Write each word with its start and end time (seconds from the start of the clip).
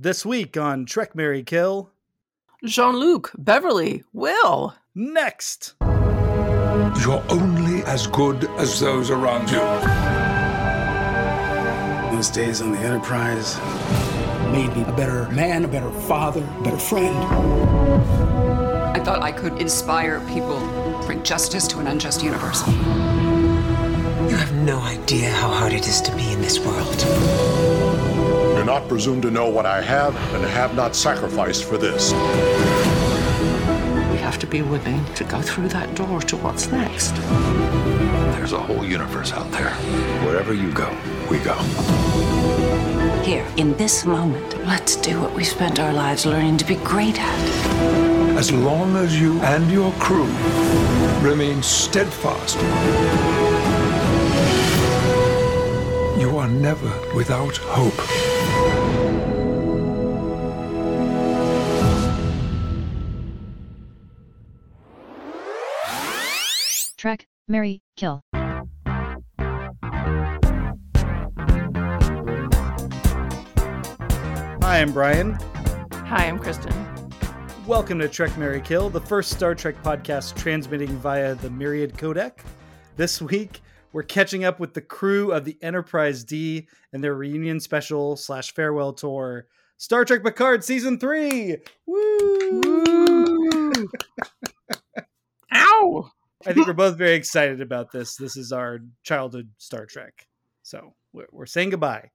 This 0.00 0.24
week 0.24 0.56
on 0.56 0.86
Trek 0.86 1.16
Marry 1.16 1.42
Kill. 1.42 1.90
Jean 2.64 2.94
Luc, 2.94 3.32
Beverly, 3.36 4.04
Will. 4.12 4.76
Next. 4.94 5.74
You're 5.80 7.24
only 7.28 7.82
as 7.82 8.06
good 8.06 8.44
as 8.58 8.78
those 8.78 9.10
around 9.10 9.50
you. 9.50 9.58
Those 12.16 12.28
days 12.28 12.62
on 12.62 12.70
the 12.70 12.78
Enterprise 12.78 13.58
made 14.52 14.72
me 14.76 14.84
a 14.84 14.92
better 14.96 15.28
man, 15.30 15.64
a 15.64 15.68
better 15.68 15.90
father, 16.02 16.48
a 16.60 16.62
better 16.62 16.78
friend. 16.78 17.16
I 18.96 19.02
thought 19.02 19.20
I 19.20 19.32
could 19.32 19.60
inspire 19.60 20.20
people, 20.28 20.60
bring 21.06 21.24
justice 21.24 21.66
to 21.66 21.80
an 21.80 21.88
unjust 21.88 22.22
universe. 22.22 22.64
You 22.68 24.36
have 24.36 24.54
no 24.54 24.78
idea 24.78 25.32
how 25.32 25.48
hard 25.48 25.72
it 25.72 25.88
is 25.88 26.00
to 26.02 26.14
be 26.14 26.32
in 26.32 26.40
this 26.40 26.60
world. 26.60 27.57
Do 28.68 28.74
not 28.74 28.86
presume 28.86 29.22
to 29.22 29.30
know 29.30 29.48
what 29.48 29.64
I 29.64 29.80
have 29.80 30.14
and 30.34 30.44
have 30.44 30.74
not 30.74 30.94
sacrificed 30.94 31.64
for 31.64 31.78
this. 31.78 32.12
We 34.12 34.18
have 34.18 34.38
to 34.40 34.46
be 34.46 34.60
willing 34.60 35.02
to 35.14 35.24
go 35.24 35.40
through 35.40 35.68
that 35.68 35.94
door 35.94 36.20
to 36.20 36.36
what's 36.36 36.70
next. 36.70 37.12
There's 38.36 38.52
a 38.52 38.58
whole 38.58 38.84
universe 38.84 39.32
out 39.32 39.50
there. 39.52 39.70
Wherever 40.26 40.52
you 40.52 40.70
go, 40.72 40.94
we 41.30 41.38
go. 41.38 41.54
Here, 43.22 43.46
in 43.56 43.74
this 43.78 44.04
moment, 44.04 44.62
let's 44.66 44.96
do 44.96 45.18
what 45.18 45.32
we 45.32 45.44
spent 45.44 45.80
our 45.80 45.94
lives 45.94 46.26
learning 46.26 46.58
to 46.58 46.66
be 46.66 46.76
great 46.84 47.18
at. 47.18 48.36
As 48.36 48.52
long 48.52 48.96
as 48.96 49.18
you 49.18 49.40
and 49.40 49.72
your 49.72 49.92
crew 49.92 50.30
remain 51.26 51.62
steadfast, 51.62 52.56
you 56.20 56.36
are 56.36 56.48
never 56.48 56.92
without 57.14 57.56
hope. 57.56 58.27
Trek, 66.98 67.28
Marry, 67.46 67.80
Kill. 67.96 68.22
Hi, 74.68 74.80
I'm 74.80 74.92
Brian. 74.92 75.38
Hi, 75.92 76.26
I'm 76.26 76.40
Kristen. 76.40 76.74
Welcome 77.68 78.00
to 78.00 78.08
Trek 78.08 78.36
Marry 78.36 78.60
Kill, 78.60 78.90
the 78.90 79.00
first 79.00 79.30
Star 79.30 79.54
Trek 79.54 79.80
podcast 79.82 80.34
transmitting 80.34 80.88
via 80.98 81.36
the 81.36 81.50
Myriad 81.50 81.94
codec. 81.94 82.32
This 82.96 83.22
week, 83.22 83.60
we're 83.98 84.04
catching 84.04 84.44
up 84.44 84.60
with 84.60 84.74
the 84.74 84.80
crew 84.80 85.32
of 85.32 85.44
the 85.44 85.58
Enterprise 85.60 86.22
D 86.22 86.68
and 86.92 87.02
their 87.02 87.16
reunion 87.16 87.58
special 87.58 88.14
slash 88.14 88.54
farewell 88.54 88.92
tour, 88.92 89.48
Star 89.76 90.04
Trek 90.04 90.22
Picard 90.22 90.62
Season 90.62 91.00
3! 91.00 91.56
Woo! 91.84 92.62
Ow! 95.52 96.10
I 96.46 96.52
think 96.52 96.68
we're 96.68 96.74
both 96.74 96.96
very 96.96 97.16
excited 97.16 97.60
about 97.60 97.90
this. 97.90 98.14
This 98.14 98.36
is 98.36 98.52
our 98.52 98.78
childhood 99.02 99.50
Star 99.58 99.84
Trek. 99.84 100.28
So 100.62 100.94
we're, 101.12 101.26
we're 101.32 101.46
saying 101.46 101.70
goodbye. 101.70 102.12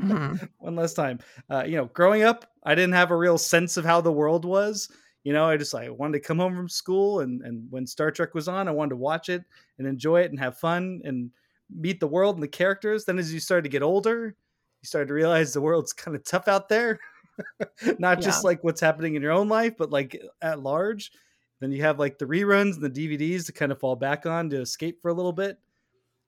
Mhm. 0.00 0.48
one 0.58 0.76
last 0.76 0.94
time. 0.94 1.18
Uh, 1.50 1.64
you 1.66 1.76
know, 1.76 1.86
growing 1.86 2.22
up, 2.22 2.48
I 2.62 2.76
didn't 2.76 2.94
have 2.94 3.10
a 3.10 3.16
real 3.16 3.36
sense 3.36 3.76
of 3.76 3.84
how 3.84 4.00
the 4.00 4.12
world 4.12 4.44
was. 4.44 4.88
You 5.26 5.32
know, 5.32 5.46
I 5.46 5.56
just 5.56 5.74
like 5.74 5.90
wanted 5.90 6.22
to 6.22 6.24
come 6.24 6.38
home 6.38 6.54
from 6.54 6.68
school, 6.68 7.18
and 7.18 7.42
and 7.42 7.66
when 7.68 7.84
Star 7.84 8.12
Trek 8.12 8.32
was 8.32 8.46
on, 8.46 8.68
I 8.68 8.70
wanted 8.70 8.90
to 8.90 8.96
watch 8.96 9.28
it 9.28 9.42
and 9.76 9.84
enjoy 9.84 10.20
it 10.20 10.30
and 10.30 10.38
have 10.38 10.56
fun 10.56 11.00
and 11.02 11.32
meet 11.68 11.98
the 11.98 12.06
world 12.06 12.36
and 12.36 12.42
the 12.44 12.46
characters. 12.46 13.04
Then, 13.04 13.18
as 13.18 13.34
you 13.34 13.40
started 13.40 13.64
to 13.64 13.68
get 13.68 13.82
older, 13.82 14.36
you 14.82 14.86
started 14.86 15.08
to 15.08 15.14
realize 15.14 15.52
the 15.52 15.60
world's 15.60 15.92
kind 15.92 16.16
of 16.16 16.22
tough 16.22 16.46
out 16.46 16.68
there. 16.68 17.00
Not 17.98 18.20
just 18.20 18.44
like 18.44 18.62
what's 18.62 18.80
happening 18.80 19.16
in 19.16 19.22
your 19.22 19.32
own 19.32 19.48
life, 19.48 19.74
but 19.76 19.90
like 19.90 20.16
at 20.42 20.62
large. 20.62 21.10
Then 21.58 21.72
you 21.72 21.82
have 21.82 21.98
like 21.98 22.18
the 22.18 22.26
reruns 22.26 22.76
and 22.80 22.84
the 22.84 23.18
DVDs 23.18 23.46
to 23.46 23.52
kind 23.52 23.72
of 23.72 23.80
fall 23.80 23.96
back 23.96 24.26
on 24.26 24.48
to 24.50 24.60
escape 24.60 25.02
for 25.02 25.08
a 25.08 25.14
little 25.14 25.32
bit. 25.32 25.58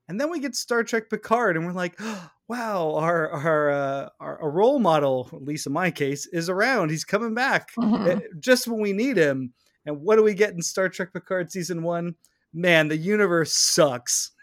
And 0.09 0.19
then 0.19 0.29
we 0.29 0.39
get 0.39 0.55
Star 0.55 0.83
Trek 0.83 1.09
Picard, 1.09 1.55
and 1.55 1.65
we're 1.65 1.71
like, 1.71 1.97
"Wow, 2.49 2.95
our 2.95 3.29
our 3.31 3.69
uh, 3.69 4.09
our, 4.19 4.41
our 4.41 4.49
role 4.51 4.79
model, 4.79 5.29
at 5.31 5.43
least 5.43 5.67
in 5.67 5.73
my 5.73 5.91
case, 5.91 6.25
is 6.25 6.49
around. 6.49 6.89
He's 6.89 7.05
coming 7.05 7.33
back 7.35 7.69
Mhm. 7.77 8.17
uh, 8.17 8.19
just 8.39 8.67
when 8.67 8.81
we 8.81 8.91
need 8.91 9.15
him." 9.17 9.53
And 9.85 10.01
what 10.01 10.17
do 10.17 10.23
we 10.23 10.33
get 10.33 10.53
in 10.53 10.61
Star 10.61 10.89
Trek 10.89 11.13
Picard 11.13 11.51
season 11.51 11.83
one? 11.83 12.15
Man, 12.53 12.87
the 12.89 12.97
universe 12.97 13.53
sucks. 13.53 14.31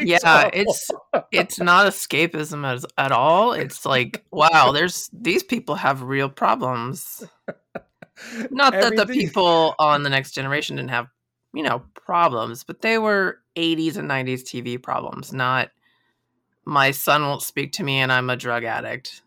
Yeah, 0.00 0.18
awful. 0.24 0.50
it's 0.52 0.90
it's 1.30 1.58
not 1.60 1.86
escapism 1.86 2.70
as, 2.70 2.84
at 2.98 3.12
all. 3.12 3.52
It's 3.54 3.86
like, 3.86 4.24
wow, 4.30 4.72
there's 4.72 5.08
these 5.12 5.42
people 5.42 5.74
have 5.76 6.02
real 6.02 6.28
problems. 6.28 7.24
Not 8.50 8.72
that 8.74 8.94
the 8.94 9.06
people 9.06 9.74
on 9.78 10.02
the 10.02 10.10
next 10.10 10.32
generation 10.32 10.76
didn't 10.76 10.90
have, 10.90 11.06
you 11.54 11.62
know, 11.62 11.82
problems, 11.94 12.64
but 12.64 12.80
they 12.80 12.98
were 12.98 13.38
80s 13.56 13.96
and 13.96 14.10
90s 14.10 14.42
TV 14.42 14.82
problems, 14.82 15.32
not 15.32 15.70
my 16.64 16.90
son 16.92 17.22
won't 17.22 17.42
speak 17.42 17.72
to 17.72 17.82
me 17.82 17.98
and 17.98 18.12
I'm 18.12 18.30
a 18.30 18.36
drug 18.36 18.64
addict, 18.64 19.22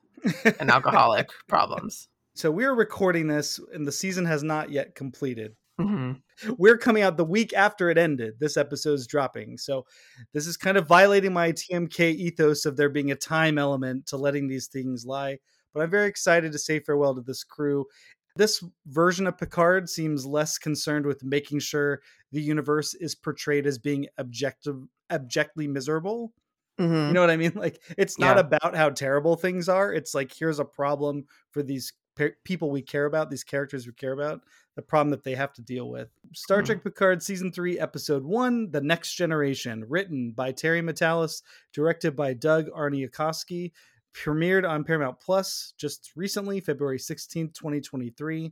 an 0.59 0.69
alcoholic 0.69 1.29
problems. 1.47 2.07
So 2.33 2.51
we're 2.51 2.73
recording 2.73 3.27
this, 3.27 3.59
and 3.73 3.87
the 3.87 3.91
season 3.91 4.25
has 4.25 4.43
not 4.43 4.69
yet 4.69 4.95
completed. 4.95 5.55
hmm 5.79 6.13
we're 6.57 6.77
coming 6.77 7.01
out 7.01 7.15
the 7.15 7.23
week 7.23 7.53
after 7.53 7.89
it 7.89 7.97
ended. 7.97 8.33
This 8.39 8.57
episode's 8.57 9.07
dropping. 9.07 9.57
So 9.57 9.85
this 10.33 10.47
is 10.47 10.57
kind 10.57 10.77
of 10.77 10.87
violating 10.87 11.31
my 11.31 11.53
TMK 11.53 12.13
ethos 12.13 12.65
of 12.65 12.75
there 12.75 12.89
being 12.89 13.11
a 13.11 13.15
time 13.15 13.57
element 13.57 14.07
to 14.07 14.17
letting 14.17 14.47
these 14.47 14.67
things 14.67 15.05
lie. 15.05 15.37
But 15.73 15.83
I'm 15.83 15.89
very 15.89 16.07
excited 16.07 16.51
to 16.51 16.59
say 16.59 16.79
farewell 16.79 17.15
to 17.15 17.21
this 17.21 17.43
crew. 17.43 17.85
This 18.35 18.63
version 18.87 19.27
of 19.27 19.37
Picard 19.37 19.89
seems 19.89 20.25
less 20.25 20.57
concerned 20.57 21.05
with 21.05 21.23
making 21.23 21.59
sure 21.59 22.01
the 22.31 22.41
universe 22.41 22.93
is 22.93 23.15
portrayed 23.15 23.65
as 23.65 23.77
being 23.77 24.07
objective 24.17 24.83
abjectly 25.09 25.67
miserable. 25.67 26.33
hmm 26.77 26.83
You 27.07 27.13
know 27.13 27.21
what 27.21 27.29
I 27.29 27.37
mean? 27.37 27.53
Like 27.55 27.81
it's 27.97 28.19
not 28.19 28.35
Yeah. 28.35 28.41
about 28.41 28.75
how 28.75 28.89
terrible 28.89 29.35
things 29.37 29.69
are. 29.69 29.93
It's 29.93 30.13
like 30.13 30.33
here's 30.37 30.59
a 30.59 30.65
problem 30.65 31.25
for 31.51 31.63
these 31.63 31.93
pe- 32.17 32.31
people 32.43 32.71
we 32.71 32.81
care 32.81 33.05
about, 33.05 33.29
these 33.29 33.43
characters 33.45 33.85
we 33.87 33.93
care 33.93 34.11
about, 34.11 34.41
the 34.75 34.81
problem 34.81 35.11
that 35.11 35.23
they 35.23 35.35
have 35.35 35.53
to 35.53 35.61
deal 35.61 35.89
with. 35.89 36.09
Star 36.33 36.61
Mhm. 36.61 36.65
Trek 36.65 36.83
Picard 36.83 37.23
season 37.23 37.51
3 37.53 37.79
episode 37.79 38.23
1, 38.25 38.71
The 38.71 38.81
Next 38.81 39.13
Generation, 39.15 39.85
written 39.87 40.31
by 40.31 40.51
Terry 40.51 40.81
Matalas, 40.81 41.41
directed 41.71 42.15
by 42.17 42.33
Doug 42.33 42.67
Aarniokoski, 42.71 43.71
premiered 44.15 44.67
on 44.67 44.83
Paramount 44.83 45.19
Plus 45.19 45.73
just 45.77 46.11
recently, 46.15 46.59
February 46.59 46.97
16th, 46.97 47.53
2023. 47.53 48.51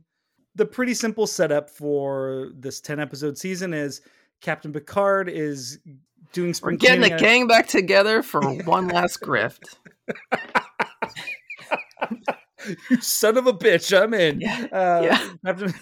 The 0.56 0.66
pretty 0.66 0.94
simple 0.94 1.26
setup 1.26 1.68
for 1.70 2.50
this 2.54 2.80
10 2.80 3.00
episode 3.00 3.36
season 3.36 3.74
is 3.74 4.02
Captain 4.40 4.72
Picard 4.72 5.28
is 5.28 5.78
doing 6.32 6.48
We're 6.48 6.54
spring 6.54 6.76
getting 6.76 7.00
the 7.00 7.10
gang 7.10 7.46
back 7.46 7.66
together 7.66 8.22
for 8.22 8.40
one 8.64 8.88
last 8.88 9.20
grift. 9.20 9.76
you 12.90 13.00
son 13.00 13.36
of 13.36 13.46
a 13.46 13.52
bitch, 13.52 13.96
I'm 13.98 14.14
in. 14.14 14.40
Yeah, 14.40 14.66
Uh, 14.70 15.00
yeah. 15.02 15.28
Captain, 15.44 15.74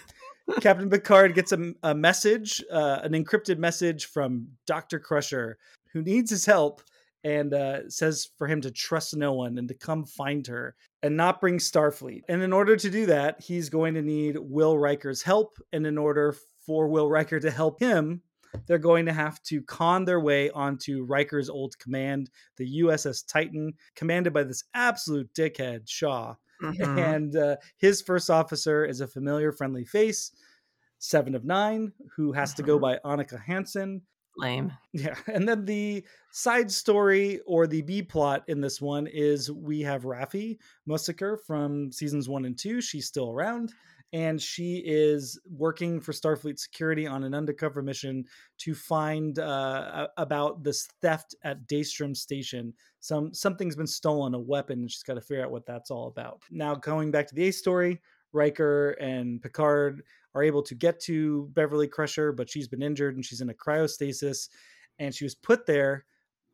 Captain 0.60 0.90
Picard 0.90 1.34
gets 1.34 1.52
a, 1.52 1.72
a 1.82 1.94
message, 1.94 2.62
uh, 2.70 3.00
an 3.02 3.12
encrypted 3.12 3.58
message 3.58 4.06
from 4.06 4.48
Dr. 4.66 4.98
Crusher, 4.98 5.58
who 5.92 6.02
needs 6.02 6.30
his 6.30 6.46
help 6.46 6.82
and 7.24 7.54
uh, 7.54 7.88
says 7.88 8.28
for 8.36 8.46
him 8.46 8.60
to 8.62 8.70
trust 8.70 9.16
no 9.16 9.32
one 9.32 9.58
and 9.58 9.68
to 9.68 9.74
come 9.74 10.04
find 10.04 10.46
her 10.46 10.74
and 11.02 11.16
not 11.16 11.40
bring 11.40 11.58
Starfleet. 11.58 12.22
And 12.28 12.42
in 12.42 12.52
order 12.52 12.76
to 12.76 12.90
do 12.90 13.06
that, 13.06 13.40
he's 13.40 13.68
going 13.68 13.94
to 13.94 14.02
need 14.02 14.36
Will 14.38 14.78
Riker's 14.78 15.22
help. 15.22 15.56
And 15.72 15.86
in 15.86 15.98
order 15.98 16.34
for 16.66 16.88
Will 16.88 17.08
Riker 17.08 17.40
to 17.40 17.50
help 17.50 17.80
him, 17.80 18.22
they're 18.66 18.78
going 18.78 19.06
to 19.06 19.12
have 19.12 19.42
to 19.44 19.62
con 19.62 20.04
their 20.04 20.20
way 20.20 20.50
onto 20.50 21.04
Riker's 21.04 21.48
old 21.48 21.78
command, 21.78 22.30
the 22.56 22.80
USS 22.82 23.24
Titan, 23.26 23.72
commanded 23.96 24.32
by 24.32 24.42
this 24.44 24.64
absolute 24.74 25.32
dickhead, 25.34 25.88
Shaw 25.88 26.34
Mhm. 26.62 26.98
and 26.98 27.36
uh, 27.36 27.56
his 27.78 28.02
first 28.02 28.30
officer 28.30 28.84
is 28.84 29.00
a 29.00 29.08
familiar, 29.08 29.50
friendly 29.50 29.84
face, 29.84 30.30
Seven 30.98 31.34
of 31.34 31.44
Nine, 31.44 31.92
who 32.14 32.30
has 32.32 32.54
to 32.54 32.62
go 32.62 32.78
Mhm. 32.78 32.80
by 32.82 32.98
Annika 33.04 33.42
Hansen. 33.42 34.02
Lame. 34.36 34.72
Yeah, 34.92 35.14
and 35.26 35.48
then 35.48 35.64
the 35.64 36.04
side 36.30 36.70
story 36.70 37.40
or 37.46 37.66
the 37.66 37.82
B 37.82 38.02
plot 38.02 38.44
in 38.48 38.60
this 38.60 38.80
one 38.80 39.06
is 39.06 39.50
we 39.50 39.80
have 39.82 40.04
Raffi 40.04 40.58
Musiker 40.88 41.36
from 41.46 41.92
seasons 41.92 42.28
one 42.28 42.44
and 42.44 42.58
two. 42.58 42.80
She's 42.80 43.06
still 43.06 43.30
around, 43.30 43.74
and 44.14 44.40
she 44.40 44.82
is 44.86 45.38
working 45.50 46.00
for 46.00 46.12
Starfleet 46.12 46.58
Security 46.58 47.06
on 47.06 47.24
an 47.24 47.34
undercover 47.34 47.82
mission 47.82 48.24
to 48.58 48.74
find 48.74 49.38
uh, 49.38 50.08
about 50.16 50.62
this 50.62 50.88
theft 51.02 51.34
at 51.44 51.66
Daystrom 51.66 52.16
Station. 52.16 52.72
Some 53.00 53.34
something's 53.34 53.76
been 53.76 53.86
stolen, 53.86 54.34
a 54.34 54.40
weapon, 54.40 54.80
and 54.80 54.90
she's 54.90 55.02
got 55.02 55.14
to 55.14 55.20
figure 55.20 55.44
out 55.44 55.50
what 55.50 55.66
that's 55.66 55.90
all 55.90 56.08
about. 56.08 56.42
Now, 56.50 56.74
going 56.74 57.10
back 57.10 57.26
to 57.28 57.34
the 57.34 57.48
A 57.48 57.52
story, 57.52 58.00
Riker 58.32 58.92
and 58.92 59.42
Picard 59.42 60.02
are 60.34 60.42
able 60.42 60.62
to 60.62 60.74
get 60.74 61.00
to 61.00 61.48
Beverly 61.52 61.86
Crusher, 61.88 62.32
but 62.32 62.48
she's 62.48 62.68
been 62.68 62.82
injured 62.82 63.14
and 63.16 63.24
she's 63.24 63.40
in 63.40 63.50
a 63.50 63.54
cryostasis, 63.54 64.48
and 64.98 65.14
she 65.14 65.24
was 65.24 65.34
put 65.34 65.66
there 65.66 66.04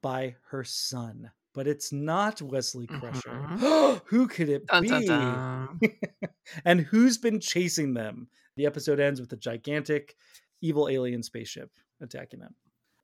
by 0.02 0.34
her 0.50 0.64
son. 0.64 1.30
but 1.54 1.66
it's 1.66 1.92
not 1.92 2.40
Wesley. 2.40 2.86
Crusher. 2.86 3.34
Who 4.06 4.28
could 4.28 4.48
it 4.48 4.66
Dun, 4.66 4.82
be? 4.82 4.88
dun, 4.88 5.06
dun. 5.06 5.80
and 6.64 6.80
who's 6.82 7.19
been 7.19 7.40
chasing 7.40 7.94
them? 7.94 8.28
The 8.56 8.66
episode 8.66 9.00
ends 9.00 9.20
with 9.20 9.32
a 9.32 9.36
gigantic 9.36 10.14
evil 10.60 10.88
alien 10.88 11.22
spaceship 11.22 11.70
attacking 12.00 12.38
them. 12.40 12.54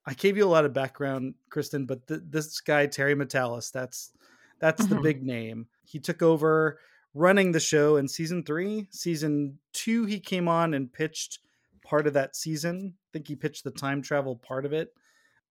I 0.07 0.15
gave 0.15 0.37
you 0.37 0.45
a 0.45 0.47
lot 0.55 0.65
of 0.67 0.73
background, 0.73 1.35
Kristen, 1.51 1.85
but 1.87 2.07
th- 2.07 2.21
this 2.29 2.61
guy 2.61 2.87
Terry 2.87 3.15
Matalas, 3.17 3.73
that's 3.73 4.13
that's 4.61 4.87
the 4.87 4.97
Mhm. 4.97 5.03
big 5.03 5.23
name. 5.25 5.67
He 5.85 5.99
took 5.99 6.23
over 6.23 6.79
running 7.15 7.53
the 7.53 7.61
show 7.61 7.97
in 7.97 8.09
season 8.09 8.43
3. 8.45 8.89
Season 8.91 9.59
2 9.73 10.05
he 10.07 10.21
came 10.21 10.49
on 10.49 10.75
and 10.75 10.93
pitched 10.93 11.39
part 11.85 12.07
of 12.07 12.15
that 12.15 12.37
season. 12.37 12.95
I 12.97 13.09
think 13.13 13.29
he 13.29 13.37
pitched 13.37 13.65
the 13.65 13.71
time 13.71 14.03
travel 14.03 14.37
part 14.37 14.67
of 14.67 14.73
it. 14.73 14.89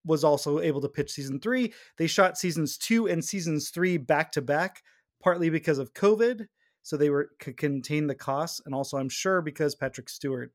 Was 0.05 0.23
also 0.25 0.59
able 0.59 0.81
to 0.81 0.89
pitch 0.89 1.11
season 1.11 1.39
3. 1.39 1.73
They 1.97 2.07
shot 2.07 2.37
seasons 2.37 2.77
2 2.77 3.07
and 3.07 3.23
seasons 3.23 3.69
3 3.69 3.97
back 3.97 4.31
to 4.33 4.41
back 4.41 4.83
partly 5.21 5.49
because 5.49 5.77
of 5.77 5.93
COVID 5.93 6.47
so 6.81 6.97
they 6.97 7.09
were 7.09 7.29
could 7.39 7.55
contain 7.57 8.07
the 8.07 8.15
costs 8.15 8.61
and 8.65 8.75
also 8.75 8.97
i'm 8.97 9.07
sure 9.09 9.41
because 9.41 9.73
patrick 9.73 10.09
stewart 10.09 10.51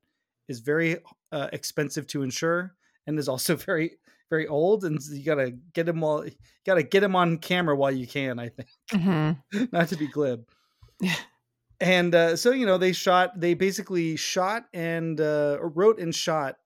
is 0.46 0.60
very 0.60 0.98
uh, 1.32 1.48
expensive 1.52 2.06
to 2.06 2.22
insure 2.22 2.74
and 3.06 3.18
is 3.18 3.28
also 3.28 3.56
very 3.70 3.98
very 4.30 4.46
old 4.46 4.84
and 4.84 4.98
you 5.10 5.24
gotta 5.24 5.50
get 5.72 5.88
him 5.88 6.00
while 6.02 6.24
you 6.26 6.32
gotta 6.66 6.82
get 6.82 7.02
him 7.02 7.16
on 7.16 7.38
camera 7.38 7.74
while 7.74 7.90
you 7.90 8.06
can 8.06 8.38
i 8.38 8.48
think 8.50 8.68
Mhm. 8.92 9.42
not 9.72 9.88
to 9.88 9.96
be 9.96 10.06
glib. 10.06 10.44
And 11.80 12.14
uh, 12.14 12.36
so 12.36 12.50
you 12.50 12.66
know 12.66 12.78
they 12.78 12.92
shot 12.92 13.38
they 13.38 13.54
basically 13.54 14.16
shot 14.16 14.64
and 14.74 15.20
uh, 15.20 15.58
wrote 15.60 15.98
and 15.98 16.14
shot 16.14 16.56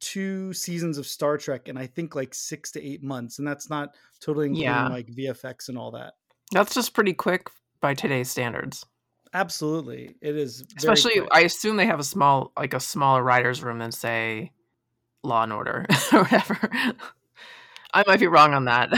two 0.00 0.52
seasons 0.52 0.96
of 0.98 1.06
star 1.06 1.36
trek 1.36 1.68
in 1.68 1.76
i 1.76 1.86
think 1.86 2.14
like 2.14 2.32
six 2.34 2.70
to 2.72 2.82
eight 2.82 3.02
months 3.02 3.38
and 3.38 3.46
that's 3.46 3.68
not 3.68 3.94
totally 4.20 4.46
including 4.46 4.66
Yeah. 4.70 4.88
like 4.88 5.06
vfx 5.08 5.68
and 5.68 5.76
all 5.76 5.90
that 5.92 6.14
That's 6.52 6.74
just 6.74 6.94
pretty 6.94 7.12
quick 7.12 7.48
by 7.82 7.92
today's 7.94 8.30
standards. 8.30 8.84
absolutely 9.34 10.14
it 10.22 10.36
is 10.36 10.60
very 10.80 10.94
Especially. 10.94 11.28
I 11.30 11.40
assume 11.40 11.76
they 11.76 11.86
have 11.86 12.00
a 12.00 12.04
small, 12.04 12.50
like 12.58 12.72
a 12.74 12.80
smaller 12.80 13.22
writers' 13.22 13.62
room 13.62 13.78
than 13.78 13.92
say 13.92 14.52
Law 15.22 15.42
and 15.44 15.52
Order 15.52 15.84
or 16.12 16.22
whatever. 16.22 16.58
I 17.92 18.02
might 18.06 18.20
be 18.20 18.26
wrong 18.26 18.54
on 18.54 18.64
that. 18.64 18.88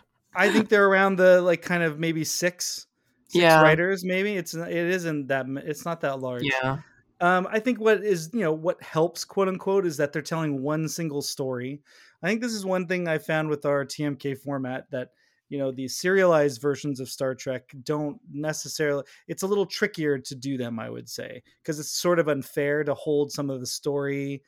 I 0.34 0.50
think 0.50 0.68
they're 0.68 0.86
around 0.86 1.16
the 1.16 1.40
like 1.40 1.62
kind 1.62 1.82
of 1.84 1.98
maybe 2.00 2.24
six, 2.24 2.86
six 3.28 3.42
Yeah. 3.42 3.62
writers. 3.62 4.04
Maybe 4.04 4.36
it's 4.36 4.54
it 4.54 4.72
isn't 4.72 5.28
that 5.28 5.46
it's 5.64 5.84
not 5.84 6.00
that 6.02 6.20
large. 6.20 6.44
yeah. 6.44 6.78
Um, 7.20 7.48
I 7.50 7.58
think 7.58 7.80
what 7.80 8.04
is 8.04 8.30
you 8.32 8.40
know 8.40 8.52
what 8.52 8.82
helps 8.82 9.24
quote 9.24 9.48
unquote 9.48 9.86
is 9.86 9.96
that 9.96 10.12
they're 10.12 10.22
telling 10.22 10.62
one 10.62 10.88
single 10.88 11.22
story. 11.22 11.82
I 12.22 12.28
think 12.28 12.40
this 12.40 12.52
is 12.52 12.64
one 12.64 12.86
thing 12.86 13.08
I 13.08 13.18
found 13.18 13.48
with 13.48 13.64
our 13.66 13.84
TMK 13.84 14.34
format 14.38 14.90
that 14.90 15.10
you 15.48 15.58
know 15.58 15.72
the 15.72 15.88
serialized 15.88 16.60
versions 16.60 17.00
of 17.00 17.08
Star 17.08 17.34
Trek 17.34 17.74
don't 17.82 18.20
necessarily. 18.30 19.04
It's 19.26 19.42
a 19.42 19.46
little 19.48 19.66
trickier 19.66 20.18
to 20.18 20.34
do 20.36 20.56
them, 20.56 20.78
I 20.78 20.90
would 20.90 21.08
say, 21.08 21.42
because 21.62 21.80
it's 21.80 21.90
sort 21.90 22.18
of 22.20 22.28
unfair 22.28 22.84
to 22.84 22.94
hold 22.94 23.32
some 23.32 23.50
of 23.50 23.60
the 23.60 23.66
story 23.66 24.42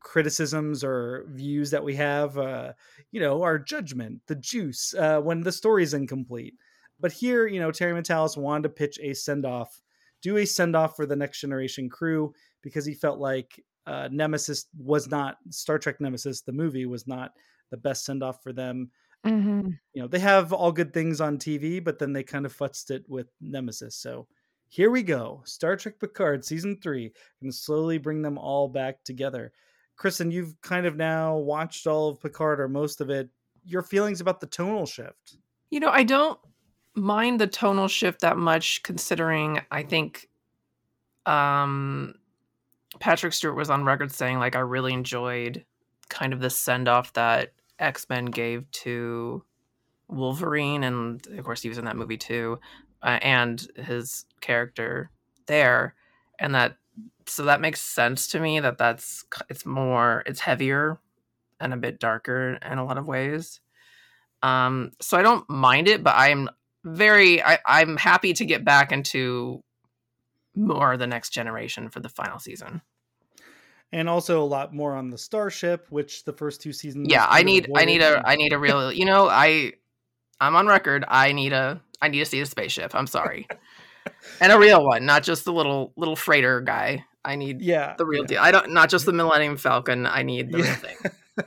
criticisms 0.00 0.84
or 0.84 1.24
views 1.28 1.70
that 1.70 1.82
we 1.82 1.94
have 1.94 2.36
uh 2.36 2.72
you 3.10 3.18
know 3.20 3.42
our 3.42 3.58
judgment 3.58 4.20
the 4.26 4.34
juice 4.34 4.92
uh 4.94 5.18
when 5.18 5.40
the 5.40 5.50
story 5.50 5.82
is 5.82 5.94
incomplete 5.94 6.54
but 7.04 7.12
here 7.12 7.46
you 7.46 7.60
know 7.60 7.70
terry 7.70 7.92
matalas 7.92 8.34
wanted 8.34 8.62
to 8.62 8.70
pitch 8.70 8.98
a 9.02 9.12
send-off 9.12 9.82
do 10.22 10.38
a 10.38 10.46
send-off 10.46 10.96
for 10.96 11.04
the 11.04 11.14
next 11.14 11.38
generation 11.38 11.86
crew 11.86 12.32
because 12.62 12.86
he 12.86 12.94
felt 12.94 13.18
like 13.18 13.62
uh 13.86 14.08
nemesis 14.10 14.68
was 14.78 15.06
not 15.10 15.36
star 15.50 15.78
trek 15.78 16.00
nemesis 16.00 16.40
the 16.40 16.50
movie 16.50 16.86
was 16.86 17.06
not 17.06 17.32
the 17.70 17.76
best 17.76 18.06
send-off 18.06 18.42
for 18.42 18.54
them. 18.54 18.90
Mm-hmm. 19.26 19.68
you 19.92 20.02
know 20.02 20.08
they 20.08 20.18
have 20.18 20.54
all 20.54 20.72
good 20.72 20.94
things 20.94 21.20
on 21.20 21.36
tv 21.36 21.84
but 21.84 21.98
then 21.98 22.14
they 22.14 22.22
kind 22.22 22.46
of 22.46 22.56
futzed 22.56 22.90
it 22.90 23.04
with 23.06 23.28
nemesis. 23.38 23.96
So 23.96 24.26
here 24.68 24.90
we 24.90 25.02
go. 25.02 25.42
Star 25.44 25.76
trek 25.76 26.00
picard 26.00 26.42
season 26.42 26.78
three. 26.82 27.12
Going 27.40 27.52
to 27.52 27.56
slowly 27.56 27.98
bring 27.98 28.22
them 28.22 28.38
all 28.38 28.66
back 28.66 29.04
together. 29.04 29.52
Kristen 29.96 30.30
you've 30.30 30.60
kind 30.62 30.86
of 30.86 30.96
now 30.96 31.36
watched 31.36 31.86
all 31.86 32.08
of 32.08 32.20
picard 32.20 32.60
or 32.60 32.68
most 32.68 33.02
of 33.02 33.10
it. 33.10 33.28
Your 33.66 33.82
feelings 33.82 34.20
about 34.20 34.40
the 34.40 34.46
tonal 34.46 34.86
shift? 34.86 35.36
You 35.70 35.80
know, 35.80 35.90
I 35.90 36.02
don't 36.02 36.38
mind 36.94 37.40
the 37.40 37.46
tonal 37.46 37.88
shift 37.88 38.20
that 38.20 38.36
much 38.36 38.82
considering 38.82 39.60
I 39.70 39.82
think 39.82 40.28
um 41.26 42.14
Patrick 43.00 43.32
Stewart 43.32 43.56
was 43.56 43.70
on 43.70 43.84
record 43.84 44.12
saying 44.12 44.38
like 44.38 44.56
I 44.56 44.60
really 44.60 44.92
enjoyed 44.92 45.64
kind 46.08 46.32
of 46.32 46.40
the 46.40 46.50
send 46.50 46.88
off 46.88 47.12
that 47.14 47.52
X-Men 47.78 48.26
gave 48.26 48.70
to 48.70 49.42
Wolverine 50.08 50.84
and 50.84 51.26
of 51.36 51.44
course 51.44 51.62
he 51.62 51.68
was 51.68 51.78
in 51.78 51.86
that 51.86 51.96
movie 51.96 52.18
too 52.18 52.60
uh, 53.02 53.18
and 53.22 53.66
his 53.76 54.26
character 54.40 55.10
there 55.46 55.94
and 56.38 56.54
that 56.54 56.76
so 57.26 57.44
that 57.44 57.60
makes 57.60 57.80
sense 57.80 58.28
to 58.28 58.38
me 58.40 58.60
that 58.60 58.78
that's 58.78 59.24
it's 59.48 59.66
more 59.66 60.22
it's 60.26 60.40
heavier 60.40 61.00
and 61.60 61.72
a 61.72 61.76
bit 61.76 61.98
darker 61.98 62.58
in 62.70 62.78
a 62.78 62.84
lot 62.84 62.98
of 62.98 63.06
ways. 63.06 63.60
Um, 64.42 64.92
so 65.00 65.16
I 65.16 65.22
don't 65.22 65.48
mind 65.48 65.88
it, 65.88 66.02
but 66.02 66.14
I'm 66.16 66.48
very 66.84 67.42
I, 67.42 67.58
I'm 67.66 67.96
happy 67.96 68.32
to 68.34 68.44
get 68.44 68.64
back 68.64 68.92
into 68.92 69.62
more 70.54 70.96
the 70.96 71.06
next 71.06 71.30
generation 71.30 71.88
for 71.88 72.00
the 72.00 72.08
final 72.08 72.38
season. 72.38 72.82
and 73.92 74.08
also 74.08 74.42
a 74.42 74.44
lot 74.44 74.74
more 74.74 74.94
on 74.94 75.10
the 75.10 75.18
starship 75.18 75.86
which 75.90 76.24
the 76.24 76.32
first 76.32 76.60
two 76.60 76.72
seasons 76.72 77.08
Yeah, 77.10 77.26
I 77.28 77.42
need 77.42 77.70
I 77.74 77.84
need 77.84 78.02
a 78.02 78.22
I 78.24 78.36
need 78.36 78.52
a 78.52 78.58
real 78.58 78.92
you 78.92 79.04
know, 79.04 79.28
I 79.28 79.72
I'm 80.40 80.56
on 80.56 80.66
record, 80.66 81.04
I 81.08 81.32
need 81.32 81.52
a 81.52 81.80
I 82.00 82.08
need 82.08 82.18
to 82.18 82.26
see 82.26 82.40
a 82.40 82.46
spaceship. 82.46 82.94
I'm 82.94 83.06
sorry. 83.06 83.48
and 84.40 84.52
a 84.52 84.58
real 84.58 84.84
one, 84.84 85.06
not 85.06 85.22
just 85.22 85.44
the 85.44 85.52
little 85.52 85.92
little 85.96 86.16
freighter 86.16 86.60
guy. 86.60 87.04
I 87.24 87.36
need 87.36 87.62
yeah 87.62 87.94
the 87.96 88.04
real 88.04 88.22
yeah. 88.22 88.26
deal. 88.26 88.40
I 88.40 88.50
don't 88.50 88.72
not 88.72 88.90
just 88.90 89.06
the 89.06 89.12
Millennium 89.12 89.56
Falcon, 89.56 90.06
I 90.06 90.22
need 90.22 90.52
the 90.52 90.58
real 90.58 90.74
thing. 90.74 90.96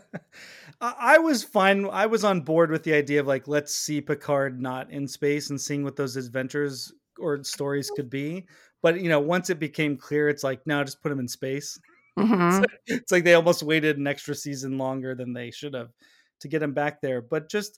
I 0.82 0.96
I 1.16 1.18
was 1.20 1.44
fine. 1.44 1.86
I 1.88 2.06
was 2.06 2.24
on 2.24 2.42
board 2.42 2.72
with 2.72 2.84
the 2.84 2.94
idea 2.94 3.20
of 3.20 3.28
like, 3.28 3.48
let's 3.48 3.76
see 3.76 4.02
Picard 4.02 4.62
not 4.62 4.92
in 4.92 5.08
space 5.08 5.50
and 5.50 5.60
seeing 5.60 5.84
what 5.84 5.96
those 5.96 6.16
adventures 6.16 6.94
or 7.20 7.44
stories 7.44 7.90
could 7.90 8.10
be. 8.10 8.48
But 8.82 9.02
you 9.02 9.10
know, 9.10 9.20
once 9.20 9.50
it 9.50 9.60
became 9.60 9.98
clear, 9.98 10.30
it's 10.30 10.44
like, 10.44 10.66
no, 10.68 10.84
just 10.84 11.02
put 11.02 11.12
him 11.12 11.20
in 11.20 11.28
space. 11.28 11.80
Mhm. 12.18 12.66
It's 12.88 13.12
like 13.12 13.24
they 13.24 13.36
almost 13.36 13.62
waited 13.62 14.00
an 14.00 14.08
extra 14.08 14.34
season 14.34 14.80
longer 14.80 15.14
than 15.14 15.34
they 15.34 15.52
should 15.52 15.76
have 15.76 15.92
to 16.40 16.48
get 16.48 16.64
him 16.64 16.74
back 16.74 17.00
there. 17.00 17.22
But 17.22 17.48
just 17.48 17.78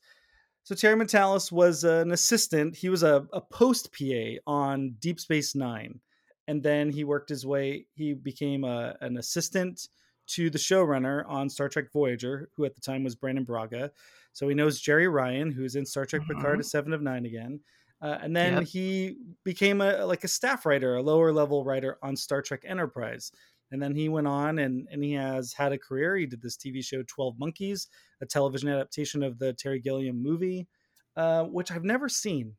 so 0.64 0.76
Terry 0.76 0.96
Matalas 0.96 1.52
was 1.52 1.84
an 1.84 2.12
assistant. 2.12 2.76
He 2.76 2.90
was 2.90 3.04
a, 3.04 3.28
a 3.34 3.42
post 3.42 3.92
PA 3.94 4.36
on 4.48 4.92
Deep 5.00 5.20
Space 5.20 5.56
Nine, 5.56 6.00
and 6.48 6.62
then 6.64 6.92
he 6.92 7.04
worked 7.04 7.30
his 7.30 7.46
way. 7.46 7.88
He 7.96 8.14
became 8.14 8.64
a, 8.64 8.96
an 9.02 9.18
assistant 9.18 9.88
to 10.30 10.50
the 10.50 10.58
showrunner 10.58 11.24
on 11.28 11.50
Star 11.50 11.70
Trek 11.70 11.92
Voyager, 11.92 12.50
who 12.56 12.66
at 12.66 12.76
the 12.76 12.82
time 12.82 13.04
was 13.04 13.16
Brannon 13.16 13.44
Braga. 13.44 13.92
So 14.34 14.48
he 14.48 14.56
knows 14.56 14.82
Jeri 14.82 15.12
Ryan, 15.12 15.52
who's 15.52 15.76
in 15.76 15.86
Star 15.86 16.06
Trek 16.06 16.22
Picard 16.28 16.58
Mhm. 16.58 16.60
as 16.62 16.72
Seven 16.72 16.94
of 16.94 17.02
Nine 17.02 17.26
again. 17.26 17.60
Uh, 18.02 18.18
and 18.22 18.36
then 18.36 18.54
Yep. 18.60 18.64
he 18.68 19.18
became 19.44 19.82
a 19.82 20.06
like 20.06 20.24
a 20.24 20.28
staff 20.28 20.66
writer, 20.66 20.96
a 20.96 21.02
lower 21.02 21.32
level 21.34 21.64
writer 21.66 21.98
on 22.02 22.16
Star 22.16 22.42
Trek 22.42 22.62
Enterprise. 22.66 23.32
And 23.72 23.82
then 23.82 23.94
he 23.94 24.08
went 24.10 24.26
on 24.28 24.60
and, 24.60 24.88
and 24.92 25.04
he 25.04 25.14
has 25.14 25.54
had 25.54 25.74
a 25.74 25.78
career. 25.78 26.16
He 26.16 26.26
did 26.26 26.42
this 26.42 26.56
TV 26.58 26.82
show, 26.84 27.04
12 27.04 27.38
Monkeys, 27.38 27.88
a 28.22 28.26
television 28.26 28.70
adaptation 28.70 29.22
of 29.22 29.38
the 29.38 29.54
Terry 29.54 29.80
Gilliam 29.80 30.22
movie, 30.24 30.68
uh, 31.16 31.44
which 31.44 31.72
I've 31.72 31.84
never 31.84 32.08
seen. 32.10 32.56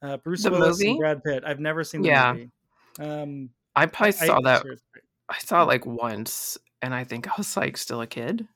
Uh, 0.00 0.16
Bruce 0.18 0.42
The 0.44 0.50
Willis 0.50 0.78
movie? 0.78 0.90
and 0.90 0.98
Brad 0.98 1.24
Pitt. 1.24 1.44
I've 1.44 1.60
never 1.60 1.84
seen 1.84 2.02
the 2.02 2.08
Yeah. 2.08 2.32
movie. 2.32 2.50
Um, 2.98 3.50
I 3.76 3.86
probably 3.86 4.12
saw 4.12 4.36
I'm 4.36 4.42
that 4.44 4.62
sure 4.62 4.72
it's 4.72 4.82
great. 4.92 5.04
I 5.28 5.38
saw 5.38 5.62
it 5.62 5.66
like 5.66 5.86
once 5.86 6.56
and 6.82 6.94
I 6.94 7.04
think 7.04 7.28
I 7.28 7.32
was 7.38 7.56
like 7.56 7.76
still 7.76 8.00
a 8.00 8.06
kid. 8.06 8.46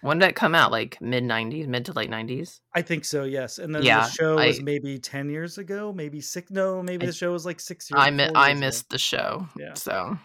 When 0.00 0.20
did 0.20 0.28
it 0.28 0.36
come 0.36 0.54
out? 0.54 0.70
Like 0.70 1.00
mid 1.00 1.24
nineties, 1.24 1.66
mid 1.66 1.84
to 1.86 1.92
late 1.92 2.08
nineties? 2.08 2.60
I 2.74 2.82
think 2.82 3.04
so, 3.04 3.24
yes. 3.24 3.58
And 3.58 3.74
then 3.74 3.82
Yeah, 3.82 4.04
the 4.04 4.10
show 4.10 4.36
was 4.36 4.60
I- 4.60 4.62
maybe 4.62 4.98
10 5.00 5.28
years 5.28 5.58
ago, 5.58 5.92
maybe 5.92 6.20
six. 6.20 6.50
No, 6.52 6.82
maybe 6.84 7.02
I- 7.04 7.06
the 7.08 7.12
show 7.12 7.32
was 7.32 7.44
like 7.44 7.58
six 7.58 7.90
years 7.90 8.00
I 8.00 8.10
mi- 8.10 8.30
I 8.32 8.48
years 8.50 8.58
ago. 8.58 8.66
missed 8.66 8.90
the 8.90 8.98
show. 8.98 9.48
Yeah. 9.58 9.74
So 9.74 10.16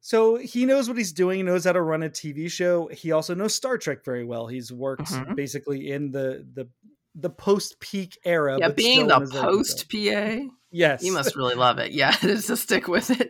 So 0.00 0.36
he 0.36 0.64
knows 0.64 0.88
what 0.88 0.96
he's 0.96 1.12
doing. 1.12 1.36
He 1.38 1.42
knows 1.42 1.64
how 1.64 1.72
to 1.72 1.82
run 1.82 2.02
a 2.02 2.08
TV 2.08 2.50
show. 2.50 2.86
He 2.88 3.12
also 3.12 3.34
knows 3.34 3.54
Star 3.54 3.76
Trek 3.76 4.04
very 4.04 4.24
well. 4.24 4.46
He's 4.46 4.72
worked 4.72 5.10
Mhm. 5.10 5.36
basically 5.36 5.90
in 5.90 6.10
the 6.12 6.46
the 6.54 6.68
the 7.14 7.28
post 7.30 7.80
peak 7.80 8.16
era. 8.24 8.56
yeah, 8.60 8.68
being 8.70 9.08
the 9.08 9.16
in 9.16 9.20
his 9.22 9.34
own 9.34 9.42
post. 9.42 9.90
PA, 9.90 10.38
yes, 10.70 11.02
you 11.02 11.12
must 11.12 11.34
really 11.36 11.56
love 11.56 11.78
it. 11.78 11.90
Yeah, 11.92 12.12
just 12.20 12.46
to 12.46 12.56
stick 12.56 12.86
with 12.88 13.10
it. 13.10 13.28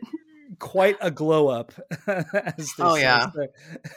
Quite 0.59 0.97
a 1.01 1.11
glow 1.11 1.49
up. 1.49 1.73
as 2.07 2.71
Oh, 2.79 2.97
yeah. 2.97 3.31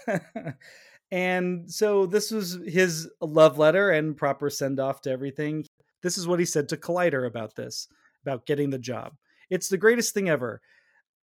and 1.12 1.72
so 1.72 2.06
this 2.06 2.32
was 2.32 2.60
his 2.66 3.10
love 3.22 3.58
letter 3.58 3.92
and 3.92 4.16
proper 4.16 4.50
send 4.50 4.80
off 4.80 5.02
to 5.02 5.12
everything. 5.12 5.66
This 6.02 6.18
is 6.18 6.28
what 6.28 6.40
he 6.40 6.46
said 6.46 6.70
to 6.70 6.78
Collider 6.78 7.28
about 7.28 7.56
this, 7.56 7.88
about 8.24 8.46
getting 8.46 8.70
the 8.70 8.80
job. 8.80 9.14
It's 9.50 9.68
the 9.68 9.78
greatest 9.78 10.14
thing 10.14 10.30
ever. 10.30 10.62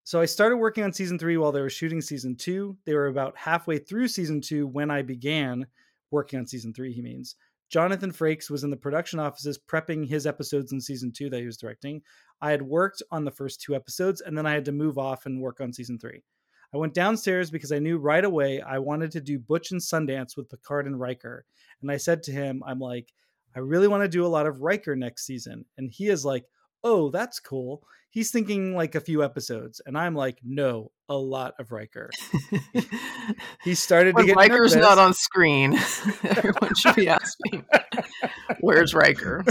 So 0.03 0.22
I 0.22 0.25
started 0.25 0.58
working 0.58 0.84
on 0.84 0.94
season 0.94 1.20
three 1.20 1.38
while 1.38 1.51
they 1.51 1.62
were 1.62 1.70
shooting 1.70 2.01
season 2.01 2.36
two. 2.36 2.77
They 2.86 2.94
were 2.94 3.08
about 3.08 3.38
halfway 3.38 3.77
through 3.77 4.08
season 4.08 4.39
two 4.39 4.65
when 4.67 4.89
I 4.89 5.01
began 5.01 5.67
working 6.12 6.39
on 6.39 6.48
season 6.48 6.74
three, 6.74 6.94
he 6.94 7.01
means. 7.01 7.36
Jonathan 7.69 8.12
Frakes 8.12 8.50
was 8.50 8.63
in 8.63 8.69
the 8.69 8.77
production 8.77 9.19
offices 9.19 9.59
prepping 9.59 10.07
his 10.07 10.25
episodes 10.25 10.71
in 10.71 10.79
season 10.79 11.12
two 11.12 11.29
that 11.29 11.39
he 11.39 11.45
was 11.45 11.57
directing. 11.57 12.01
I 12.41 12.51
had 12.51 12.62
worked 12.62 13.03
on 13.12 13.25
the 13.25 13.31
first 13.31 13.62
two 13.62 13.75
episodes 13.75 14.21
and 14.21 14.38
then 14.38 14.45
I 14.45 14.53
had 14.53 14.65
to 14.65 14.71
move 14.71 14.97
off 14.97 15.25
and 15.25 15.41
work 15.41 15.59
on 15.59 15.74
season 15.74 16.00
three. 16.00 16.21
I 16.74 16.77
went 16.77 16.93
downstairs 16.93 17.50
because 17.50 17.71
I 17.71 17.79
knew 17.79 17.97
right 17.97 18.24
away 18.24 18.62
I 18.62 18.79
wanted 18.79 19.12
to 19.12 19.21
do 19.21 19.39
Butch 19.39 19.71
and 19.71 19.81
Sundance 19.81 20.36
with 20.36 20.50
Picard 20.50 20.86
and 20.86 21.00
Riker. 21.00 21.45
And 21.81 21.91
I 21.91 21.97
said 21.97 22.24
to 22.24 22.31
him, 22.31 22.62
I'm 22.65 22.79
like, 22.79 23.13
I 23.55 23.59
really 23.59 23.88
want 23.88 24.03
to 24.03 24.09
do 24.09 24.25
a 24.25 24.27
lot 24.27 24.47
of 24.47 24.62
Riker 24.62 24.95
next 24.95 25.25
season. 25.25 25.65
And 25.77 25.89
he 25.91 26.07
is 26.07 26.25
like, 26.25 26.45
oh, 26.84 27.10
that's 27.10 27.39
cool. 27.39 27.84
He's 28.10 28.31
thinking 28.31 28.74
like 28.75 28.96
a 28.96 29.01
few 29.01 29.24
episodes. 29.24 29.81
And 29.86 29.98
I'm 29.98 30.15
like, 30.15 30.39
no, 30.43 30.91
a 31.10 31.15
lot 31.15 31.53
of 31.60 31.72
Riker. 31.72 32.10
he 33.63 33.75
started 33.75 34.15
when 34.15 34.24
to 34.25 34.27
get 34.27 34.38
Riker's 34.38 34.74
nervous. 34.75 34.89
not 34.89 34.98
on 34.98 35.13
screen, 35.13 35.74
everyone 36.24 36.74
should 36.75 36.96
be 36.96 37.07
asking, 37.10 37.65
"Where's 38.60 38.93
Riker?" 38.93 39.43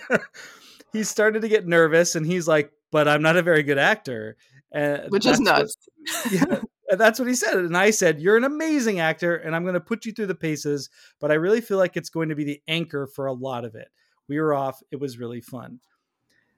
he 0.92 1.04
started 1.04 1.42
to 1.42 1.48
get 1.48 1.66
nervous, 1.66 2.14
and 2.14 2.26
he's 2.26 2.48
like, 2.48 2.70
"But 2.90 3.08
I'm 3.08 3.22
not 3.22 3.36
a 3.36 3.42
very 3.42 3.62
good 3.62 3.78
actor," 3.78 4.36
and 4.72 5.10
Which 5.10 5.26
is 5.26 5.40
nuts. 5.40 5.76
what- 6.22 6.32
yeah, 6.32 6.60
and 6.90 7.00
that's 7.00 7.18
what 7.18 7.28
he 7.28 7.34
said. 7.34 7.56
And 7.58 7.76
I 7.76 7.90
said, 7.90 8.20
"You're 8.20 8.36
an 8.36 8.44
amazing 8.44 9.00
actor, 9.00 9.36
and 9.36 9.54
I'm 9.54 9.62
going 9.64 9.74
to 9.74 9.80
put 9.80 10.04
you 10.06 10.12
through 10.12 10.26
the 10.26 10.34
paces, 10.34 10.88
but 11.20 11.30
I 11.30 11.34
really 11.34 11.60
feel 11.60 11.78
like 11.78 11.96
it's 11.96 12.10
going 12.10 12.28
to 12.30 12.34
be 12.36 12.44
the 12.44 12.62
anchor 12.68 13.06
for 13.06 13.26
a 13.26 13.32
lot 13.32 13.64
of 13.64 13.74
it." 13.74 13.88
We 14.28 14.40
were 14.40 14.54
off. 14.54 14.80
It 14.90 15.00
was 15.00 15.18
really 15.18 15.40
fun. 15.40 15.80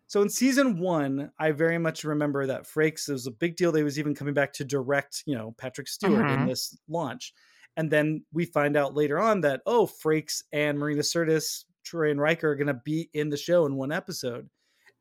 So 0.06 0.22
in 0.22 0.28
season 0.28 0.78
one, 0.78 1.32
I 1.38 1.50
very 1.52 1.78
much 1.78 2.04
remember 2.04 2.46
that 2.46 2.64
Frakes 2.64 3.08
it 3.08 3.12
was 3.12 3.26
a 3.26 3.30
big 3.30 3.56
deal. 3.56 3.72
They 3.72 3.82
was 3.82 3.98
even 3.98 4.14
coming 4.14 4.34
back 4.34 4.52
to 4.54 4.64
direct, 4.64 5.22
you 5.26 5.34
know, 5.34 5.54
Patrick 5.58 5.88
Stewart 5.88 6.30
in 6.30 6.44
Mhm. 6.44 6.48
this 6.48 6.78
launch, 6.88 7.32
and 7.76 7.90
then 7.90 8.24
we 8.32 8.44
find 8.44 8.76
out 8.76 8.94
later 8.94 9.18
on 9.18 9.40
that 9.42 9.62
oh, 9.66 9.86
Frakes 9.86 10.42
and 10.52 10.78
Marina 10.78 11.02
Sirtis, 11.02 11.64
Troi 11.84 12.10
and 12.10 12.20
Riker 12.20 12.50
are 12.50 12.56
going 12.56 12.68
to 12.68 12.74
be 12.84 13.10
in 13.12 13.30
the 13.30 13.36
show 13.36 13.66
in 13.66 13.76
one 13.76 13.92
episode. 13.92 14.48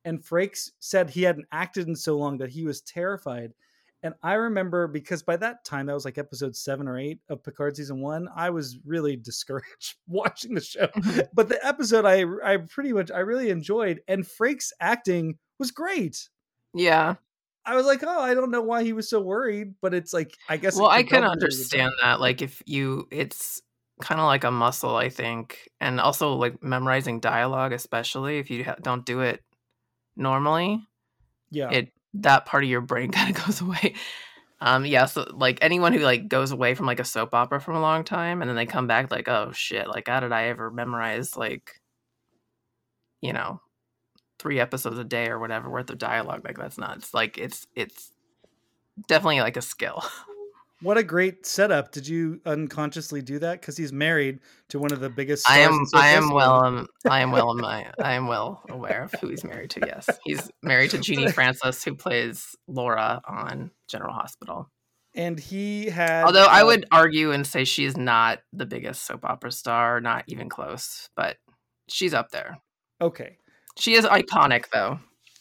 And 0.05 0.21
Frakes 0.23 0.71
said 0.79 1.09
he 1.11 1.23
hadn't 1.23 1.47
acted 1.51 1.87
in 1.87 1.95
so 1.95 2.17
long 2.17 2.37
that 2.39 2.51
he 2.51 2.65
was 2.65 2.81
terrified. 2.81 3.53
And 4.03 4.13
I 4.21 4.33
remember 4.33 4.87
because 4.87 5.23
by 5.23 5.37
that 5.37 5.63
time, 5.63 5.85
that 5.85 5.93
was 5.93 6.03
like 6.05 6.17
episode 6.17 6.55
seven 6.55 6.87
or 6.89 6.97
eight 6.99 7.19
of 7.29 7.41
Picard 7.41 7.77
season 7.77 8.01
one, 8.01 8.27
I 8.35 8.49
was 8.49 8.77
really 8.85 9.15
discouraged 9.23 9.95
watching 10.07 10.53
the 10.53 10.61
show. 10.61 10.87
Mm-hmm. 10.87 11.21
But 11.33 11.49
the 11.49 11.65
episode 11.65 12.05
I 12.05 12.25
I 12.43 12.57
pretty 12.57 12.93
much 12.93 13.11
I 13.11 13.19
really 13.19 13.49
enjoyed, 13.49 14.01
and 14.07 14.23
Frakes 14.23 14.71
acting 14.79 15.37
was 15.57 15.71
great. 15.71 16.29
Yeah. 16.73 17.15
I 17.65 17.75
was 17.75 17.85
like, 17.85 18.03
oh, 18.03 18.19
I 18.19 18.33
don't 18.33 18.51
know 18.51 18.61
why 18.61 18.83
he 18.83 18.91
was 18.91 19.09
so 19.09 19.21
worried, 19.21 19.75
but 19.81 19.93
it's 19.93 20.13
like 20.13 20.35
I 20.49 20.57
guess. 20.57 20.75
Well, 20.75 20.89
I 20.89 21.03
can 21.03 21.21
double 21.21 21.35
do 21.35 21.39
the 21.39 21.47
job. 21.47 21.53
understand 21.53 21.91
that. 22.01 22.19
Like, 22.19 22.41
if 22.41 22.61
you, 22.65 23.07
it's 23.09 23.61
kind 24.01 24.19
of 24.19 24.25
like 24.27 24.43
a 24.43 24.51
muscle, 24.51 24.97
I 24.97 25.07
think, 25.07 25.69
and 25.79 26.01
also 26.01 26.33
like 26.33 26.61
memorizing 26.61 27.21
dialogue, 27.21 27.71
especially 27.71 28.39
if 28.39 28.51
you 28.51 28.65
ha- 28.65 28.75
don't 28.81 29.05
do 29.05 29.21
it 29.21 29.41
normally, 30.17 30.85
Yeah, 31.51 31.69
it 31.69 31.93
that 32.15 32.45
part 32.45 32.63
of 32.63 32.69
your 32.69 32.81
brain 32.81 33.11
kind 33.11 33.35
of 33.35 33.45
goes 33.45 33.61
away. 33.61 33.95
Um, 34.61 34.85
yeah, 34.85 35.05
so 35.05 35.25
like 35.33 35.59
anyone 35.61 35.91
who 35.93 35.99
like 35.99 36.29
goes 36.29 36.51
away 36.51 36.73
from 36.73 36.85
like 36.85 37.01
a 37.01 37.05
soap 37.05 37.33
opera 37.33 37.59
for 37.59 37.71
a 37.71 37.81
long 37.81 38.05
time 38.05 38.41
and 38.41 38.47
then 38.49 38.55
they 38.55 38.65
come 38.65 38.87
back 38.87 39.11
like, 39.11 39.27
oh 39.27 39.51
shit, 39.51 39.87
like 39.87 40.07
how 40.07 40.21
did 40.21 40.31
I 40.31 40.45
ever 40.45 40.71
memorize 40.71 41.35
like, 41.35 41.81
you 43.21 43.33
know, 43.33 43.59
three 44.39 44.59
episodes 44.61 44.97
a 44.97 45.03
day 45.03 45.27
or 45.27 45.37
whatever 45.37 45.69
worth 45.69 45.89
of 45.89 45.97
dialogue? 45.97 46.45
Like 46.45 46.57
that's 46.57 46.77
nuts. 46.77 47.13
Like 47.13 47.37
it's 47.37 47.67
it's 47.75 48.13
definitely 49.07 49.41
like 49.41 49.57
a 49.57 49.61
skill. 49.61 50.03
what 50.83 50.97
a 50.97 51.03
great 51.03 51.45
setup! 51.45 51.91
Did 51.91 52.07
you 52.07 52.39
unconsciously 52.45 53.21
do 53.21 53.39
that? 53.39 53.59
Because 53.61 53.75
he's 53.77 53.91
married 53.91 54.39
to 54.69 54.79
one 54.79 54.91
of 54.91 54.99
the 54.99 55.09
biggest. 55.09 55.49
I 55.49 55.59
am 55.59 55.85
I 55.93 56.09
am 56.09 56.29
well 56.29 56.63
um, 56.63 56.87
I 57.09 57.21
am 57.21 57.31
well 57.31 57.53
my 57.55 57.91
I 58.01 58.13
am 58.13 58.27
well 58.27 58.61
aware 58.69 59.03
of 59.03 59.13
who 59.19 59.29
he's 59.29 59.43
married 59.43 59.69
to. 59.71 59.81
Yes, 59.85 60.09
he's 60.23 60.51
married 60.61 60.91
to 60.91 60.99
Genie 60.99 61.31
Francis, 61.31 61.83
who 61.83 61.95
plays 61.95 62.55
Laura 62.67 63.21
on 63.27 63.71
General 63.89 64.13
Hospital. 64.13 64.69
and 65.15 65.39
he 65.39 65.87
had. 65.87 66.25
Although 66.25 66.45
I 66.45 66.61
uh, 66.61 66.65
would 66.67 66.85
argue 66.91 67.31
and 67.31 67.47
say 67.47 67.63
she 67.65 67.85
is 67.85 67.97
not 67.97 68.39
the 68.51 68.65
biggest 68.65 69.05
soap 69.05 69.25
opera 69.25 69.51
star, 69.51 70.01
not 70.01 70.23
even 70.27 70.49
close, 70.49 71.09
but 71.15 71.37
she's 71.89 72.13
up 72.13 72.29
there. 72.31 72.57
okay, 73.01 73.37
She 73.77 73.93
is 73.93 74.05
iconic 74.05 74.65
though. 74.71 74.99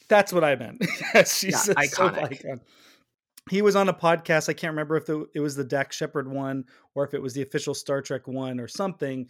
That's 0.09 0.31
what 0.33 0.43
I 0.43 0.55
meant. 0.55 0.77
yes, 1.15 1.37
she's 1.39 1.67
Yeah, 1.67 1.73
a 1.77 1.87
soap 1.87 2.13
iconic. 2.13 2.31
icon. 2.45 2.61
He 3.49 3.61
was 3.61 3.75
on 3.75 3.89
a 3.89 3.93
podcast. 3.93 4.47
I 4.49 4.53
can't 4.53 4.71
remember 4.71 4.95
if 4.95 5.09
it 5.33 5.39
was 5.39 5.55
the 5.55 5.63
Dax 5.65 5.95
Shepard 5.97 6.29
one 6.31 6.65
or 6.95 7.03
if 7.05 7.13
it 7.13 7.21
was 7.21 7.33
the 7.33 7.41
official 7.41 7.73
Star 7.73 8.01
Trek 8.01 8.27
one 8.27 8.59
or 8.59 8.67
something. 8.67 9.27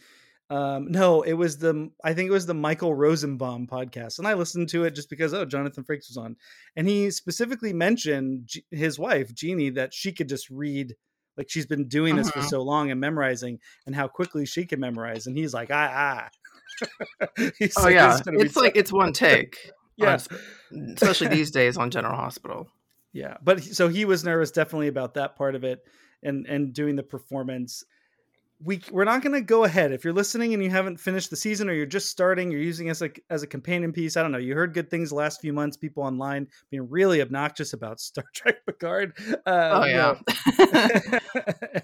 Um, 0.49 0.91
no, 0.91 1.21
it 1.23 1.33
was 1.33 1.57
the 1.57 1.89
I 2.03 2.13
think 2.13 2.27
it 2.29 2.33
was 2.33 2.45
the 2.45 2.53
Michael 2.53 2.93
Rosenbaum 2.93 3.65
podcast, 3.65 4.19
and 4.19 4.27
I 4.27 4.33
listened 4.35 4.69
to 4.69 4.83
it 4.83 4.93
just 4.93 5.09
because 5.09 5.33
oh 5.33 5.45
Jonathan 5.45 5.83
Frakes 5.83 6.09
was 6.09 6.17
on, 6.17 6.35
and 6.75 6.87
he 6.87 7.09
specifically 7.11 7.73
mentioned 7.73 8.41
G- 8.45 8.65
his 8.69 8.99
wife 8.99 9.33
Genie 9.33 9.71
that 9.71 9.93
she 9.93 10.11
could 10.11 10.29
just 10.29 10.49
read 10.51 10.95
like 11.37 11.49
she's 11.49 11.65
been 11.65 11.87
doing 11.87 12.15
this 12.17 12.29
for 12.29 12.41
Mhm. 12.41 12.49
so 12.49 12.61
long 12.61 12.91
and 12.91 12.99
memorizing, 12.99 13.57
and 13.87 13.95
how 13.95 14.07
quickly 14.07 14.45
she 14.45 14.65
can 14.65 14.79
memorize, 14.79 15.25
and 15.25 15.35
he's 15.37 15.53
like 15.53 15.69
ah 15.71 16.29
ah. 16.81 17.27
He's 17.57 17.73
Oh 17.77 17.83
like, 17.83 17.93
yeah, 17.95 18.07
"This 18.09 18.15
is 18.17 18.21
gonna 18.21 18.37
be 18.37 18.45
it's 18.45 18.55
like 18.55 18.73
tough." 18.73 18.79
it's 18.81 18.91
one 18.93 19.13
take. 19.13 19.57
yeah. 19.97 20.19
on- 20.71 20.93
especially 20.97 21.27
these 21.29 21.49
days 21.51 21.77
on 21.77 21.89
General 21.89 22.15
Hospital. 22.17 22.67
Yeah, 23.13 23.37
but 23.43 23.63
so 23.63 23.87
he 23.87 24.05
was 24.05 24.23
nervous 24.23 24.51
definitely 24.51 24.87
about 24.87 25.13
that 25.13 25.35
part 25.35 25.55
of 25.55 25.63
it 25.63 25.85
and 26.23 26.45
and 26.47 26.73
doing 26.73 26.95
the 26.95 27.03
performance. 27.03 27.83
We 28.65 28.81
we're 28.91 29.03
not 29.03 29.21
going 29.21 29.33
to 29.33 29.41
go 29.41 29.65
ahead 29.65 29.91
if 29.91 30.03
you're 30.03 30.13
listening 30.13 30.53
and 30.53 30.63
you 30.63 30.69
haven't 30.69 30.97
finished 30.97 31.29
the 31.29 31.35
season 31.35 31.69
or 31.69 31.73
you're 31.73 31.85
just 31.85 32.09
starting, 32.09 32.49
you're 32.49 32.61
using 32.61 32.89
us 32.89 33.01
as 33.01 33.09
a, 33.09 33.33
as 33.33 33.43
a 33.43 33.47
companion 33.47 33.91
piece. 33.91 34.15
I 34.15 34.21
don't 34.21 34.31
know. 34.31 34.37
You 34.37 34.55
heard 34.55 34.73
good 34.73 34.89
things 34.89 35.09
the 35.09 35.15
last 35.15 35.41
few 35.41 35.51
months. 35.51 35.75
People 35.75 36.03
online 36.03 36.47
being 36.71 36.89
really 36.89 37.21
obnoxious 37.21 37.73
about 37.73 37.99
Star 37.99 38.23
Trek 38.33 38.65
Picard. 38.65 39.13
Uh, 39.45 39.81
Oh 39.81 39.85
yeah. 39.85 40.19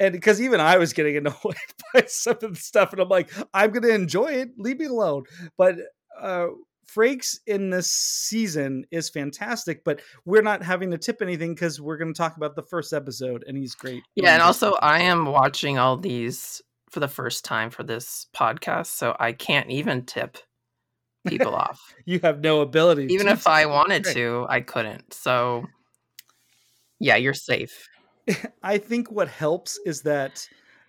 and 0.00 0.12
because 0.12 0.40
even 0.40 0.58
I 0.58 0.78
was 0.78 0.92
getting 0.92 1.16
annoyed 1.16 1.56
by 1.94 2.04
some 2.06 2.38
of 2.42 2.54
the 2.54 2.56
stuff, 2.56 2.92
and 2.92 3.02
I'm 3.02 3.08
like, 3.08 3.30
I'm 3.52 3.70
going 3.70 3.82
to 3.82 3.94
enjoy 3.94 4.32
it. 4.32 4.50
Leave 4.58 4.78
me 4.78 4.86
alone. 4.86 5.24
But 5.58 5.76
uh, 6.20 6.46
Frakes 6.86 7.38
in 7.46 7.70
this 7.70 7.90
season 7.90 8.84
is 8.90 9.08
fantastic, 9.08 9.84
but 9.84 10.00
we're 10.24 10.42
not 10.42 10.62
having 10.62 10.90
to 10.90 10.98
tip 10.98 11.22
anything 11.22 11.54
because 11.54 11.80
we're 11.80 11.96
going 11.96 12.12
to 12.12 12.18
talk 12.18 12.36
about 12.36 12.56
the 12.56 12.62
first 12.62 12.92
episode, 12.92 13.44
and 13.46 13.56
he's 13.56 13.74
great. 13.74 14.02
Yeah, 14.14 14.34
and 14.34 14.42
also 14.42 14.74
I 14.82 15.00
am 15.02 15.26
watching 15.26 15.78
all 15.78 15.96
these 15.96 16.60
for 16.90 17.00
the 17.00 17.08
first 17.08 17.44
time 17.44 17.70
for 17.70 17.82
this 17.82 18.26
podcast, 18.34 18.86
so 18.86 19.16
I 19.18 19.32
can't 19.32 19.70
even 19.70 20.04
tip 20.04 20.38
people 21.26 21.54
off. 21.54 21.94
you 22.04 22.20
have 22.22 22.40
no 22.40 22.60
ability. 22.60 23.06
Even 23.10 23.28
if 23.28 23.46
I 23.46 23.66
wanted 23.66 24.04
Great. 24.04 24.14
to, 24.14 24.46
I 24.48 24.60
couldn't. 24.60 25.14
So 25.14 25.64
yeah, 27.00 27.16
you're 27.16 27.34
safe. 27.34 27.88
I 28.62 28.78
think 28.78 29.10
what 29.10 29.28
helps 29.28 29.78
is 29.84 30.02
that 30.02 30.46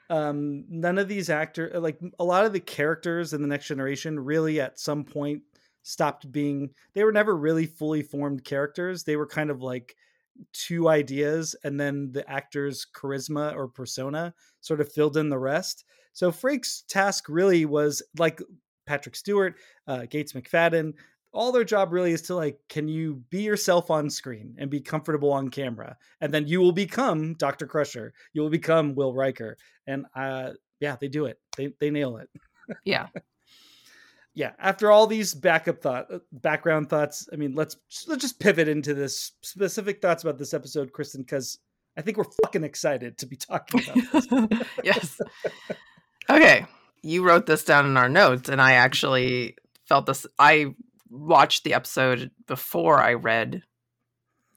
um, 0.09 0.65
none 0.69 0.97
of 0.97 1.07
these 1.07 1.29
actors, 1.29 1.73
like 1.81 2.00
a 2.19 2.23
lot 2.23 2.45
of 2.45 2.53
the 2.53 2.59
characters 2.59 3.33
in 3.33 3.41
the 3.41 3.47
next 3.47 3.67
generation, 3.67 4.19
really 4.19 4.59
at 4.59 4.79
some 4.79 5.03
point 5.03 5.41
stopped 5.84 6.32
being. 6.32 6.72
They 6.94 7.04
were 7.04 7.12
never 7.12 7.36
really 7.36 7.66
fully 7.66 8.02
formed 8.02 8.44
characters. 8.44 9.04
They 9.04 9.16
were 9.16 9.28
kind 9.28 9.50
of 9.50 9.62
like 9.62 9.96
two 10.52 10.90
ideas, 10.90 11.56
and 11.63 11.80
then 11.80 12.12
the 12.12 12.28
actor's 12.30 12.88
charisma 12.96 13.56
or 13.56 13.68
persona 13.68 14.34
sort 14.62 14.82
of 14.82 14.92
filled 14.92 15.18
in 15.18 15.30
the 15.30 15.38
rest. 15.38 15.86
So 16.13 16.32
Frakes' 16.32 16.84
task 16.88 17.25
really 17.30 17.66
was 17.66 18.02
like 18.18 18.42
Patrick 18.86 19.16
Stewart, 19.16 19.56
uh, 19.88 20.06
Gates 20.10 20.34
McFadden. 20.34 20.94
All 21.34 21.52
their 21.52 21.63
job 21.63 21.92
really 21.92 22.12
is 22.12 22.22
to 22.24 22.36
like, 22.36 22.60
can 22.70 22.88
you 22.88 23.24
be 23.30 23.42
yourself 23.42 23.90
on 23.90 24.10
screen 24.10 24.56
and 24.60 24.70
be 24.70 24.80
comfortable 24.80 25.32
on 25.32 25.50
camera, 25.50 25.98
and 26.22 26.34
then 26.34 26.48
you 26.48 26.62
will 26.62 26.72
become 26.72 27.34
Doctor 27.34 27.66
Crusher. 27.66 28.13
You 28.34 28.42
will 28.42 28.50
become 28.50 28.96
Will 28.96 29.13
Riker, 29.13 29.58
and 29.88 30.06
uh, 30.16 30.52
yeah, 30.80 30.96
they 31.00 31.08
do 31.08 31.25
it. 31.25 31.40
They 31.58 31.74
they 31.80 31.90
nail 31.90 32.18
it. 32.18 32.30
Yeah. 32.86 33.08
Yeah. 34.36 34.52
After 34.60 34.92
all 34.92 35.06
these 35.08 35.34
backup 35.34 35.82
thought, 35.82 36.08
uh, 36.12 36.20
background 36.32 36.90
thoughts, 36.90 37.28
I 37.32 37.36
mean, 37.36 37.54
let's 37.54 37.78
let's 38.08 38.22
just 38.22 38.40
pivot 38.40 38.68
into 38.68 38.94
this 38.94 39.34
specific 39.42 40.02
thoughts 40.02 40.24
about 40.24 40.38
this 40.38 40.54
episode, 40.54 40.92
Kristen, 40.92 41.22
because 41.22 41.60
I 41.98 42.02
think 42.02 42.18
we're 42.18 42.24
fucking 42.44 42.63
excited 42.63 43.18
to 43.20 43.25
be 43.28 43.36
talking 43.36 43.82
about 43.84 44.12
this. 44.12 44.62
yes. 44.84 45.22
Okay. 46.30 46.66
You 47.04 47.24
wrote 47.24 47.46
this 47.46 47.63
down 47.63 47.86
in 47.86 47.98
our 47.98 48.10
notes, 48.10 48.50
and 48.50 48.62
I 48.62 48.74
actually 48.74 49.56
felt 49.88 50.06
this. 50.06 50.25
I 50.40 50.74
watched 51.10 51.63
the 51.63 51.74
episode 51.74 52.32
before 52.48 52.98
I 53.00 53.13
read 53.16 53.62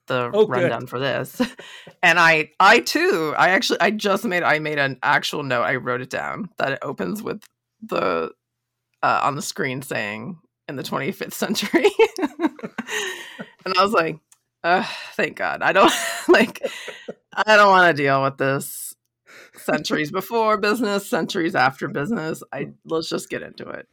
the 0.07 0.31
Oh, 0.33 0.45
good. 0.45 0.49
rundown 0.61 0.87
for 0.87 0.97
this, 0.99 1.39
and 2.01 2.17
I, 2.17 2.51
I 2.61 2.79
too, 2.79 3.35
I 3.37 3.49
actually, 3.49 3.81
I 3.81 3.91
just 3.91 4.23
made, 4.23 4.41
I 4.41 4.59
made 4.59 4.79
an 4.79 4.97
actual 5.03 5.43
note. 5.43 5.63
I 5.63 5.75
wrote 5.75 5.99
it 5.99 6.09
down 6.09 6.49
that 6.57 6.71
it 6.71 6.79
opens 6.81 7.21
with 7.21 7.43
the 7.81 8.31
uh, 9.03 9.21
on 9.23 9.35
the 9.35 9.41
screen 9.41 9.81
saying 9.81 10.37
in 10.67 10.75
the 10.75 10.83
25th 10.83 11.33
century, 11.33 11.89
and 12.39 13.77
I 13.77 13.83
was 13.83 13.93
like, 13.93 14.17
thank 15.13 15.37
God, 15.37 15.61
I 15.61 15.71
don't 15.71 15.91
like, 16.27 16.65
I 17.33 17.55
don't 17.55 17.69
want 17.69 17.95
to 17.95 18.03
deal 18.03 18.23
with 18.23 18.37
this 18.37 18.87
centuries 19.55 20.11
before 20.11 20.57
business, 20.57 21.09
centuries 21.09 21.55
after 21.55 21.87
business. 21.87 22.43
I 22.53 22.69
let's 22.85 23.09
just 23.09 23.29
get 23.29 23.41
into 23.41 23.67
it. 23.69 23.87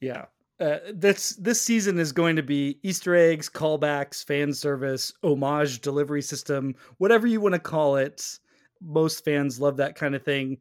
Yeah. 0.00 0.26
Uh, 0.58 0.78
this 0.94 1.36
this 1.36 1.60
season 1.60 1.98
is 1.98 2.12
going 2.12 2.36
to 2.36 2.42
be 2.42 2.78
Easter 2.82 3.14
eggs, 3.14 3.48
callbacks, 3.48 4.24
fan 4.24 4.52
service, 4.52 5.12
homage 5.22 5.80
delivery 5.80 6.22
system, 6.22 6.74
whatever 6.98 7.26
you 7.26 7.40
want 7.40 7.54
to 7.54 7.58
call 7.58 7.96
it. 7.96 8.38
Most 8.80 9.24
fans 9.24 9.60
love 9.60 9.76
that 9.78 9.96
kind 9.96 10.14
of 10.14 10.22
thing. 10.22 10.58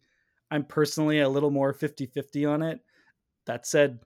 I'm 0.52 0.64
personally 0.64 1.20
a 1.20 1.30
little 1.30 1.52
more 1.52 1.74
50-50 1.74 2.50
on 2.50 2.62
it. 2.62 2.80
That 3.46 3.66
said, 3.68 4.00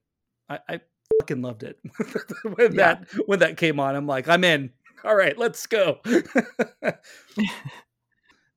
I, 0.49 0.59
I 0.67 0.79
fucking 1.21 1.41
loved 1.41 1.63
it 1.63 1.79
when 2.43 2.73
Yeah. 2.73 2.95
that 2.95 3.07
when 3.25 3.39
that 3.39 3.57
came 3.57 3.79
on. 3.79 3.95
I'm 3.95 4.07
like, 4.07 4.27
I'm 4.27 4.43
in. 4.43 4.71
All 5.03 5.15
right, 5.15 5.37
let's 5.37 5.65
go. 5.65 5.99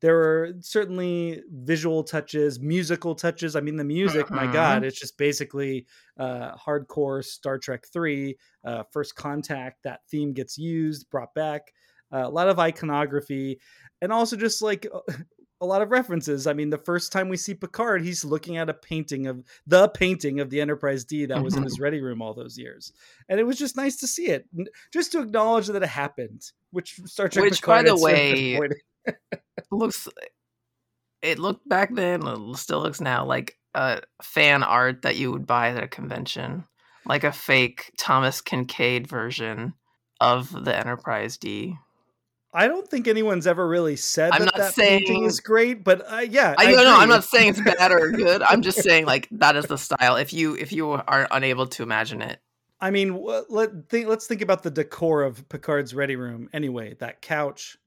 there 0.01 0.15
were 0.17 0.55
certainly 0.61 1.43
visual 1.53 2.03
touches, 2.03 2.59
musical 2.59 3.15
touches. 3.15 3.55
I 3.55 3.61
mean, 3.61 3.77
the 3.77 3.85
music, 3.85 4.29
my 4.33 4.47
Mhm. 4.49 4.53
God, 4.53 4.85
it's 4.85 4.99
just 4.99 5.17
basically 5.17 5.87
uh, 6.19 6.57
hardcore 6.57 7.25
Star 7.25 7.59
Trek 7.59 7.85
3, 7.93 8.37
uh, 8.65 8.83
First 8.91 9.15
Contact. 9.15 9.85
That 9.85 10.01
theme 10.11 10.33
gets 10.33 10.59
used, 10.59 11.09
brought 11.11 11.33
back. 11.35 11.73
Uh, 12.13 12.27
a 12.27 12.29
lot 12.29 12.49
of 12.49 12.59
iconography, 12.59 13.59
and 14.03 14.13
also 14.13 14.37
just 14.37 14.61
like 14.61 14.87
a 15.63 15.67
lot 15.67 15.81
of 15.81 15.93
references. 15.93 16.47
I 16.49 16.53
mean, 16.53 16.71
the 16.71 16.77
first 16.77 17.13
time 17.13 17.29
we 17.29 17.37
see 17.37 17.55
Picard, 17.55 18.03
he's 18.03 18.25
looking 18.25 18.57
at 18.57 18.69
a 18.69 18.75
painting 18.75 19.29
of 19.29 19.45
the 19.67 19.89
painting 19.89 20.41
of 20.41 20.51
the 20.51 20.61
Enterprise 20.61 21.05
D 21.05 21.25
that 21.27 21.43
was 21.43 21.57
in 21.57 21.63
his 21.63 21.75
mm-hmm. 21.75 21.85
ready 21.85 22.01
room 22.03 22.21
all 22.21 22.35
those 22.35 22.59
years, 22.59 22.93
and 23.29 23.39
it 23.39 23.45
was 23.45 23.57
just 23.57 23.77
nice 23.77 23.97
to 23.97 24.09
see 24.09 24.27
it, 24.27 24.47
just 24.93 25.13
to 25.13 25.21
acknowledge 25.21 25.69
that 25.69 25.83
it 25.83 25.89
happened. 25.89 26.51
Which 26.73 27.01
Star 27.05 27.29
Trek, 27.29 27.45
Which, 27.45 27.63
by 27.63 27.83
the 27.83 27.91
had 27.91 27.99
sort 27.99 28.13
of 28.13 28.19
way, 28.19 28.69
looks 29.71 30.09
it 31.23 31.39
looked 31.39 31.67
back 31.69 31.95
then 31.95 32.27
it 32.27 32.57
still 32.57 32.81
looks 32.81 33.01
now 33.01 33.25
like 33.25 33.57
a 33.75 34.03
fan 34.21 34.65
art 34.65 35.03
that 35.03 35.17
you 35.17 35.31
would 35.31 35.47
buy 35.47 35.69
at 35.69 35.83
a 35.83 35.89
convention. 35.89 36.65
Like 37.07 37.25
a 37.25 37.33
fake 37.33 37.93
thomas 37.97 38.43
kinkade 38.43 39.07
version 39.07 39.75
of 40.21 40.65
the 40.65 40.77
enterprise 40.77 41.37
d 41.37 41.77
I 42.55 42.69
don't 42.69 42.87
think 42.87 43.09
anyone's 43.09 43.47
ever 43.47 43.67
really 43.67 43.97
said 43.97 44.33
I'm 44.33 44.41
that 44.41 44.45
not 44.47 44.57
that 44.57 44.75
painting 44.75 45.07
saying- 45.07 45.25
is 45.25 45.41
great, 45.41 45.83
but 45.85 46.03
uh, 46.13 46.19
yeah, 46.19 46.55
i 46.59 46.71
don't 46.71 46.85
know 46.85 46.97
i'm 46.99 47.09
not 47.09 47.25
saying 47.25 47.49
it's 47.51 47.61
bad 47.61 47.91
or 47.93 48.11
good 48.25 48.43
i'm 48.43 48.61
just 48.63 48.83
saying 48.83 49.07
like 49.07 49.27
that 49.33 49.57
is 49.57 49.67
the 49.67 49.79
style 49.79 50.17
if 50.17 50.33
you 50.33 50.55
if 50.57 50.71
you 50.73 50.91
are 50.91 51.27
unable 51.31 51.67
to 51.67 51.83
imagine 51.83 52.21
it 52.23 52.41
I 52.81 52.91
mean, 52.91 53.25
let 53.49 53.89
think. 53.89 54.09
Let's 54.09 54.27
think 54.27 54.43
about 54.43 54.65
the 54.65 54.71
decor 54.71 55.23
of 55.23 55.49
Picard's 55.49 55.95
ready 55.95 56.17
room. 56.17 56.51
Anyway, 56.53 56.97
that 56.99 57.23
couch, 57.23 57.79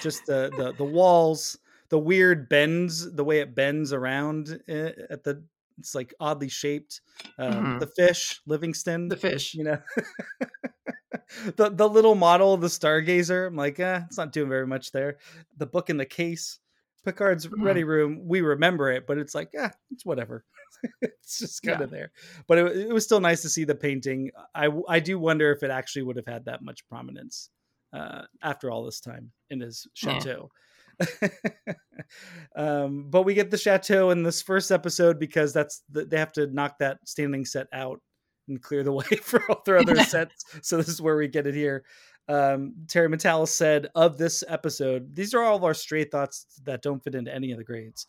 just 0.00 0.26
the 0.26 0.48
the 0.56 0.72
the 0.78 0.84
walls, 0.84 1.58
the 1.88 1.98
weird 1.98 2.48
bends, 2.48 3.12
the 3.16 3.24
way 3.24 3.40
it 3.40 3.56
bends 3.56 3.92
around 3.92 4.60
eh, 4.68 4.92
at 5.10 5.24
the. 5.24 5.42
It's 5.80 5.96
like 5.96 6.14
oddly 6.20 6.48
shaped. 6.48 7.00
Um, 7.36 7.52
Mhm. 7.52 7.80
The 7.80 7.88
fish, 7.88 8.40
Livingston. 8.46 9.08
the 9.08 9.16
fish 9.16 9.54
you 9.54 9.64
know 9.64 9.78
the 11.56 11.70
the 11.70 11.88
little 11.88 12.14
model 12.14 12.54
of 12.54 12.60
the 12.60 12.66
stargazer 12.68 13.46
i'm 13.46 13.56
like 13.56 13.78
eh, 13.80 14.00
it's 14.06 14.18
not 14.18 14.32
doing 14.32 14.48
very 14.48 14.66
much 14.66 14.92
there 14.92 15.18
the 15.56 15.66
book 15.66 15.90
in 15.90 15.96
the 15.96 16.06
case 16.06 16.58
picard's 17.04 17.48
Mhm. 17.48 17.62
ready 17.62 17.84
room 17.84 18.26
we 18.26 18.40
remember 18.40 18.90
it 18.90 19.06
but 19.06 19.18
it's 19.18 19.34
like 19.34 19.50
yeah 19.52 19.70
it's 19.90 20.04
whatever 20.06 20.44
it's 21.02 21.38
just 21.38 21.62
kind 21.62 21.80
Yeah. 21.80 21.82
of 21.82 21.90
there 21.90 22.12
but 22.46 22.58
it, 22.58 22.76
it 22.76 22.92
was 22.92 23.04
still 23.04 23.20
nice 23.20 23.42
to 23.42 23.48
see 23.48 23.64
the 23.64 23.74
painting 23.74 24.30
i 24.54 24.68
i 24.88 25.00
do 25.00 25.18
wonder 25.18 25.52
if 25.52 25.62
it 25.62 25.70
actually 25.70 26.02
would 26.02 26.16
have 26.16 26.26
had 26.26 26.44
that 26.46 26.62
much 26.62 26.86
prominence 26.88 27.50
uh, 27.92 28.22
after 28.42 28.70
all 28.72 28.84
this 28.84 29.00
time 29.00 29.30
in 29.50 29.60
his 29.60 29.86
Yeah. 30.00 30.24
chateau 30.24 30.50
um, 32.56 33.10
but 33.10 33.22
we 33.22 33.34
get 33.34 33.50
the 33.50 33.58
chateau 33.58 34.10
in 34.10 34.22
this 34.22 34.42
first 34.42 34.70
episode 34.70 35.18
because 35.18 35.52
that's 35.52 35.82
the, 35.90 36.04
they 36.04 36.18
have 36.18 36.32
to 36.32 36.46
knock 36.48 36.78
that 36.78 36.98
standing 37.06 37.44
set 37.44 37.66
out 37.72 38.00
and 38.48 38.60
clear 38.62 38.82
the 38.82 38.92
way 39.00 39.04
for 39.22 39.42
all 39.48 39.62
their 39.64 39.78
other 39.78 39.96
sets. 40.04 40.44
So 40.62 40.76
this 40.76 40.88
is 40.88 41.00
where 41.02 41.16
we 41.16 41.28
get 41.28 41.46
it 41.46 41.54
here. 41.54 41.84
Um, 42.28 42.74
Terry 42.88 43.08
Matalas 43.08 43.48
said 43.48 43.88
of 43.94 44.16
this 44.16 44.42
episode, 44.48 45.14
these 45.14 45.34
are 45.34 45.42
all 45.42 45.56
of 45.56 45.64
our 45.64 45.74
stray 45.74 46.04
thoughts 46.04 46.46
that 46.64 46.80
don't 46.82 47.02
fit 47.04 47.14
into 47.14 47.34
any 47.34 47.52
of 47.52 47.58
the 47.58 47.64
grades. 47.64 48.06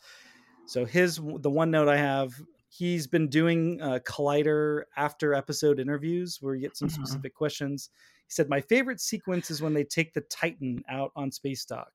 So 0.68 0.86
his 0.86 1.18
the 1.18 1.50
one 1.50 1.70
note 1.70 1.90
I 1.90 1.98
have, 1.98 2.34
he's 2.70 3.08
been 3.08 3.28
doing 3.30 3.82
uh, 3.82 4.00
Collider 4.06 4.84
after 4.98 5.34
episode 5.34 5.80
interviews 5.80 6.38
where 6.42 6.56
you 6.56 6.62
get 6.62 6.78
some 6.78 6.88
Mhm. 6.88 6.94
specific 6.94 7.36
questions. 7.36 7.90
He 8.28 8.32
said 8.32 8.50
my 8.50 8.62
favorite 8.62 9.00
sequence 9.02 9.52
is 9.52 9.62
when 9.62 9.74
they 9.74 9.84
take 9.84 10.14
the 10.14 10.22
Titan 10.22 10.84
out 10.90 11.12
on 11.16 11.32
space 11.32 11.66
dock. 11.66 11.92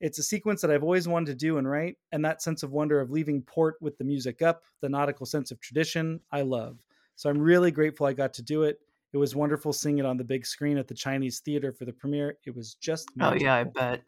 It's 0.00 0.18
a 0.20 0.22
sequence 0.22 0.60
that 0.60 0.70
I've 0.70 0.84
always 0.84 1.08
wanted 1.08 1.32
to 1.32 1.34
do 1.34 1.58
and 1.58 1.68
write, 1.68 1.96
and 2.12 2.24
that 2.24 2.40
sense 2.40 2.62
of 2.62 2.70
wonder 2.70 3.00
of 3.00 3.10
leaving 3.10 3.42
port 3.42 3.74
with 3.80 3.98
the 3.98 4.04
music 4.04 4.42
up, 4.42 4.62
the 4.80 4.88
nautical 4.88 5.26
sense 5.26 5.50
of 5.50 5.58
tradition, 5.60 6.20
I 6.30 6.42
love. 6.42 6.78
So 7.18 7.28
I'm 7.28 7.40
really 7.40 7.72
grateful 7.72 8.06
I 8.06 8.12
got 8.12 8.32
to 8.34 8.42
do 8.42 8.62
it. 8.62 8.78
It 9.12 9.16
was 9.16 9.34
wonderful 9.34 9.72
seeing 9.72 9.98
it 9.98 10.06
on 10.06 10.16
the 10.16 10.22
big 10.22 10.46
screen 10.46 10.78
at 10.78 10.86
the 10.86 10.94
Chinese 10.94 11.40
theater 11.40 11.72
for 11.72 11.84
the 11.84 11.92
premiere. 11.92 12.38
It 12.46 12.54
was 12.54 12.74
just 12.74 13.08
oh 13.20 13.34
yeah 13.34 13.56
i 13.56 13.64
bet 13.64 14.02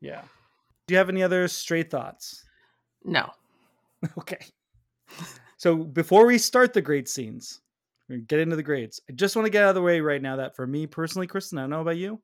yeah. 0.00 0.22
Do 0.86 0.94
you 0.94 0.98
have 0.98 1.10
any 1.10 1.22
other 1.22 1.46
stray 1.48 1.82
thoughts? 1.82 2.44
no 3.04 3.30
Okay. 4.18 4.38
So 5.58 5.76
before 5.76 6.24
we 6.24 6.38
start 6.38 6.72
the 6.72 6.80
great 6.80 7.10
scenes, 7.10 7.60
we're 8.08 8.16
gonna 8.16 8.26
get 8.26 8.40
into 8.40 8.56
the 8.56 8.62
grades. 8.62 9.02
I 9.10 9.12
just 9.12 9.36
want 9.36 9.44
to 9.44 9.50
get 9.50 9.62
out 9.62 9.70
of 9.70 9.74
the 9.74 9.82
way 9.82 10.00
right 10.00 10.22
now 10.22 10.36
that 10.36 10.56
for 10.56 10.66
me 10.66 10.86
personally, 10.86 11.26
Kristen, 11.26 11.58
I 11.58 11.62
don't 11.62 11.70
know 11.70 11.82
about 11.82 11.98
you, 11.98 12.22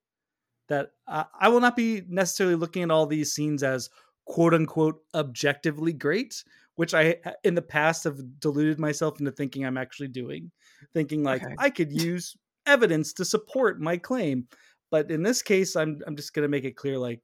that 0.70 0.92
I, 1.06 1.26
I 1.38 1.48
will 1.48 1.60
not 1.60 1.76
be 1.76 2.04
necessarily 2.08 2.56
looking 2.56 2.84
at 2.84 2.90
all 2.90 3.04
these 3.04 3.34
scenes 3.34 3.62
as 3.62 3.90
quote 4.24 4.54
unquote 4.54 5.00
objectively 5.14 5.92
great, 5.92 6.44
which 6.76 6.94
I 6.94 7.16
in 7.44 7.54
the 7.54 7.62
past 7.62 8.04
have 8.04 8.40
deluded 8.40 8.78
myself 8.78 9.18
into 9.20 9.32
thinking 9.32 9.64
I'm 9.64 9.78
actually 9.78 10.08
doing, 10.08 10.50
thinking 10.94 11.22
like 11.22 11.42
Okay. 11.42 11.54
I 11.58 11.70
could 11.70 11.92
use 11.92 12.36
evidence 12.66 13.12
to 13.14 13.24
support 13.24 13.80
my 13.80 13.96
claim. 13.96 14.46
But 14.90 15.10
in 15.10 15.22
this 15.22 15.42
case, 15.42 15.76
I'm 15.76 16.00
I'm 16.06 16.16
just 16.16 16.34
gonna 16.34 16.48
make 16.48 16.64
it 16.64 16.76
clear 16.76 16.98
like 16.98 17.20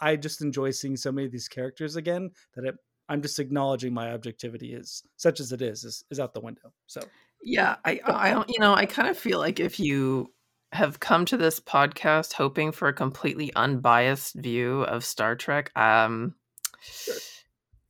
I 0.00 0.16
just 0.16 0.40
enjoy 0.42 0.70
seeing 0.70 0.96
so 0.96 1.12
many 1.12 1.26
of 1.26 1.32
these 1.32 1.48
characters 1.48 1.96
again 1.96 2.30
that 2.54 2.64
it, 2.64 2.74
I'm 3.08 3.22
just 3.22 3.38
acknowledging 3.38 3.92
my 3.92 4.12
objectivity 4.12 4.72
is 4.72 5.02
such 5.16 5.40
as 5.40 5.52
it 5.52 5.62
is 5.62 5.84
is, 5.84 6.04
is 6.10 6.20
out 6.20 6.32
the 6.34 6.40
window. 6.40 6.72
So 6.86 7.00
Yeah, 7.42 7.76
I 7.84 8.00
I 8.04 8.30
don't 8.30 8.48
you 8.48 8.58
know, 8.60 8.74
I 8.74 8.86
kind 8.86 9.08
of 9.08 9.18
feel 9.18 9.38
like 9.38 9.60
if 9.60 9.78
you 9.80 10.32
have 10.72 11.00
come 11.00 11.24
to 11.26 11.36
this 11.36 11.58
podcast 11.58 12.32
hoping 12.34 12.70
for 12.72 12.88
a 12.88 12.92
completely 12.92 13.52
unbiased 13.54 14.34
view 14.36 14.82
of 14.82 15.04
Star 15.04 15.34
Trek, 15.36 15.70
um 15.76 16.34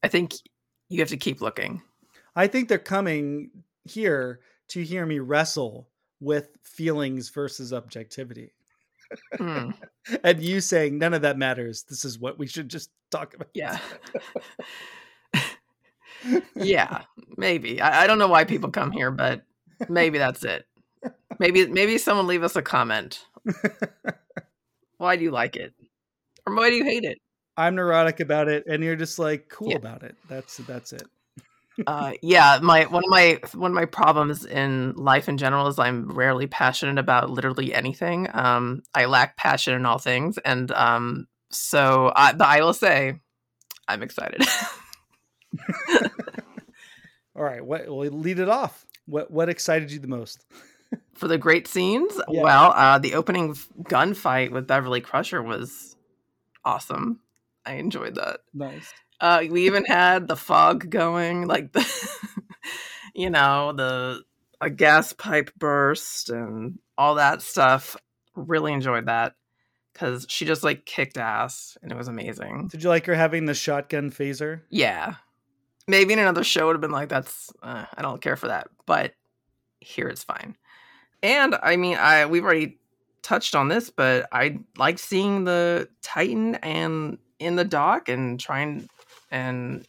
I 0.02 0.08
think 0.08 0.32
you 0.88 1.00
have 1.00 1.08
to 1.10 1.16
keep 1.16 1.40
looking. 1.40 1.82
I 2.36 2.46
think 2.46 2.68
they're 2.68 2.78
coming 2.78 3.50
here 3.84 4.40
to 4.68 4.82
hear 4.82 5.04
me 5.06 5.18
wrestle 5.18 5.88
with 6.20 6.48
feelings 6.62 7.28
versus 7.30 7.72
objectivity. 7.72 8.52
Hmm, 9.36 9.70
And 10.24 10.40
you 10.42 10.60
saying 10.60 10.98
none 10.98 11.14
of 11.14 11.22
that 11.22 11.38
matters. 11.38 11.82
This 11.88 12.04
is 12.04 12.18
what 12.18 12.38
we 12.38 12.46
should 12.46 12.68
just 12.68 12.90
talk 13.10 13.34
about. 13.34 13.48
yeah. 13.54 13.78
yeah, 16.54 17.02
maybe. 17.36 17.80
I, 17.80 18.04
I 18.04 18.06
don't 18.06 18.18
know 18.18 18.28
why 18.28 18.44
people 18.44 18.70
come 18.70 18.92
here, 18.92 19.10
but 19.10 19.42
maybe 19.88 20.18
that's 20.18 20.44
it. 20.44 20.66
Maybe 21.38 21.66
maybe 21.66 21.96
someone 21.98 22.26
leave 22.26 22.42
us 22.42 22.56
a 22.56 22.62
comment. 22.62 23.24
Why 24.98 25.16
do 25.16 25.24
you 25.24 25.30
like 25.30 25.56
it? 25.56 25.72
Or 26.46 26.54
why 26.54 26.68
do 26.68 26.76
you 26.76 26.84
hate 26.84 27.04
it? 27.04 27.18
I'm 27.60 27.74
neurotic 27.74 28.20
about 28.20 28.48
it, 28.48 28.64
and 28.66 28.82
you're 28.82 28.96
just 28.96 29.18
like 29.18 29.48
cool 29.48 29.70
Yeah. 29.70 29.76
about 29.76 30.02
it. 30.02 30.16
That's 30.28 30.56
that's 30.58 30.92
it. 30.92 31.06
uh 31.86 32.12
yeah 32.20 32.58
my 32.62 32.84
one 32.86 33.02
of 33.04 33.10
my 33.10 33.38
one 33.54 33.70
of 33.70 33.74
my 33.74 33.86
problems 33.86 34.44
in 34.44 34.92
life 34.96 35.28
in 35.30 35.38
general 35.38 35.66
is 35.66 35.78
i'm 35.78 36.10
rarely 36.12 36.46
passionate 36.46 36.98
about 36.98 37.30
literally 37.30 37.72
anything 37.72 38.28
um 38.34 38.82
i 38.94 39.06
lack 39.06 39.34
passion 39.38 39.72
in 39.72 39.86
all 39.86 39.96
things 39.96 40.36
and 40.44 40.70
um 40.72 41.26
so 41.50 42.12
i 42.16 42.32
but 42.34 42.46
i 42.46 42.60
will 42.60 42.74
say 42.74 43.14
i'm 43.88 44.02
excited 44.02 44.42
All 47.36 47.44
right, 47.44 47.64
what 47.64 47.86
well, 47.88 47.98
lead 48.10 48.38
it 48.38 48.48
off. 48.48 48.84
What 49.06 49.30
what 49.30 49.48
excited 49.48 49.90
you 49.90 49.98
the 50.00 50.08
most? 50.08 50.44
for 51.14 51.28
the 51.28 51.38
great 51.38 51.66
scenes 51.68 52.20
Yeah. 52.28 52.42
well 52.42 52.72
uh 52.74 52.98
the 52.98 53.14
opening 53.14 53.54
gunfight 53.84 54.50
with 54.50 54.66
beverly 54.66 55.00
crusher 55.00 55.40
was 55.42 55.96
awesome 56.64 57.20
i 57.66 57.74
enjoyed 57.74 58.14
that 58.14 58.40
Nice. 58.54 58.92
Uh, 59.20 59.44
we 59.50 59.66
even 59.66 59.84
had 59.84 60.28
the 60.28 60.36
fog 60.36 60.88
going, 60.88 61.46
like 61.46 61.72
the, 61.72 62.10
you 63.14 63.28
know, 63.28 63.72
the 63.72 64.22
a 64.62 64.70
gas 64.70 65.12
pipe 65.12 65.50
burst 65.58 66.30
and 66.30 66.78
all 66.96 67.16
that 67.16 67.42
stuff. 67.42 67.96
Really 68.34 68.72
enjoyed 68.72 69.06
that 69.06 69.34
because 69.92 70.26
she 70.28 70.46
just 70.46 70.64
like 70.64 70.86
kicked 70.86 71.18
ass 71.18 71.76
and 71.82 71.92
it 71.92 71.98
was 71.98 72.08
amazing. 72.08 72.68
Did 72.68 72.82
you 72.82 72.88
like 72.88 73.06
her 73.06 73.14
having 73.14 73.44
the 73.44 73.54
shotgun 73.54 74.10
phaser? 74.10 74.62
Yeah, 74.70 75.16
maybe 75.86 76.14
in 76.14 76.18
another 76.18 76.44
show 76.44 76.66
would 76.66 76.76
have 76.76 76.80
been 76.80 76.90
like, 76.90 77.10
"That's 77.10 77.50
uh, 77.62 77.84
I 77.94 78.02
don't 78.02 78.22
care 78.22 78.36
for 78.36 78.48
that," 78.48 78.68
but 78.86 79.12
here 79.80 80.08
it's 80.08 80.24
fine. 80.24 80.56
And 81.22 81.56
I 81.62 81.76
mean, 81.76 81.98
I 81.98 82.24
we've 82.24 82.44
already 82.44 82.78
touched 83.22 83.54
on 83.54 83.68
this, 83.68 83.90
but 83.90 84.28
I 84.32 84.60
like 84.78 84.98
seeing 84.98 85.44
the 85.44 85.90
Titan 86.00 86.54
and 86.54 87.18
in 87.40 87.56
the 87.56 87.64
dock 87.64 88.08
and 88.08 88.38
trying 88.38 88.88
and 89.30 89.86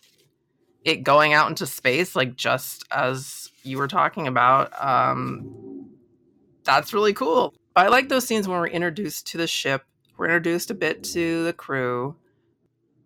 it 0.83 1.03
going 1.03 1.33
out 1.33 1.49
into 1.49 1.67
space, 1.67 2.15
like 2.15 2.35
just 2.35 2.85
as 2.91 3.51
you 3.63 3.77
were 3.77 3.87
talking 3.87 4.27
about, 4.27 4.71
um, 4.83 5.89
that's 6.63 6.93
really 6.93 7.13
cool. 7.13 7.53
I 7.75 7.87
like 7.87 8.09
those 8.09 8.25
scenes 8.25 8.47
when 8.47 8.59
we're 8.59 8.67
introduced 8.67 9.27
to 9.27 9.37
the 9.37 9.47
ship, 9.47 9.83
we're 10.17 10.25
introduced 10.25 10.71
a 10.71 10.73
bit 10.73 11.03
to 11.03 11.43
the 11.43 11.53
crew. 11.53 12.15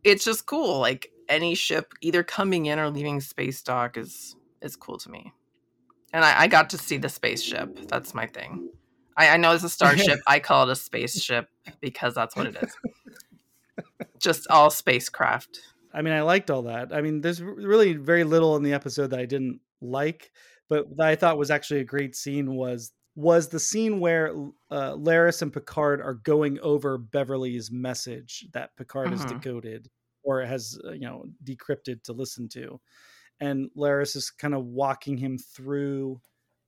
It's 0.03 0.23
just 0.23 0.45
cool. 0.45 0.79
Like 0.79 1.11
any 1.27 1.55
ship 1.55 1.93
either 2.01 2.23
coming 2.23 2.67
in 2.67 2.79
or 2.79 2.89
leaving 2.89 3.19
space 3.21 3.61
dock 3.61 3.97
is 3.97 4.35
is 4.61 4.75
cool 4.75 4.97
to 4.99 5.09
me. 5.09 5.33
And 6.13 6.23
I, 6.23 6.41
I 6.41 6.47
got 6.47 6.69
to 6.69 6.77
see 6.77 6.97
the 6.97 7.09
spaceship. 7.09 7.87
That's 7.87 8.13
my 8.13 8.25
thing. 8.25 8.69
I, 9.17 9.29
I 9.29 9.37
know 9.37 9.53
it's 9.53 9.63
a 9.63 9.69
starship. 9.81 10.19
I 10.27 10.39
call 10.39 10.67
it 10.67 10.71
a 10.71 10.75
spaceship 10.75 11.49
because 11.81 12.15
that's 12.15 12.35
what 12.35 12.47
it 12.47 12.57
is. 12.61 12.75
Just 14.19 14.47
all 14.49 14.69
spacecraft. 14.69 15.59
I 15.93 16.01
mean, 16.01 16.13
I 16.13 16.21
liked 16.21 16.49
all 16.49 16.63
that. 16.63 16.93
I 16.93 17.01
mean, 17.01 17.21
there's 17.21 17.41
really 17.41 17.93
very 17.93 18.23
little 18.23 18.55
in 18.55 18.63
the 18.63 18.73
episode 18.73 19.07
that 19.11 19.19
I 19.19 19.25
didn't 19.25 19.61
like, 19.81 20.31
but 20.69 20.85
that 20.97 21.07
I 21.07 21.15
thought 21.15 21.37
was 21.37 21.51
actually 21.51 21.79
a 21.81 21.85
great 21.85 22.15
scene 22.15 22.55
was 22.55 22.91
was 23.17 23.47
the 23.47 23.59
scene 23.61 24.01
where 24.01 24.29
uh, 24.69 24.91
Laris 24.93 25.41
and 25.41 25.53
Picard 25.53 26.01
are 26.01 26.15
going 26.15 26.59
over 26.59 26.97
Beverly's 26.97 27.71
message 27.71 28.45
that 28.51 28.75
Picard 28.75 29.11
has 29.11 29.25
Mhm. 29.25 29.29
decoded 29.29 29.89
or 30.23 30.41
has 30.41 30.77
uh, 30.85 30.91
you 30.91 31.01
know 31.07 31.25
decrypted 31.43 32.03
to 32.03 32.13
listen 32.13 32.49
to, 32.49 32.81
and 33.39 33.69
Laris 33.77 34.15
is 34.15 34.31
kind 34.31 34.53
of 34.53 34.65
walking 34.65 35.17
him 35.17 35.37
through 35.37 36.21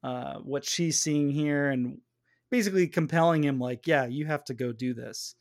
uh, 0.04 0.36
what 0.40 0.64
she's 0.66 1.00
seeing 1.02 1.30
here 1.30 1.70
and 1.70 2.00
basically 2.50 2.88
compelling 2.88 3.44
him 3.44 3.60
like, 3.60 3.88
yeah, 3.88 4.06
you 4.06 4.26
have 4.26 4.44
to 4.46 4.54
go 4.54 4.72
do 4.72 4.94
this, 4.94 5.36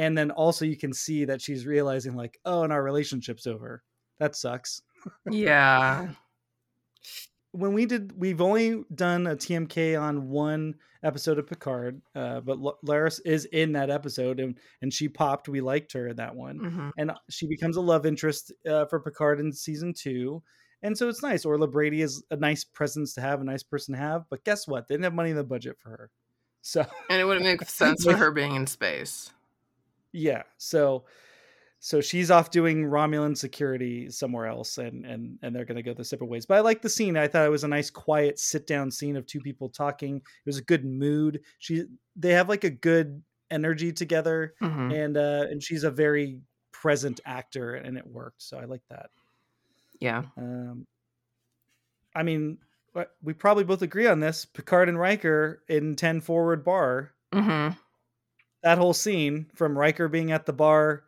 and 0.00 0.16
then 0.16 0.30
also 0.30 0.64
you 0.64 0.76
can 0.76 0.92
see 0.94 1.26
that 1.26 1.42
she's 1.42 1.66
realizing 1.66 2.16
like, 2.16 2.38
oh, 2.46 2.62
and 2.64 2.72
our 2.72 2.82
relationship's 2.82 3.46
over. 3.46 3.82
That 4.18 4.34
sucks 4.34 4.80
Yeah. 5.30 6.08
when 7.52 7.72
we 7.72 7.84
did 7.86 8.12
we've 8.16 8.40
only 8.40 8.84
done 8.94 9.26
a 9.26 9.34
tmk 9.34 10.00
on 10.00 10.28
one 10.28 10.74
episode 11.02 11.36
of 11.38 11.46
picard 11.48 12.00
uh, 12.14 12.38
but 12.40 12.58
L- 12.58 12.78
laris 12.86 13.20
is 13.24 13.44
in 13.46 13.72
that 13.72 13.90
episode 13.90 14.38
and 14.38 14.56
and 14.82 14.92
she 14.94 15.08
popped 15.08 15.48
we 15.48 15.60
liked 15.60 15.92
her 15.94 16.06
in 16.08 16.16
that 16.16 16.36
one 16.36 16.60
Mhm. 16.60 16.90
and 16.96 17.10
she 17.28 17.48
becomes 17.48 17.76
a 17.76 17.80
love 17.80 18.06
interest 18.06 18.52
uh, 18.68 18.84
for 18.86 19.00
picard 19.00 19.40
in 19.40 19.52
season 19.52 19.92
two 19.94 20.42
and 20.82 20.96
so 20.96 21.08
it's 21.08 21.22
nice 21.24 21.44
orla 21.44 21.66
brady 21.66 22.02
is 22.02 22.22
a 22.30 22.36
nice 22.36 22.62
presence 22.62 23.14
to 23.14 23.20
have 23.20 23.40
a 23.40 23.44
nice 23.44 23.64
person 23.64 23.94
to 23.94 24.00
have 24.00 24.26
but 24.30 24.44
guess 24.44 24.68
what 24.68 24.86
they 24.86 24.94
didn't 24.94 25.04
have 25.04 25.14
money 25.14 25.30
in 25.30 25.36
the 25.36 25.42
budget 25.42 25.76
for 25.80 25.88
her 25.90 26.10
so 26.62 26.86
And 27.08 27.20
it 27.20 27.24
wouldn't 27.24 27.46
make 27.46 27.62
sense 27.68 28.04
for 28.04 28.14
her 28.16 28.30
being 28.30 28.54
in 28.54 28.66
space. 28.68 29.32
Yeah 30.12 30.42
so 30.58 31.04
so 31.78 32.00
she's 32.00 32.30
off 32.30 32.50
doing 32.50 32.84
romulan 32.84 33.36
security 33.36 34.10
somewhere 34.10 34.46
else 34.46 34.76
and 34.78 35.06
and 35.06 35.38
and 35.42 35.54
they're 35.56 35.64
going 35.64 35.76
to 35.76 35.82
go 35.82 35.94
their 35.94 36.04
separate 36.04 36.26
ways 36.28 36.44
but 36.46 36.56
i 36.56 36.60
like 36.60 36.82
the 36.82 36.88
scene. 36.90 37.16
I 37.16 37.26
thought 37.28 37.46
it 37.46 37.50
was 37.50 37.64
a 37.64 37.68
nice 37.68 37.88
quiet 37.90 38.38
sit 38.38 38.66
down 38.66 38.90
scene 38.90 39.16
of 39.16 39.24
two 39.26 39.40
people 39.40 39.68
talking. 39.70 40.16
It 40.16 40.22
was 40.46 40.58
a 40.58 40.62
good 40.64 40.84
mood. 40.84 41.40
She 41.58 41.84
they 42.16 42.32
have 42.32 42.48
like 42.50 42.64
a 42.64 42.70
good 42.70 43.22
energy 43.50 43.92
together 43.92 44.54
Mhm. 44.60 44.92
and 45.04 45.16
uh 45.16 45.46
and 45.50 45.62
she's 45.62 45.84
a 45.84 45.90
very 45.90 46.40
present 46.72 47.20
actor 47.24 47.74
and 47.74 47.96
it 47.98 48.06
worked 48.06 48.42
so 48.42 48.58
i 48.58 48.64
like 48.64 48.82
that. 48.90 49.10
Yeah. 50.00 50.22
um 50.36 50.86
i 52.14 52.22
mean 52.22 52.58
we 53.22 53.32
probably 53.32 53.62
both 53.64 53.82
agree 53.82 54.08
on 54.08 54.18
this. 54.18 54.44
Picard 54.44 54.88
and 54.88 54.98
Riker 54.98 55.62
in 55.68 55.94
10 55.94 56.20
forward 56.20 56.64
bar 56.64 57.12
hmm 57.32 57.68
that 58.62 58.78
whole 58.78 58.92
scene 58.92 59.46
from 59.54 59.76
Riker 59.78 60.08
being 60.08 60.32
at 60.32 60.46
the 60.46 60.52
bar, 60.52 61.04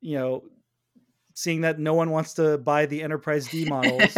you 0.00 0.16
know, 0.16 0.44
seeing 1.34 1.62
that 1.62 1.78
no 1.78 1.94
one 1.94 2.10
wants 2.10 2.34
to 2.34 2.58
buy 2.58 2.86
the 2.86 3.02
Enterprise 3.02 3.46
D 3.48 3.64
models, 3.64 4.16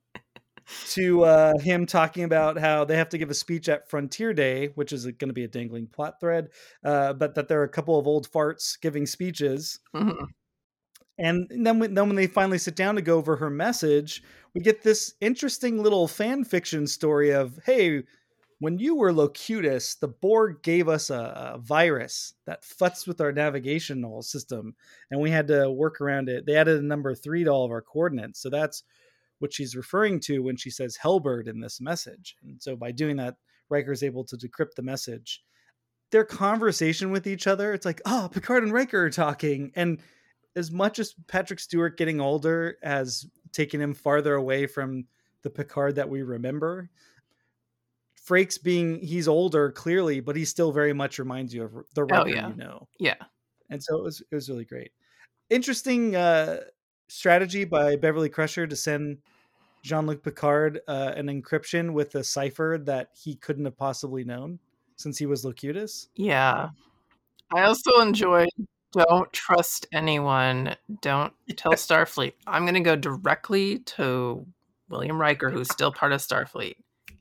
to 0.88 1.24
uh, 1.24 1.58
him 1.58 1.86
talking 1.86 2.24
about 2.24 2.58
how 2.58 2.84
they 2.84 2.96
have 2.96 3.08
to 3.10 3.18
give 3.18 3.30
a 3.30 3.34
speech 3.34 3.68
at 3.68 3.88
Frontier 3.88 4.32
Day, 4.32 4.68
which 4.74 4.92
is 4.92 5.04
going 5.04 5.28
to 5.28 5.32
be 5.32 5.44
a 5.44 5.48
dangling 5.48 5.86
plot 5.86 6.20
thread, 6.20 6.48
uh, 6.84 7.12
but 7.12 7.34
that 7.34 7.48
there 7.48 7.60
are 7.60 7.64
a 7.64 7.68
couple 7.68 7.98
of 7.98 8.06
old 8.06 8.30
farts 8.30 8.80
giving 8.80 9.06
speeches. 9.06 9.80
Mhm. 9.94 10.26
And 11.18 11.46
then 11.48 11.78
when, 11.78 11.94
then 11.94 12.08
when 12.08 12.16
they 12.16 12.26
finally 12.26 12.58
sit 12.58 12.76
down 12.76 12.96
to 12.96 13.02
go 13.02 13.16
over 13.16 13.36
her 13.36 13.48
message, 13.48 14.22
we 14.54 14.60
get 14.60 14.82
this 14.82 15.14
interesting 15.20 15.82
little 15.82 16.08
fan 16.08 16.44
fiction 16.44 16.86
story 16.86 17.30
of, 17.30 17.58
hey, 17.64 18.02
when 18.58 18.78
you 18.78 18.94
were 18.94 19.12
Locutus, 19.12 19.96
the 19.96 20.08
Borg 20.08 20.62
gave 20.62 20.88
us 20.88 21.10
a, 21.10 21.54
a 21.54 21.58
virus 21.58 22.34
that 22.46 22.62
futzed 22.62 23.06
with 23.06 23.20
our 23.20 23.32
navigational 23.32 24.22
system, 24.22 24.74
and 25.10 25.20
we 25.20 25.30
had 25.30 25.48
to 25.48 25.70
work 25.70 26.00
around 26.00 26.28
it. 26.28 26.46
They 26.46 26.56
added 26.56 26.80
a 26.80 26.86
number 26.86 27.14
three 27.14 27.44
to 27.44 27.50
all 27.50 27.64
of 27.64 27.70
our 27.70 27.82
coordinates. 27.82 28.40
So 28.40 28.48
that's 28.48 28.82
what 29.38 29.52
she's 29.52 29.76
referring 29.76 30.20
to 30.20 30.42
when 30.42 30.56
she 30.56 30.70
says 30.70 30.96
Hellbird 30.96 31.48
in 31.48 31.60
this 31.60 31.80
message. 31.80 32.36
And 32.42 32.62
so 32.62 32.76
by 32.76 32.92
doing 32.92 33.16
that, 33.16 33.36
Riker 33.68 33.92
is 33.92 34.02
able 34.02 34.24
to 34.24 34.36
decrypt 34.36 34.74
the 34.76 34.82
message. 34.82 35.42
Their 36.10 36.24
conversation 36.24 37.10
with 37.10 37.26
each 37.26 37.46
other, 37.46 37.74
it's 37.74 37.84
like, 37.84 38.00
oh, 38.06 38.30
Picard 38.32 38.62
and 38.62 38.72
Riker 38.72 39.04
are 39.04 39.10
talking. 39.10 39.72
And 39.74 40.00
as 40.54 40.70
much 40.70 40.98
as 40.98 41.14
Patrick 41.26 41.60
Stewart 41.60 41.98
getting 41.98 42.20
older 42.20 42.78
has 42.82 43.26
taken 43.52 43.80
him 43.80 43.92
farther 43.92 44.34
away 44.34 44.66
from 44.66 45.04
the 45.42 45.50
Picard 45.50 45.96
that 45.96 46.08
we 46.08 46.22
remember, 46.22 46.88
Frakes 48.26 48.60
being 48.60 49.00
he's 49.00 49.28
older 49.28 49.70
clearly, 49.70 50.20
but 50.20 50.36
he 50.36 50.44
still 50.44 50.72
very 50.72 50.92
much 50.92 51.18
reminds 51.18 51.54
you 51.54 51.64
of 51.64 51.72
the 51.94 52.04
Riker 52.04 52.22
Oh, 52.22 52.26
yeah. 52.26 52.48
you 52.48 52.56
know. 52.56 52.88
Yeah. 52.98 53.14
And 53.70 53.82
so 53.82 53.96
it 53.96 54.02
was 54.02 54.20
it 54.20 54.34
was 54.34 54.48
really 54.48 54.64
great. 54.64 54.90
Interesting 55.50 56.16
uh 56.16 56.60
strategy 57.08 57.64
by 57.64 57.96
Beverly 57.96 58.28
Crusher 58.28 58.66
to 58.66 58.74
send 58.76 59.18
Jean-Luc 59.82 60.24
Picard 60.24 60.80
uh, 60.88 61.12
an 61.14 61.26
encryption 61.28 61.92
with 61.92 62.16
a 62.16 62.24
cipher 62.24 62.76
that 62.84 63.10
he 63.14 63.36
couldn't 63.36 63.64
have 63.66 63.76
possibly 63.76 64.24
known 64.24 64.58
since 64.96 65.16
he 65.16 65.26
was 65.26 65.44
Locutus. 65.44 66.08
Yeah. 66.16 66.70
I 67.54 67.62
also 67.62 68.00
enjoyed 68.00 68.48
don't 68.92 69.32
trust 69.32 69.86
anyone. 69.92 70.74
Don't 71.02 71.32
tell 71.56 71.72
Starfleet. 71.72 72.32
I'm 72.46 72.62
going 72.62 72.74
to 72.74 72.80
go 72.80 72.96
directly 72.96 73.80
to 73.80 74.46
William 74.88 75.20
Riker, 75.20 75.50
who's 75.50 75.68
still 75.70 75.92
part 75.92 76.12
of 76.12 76.20
Starfleet, 76.20 76.76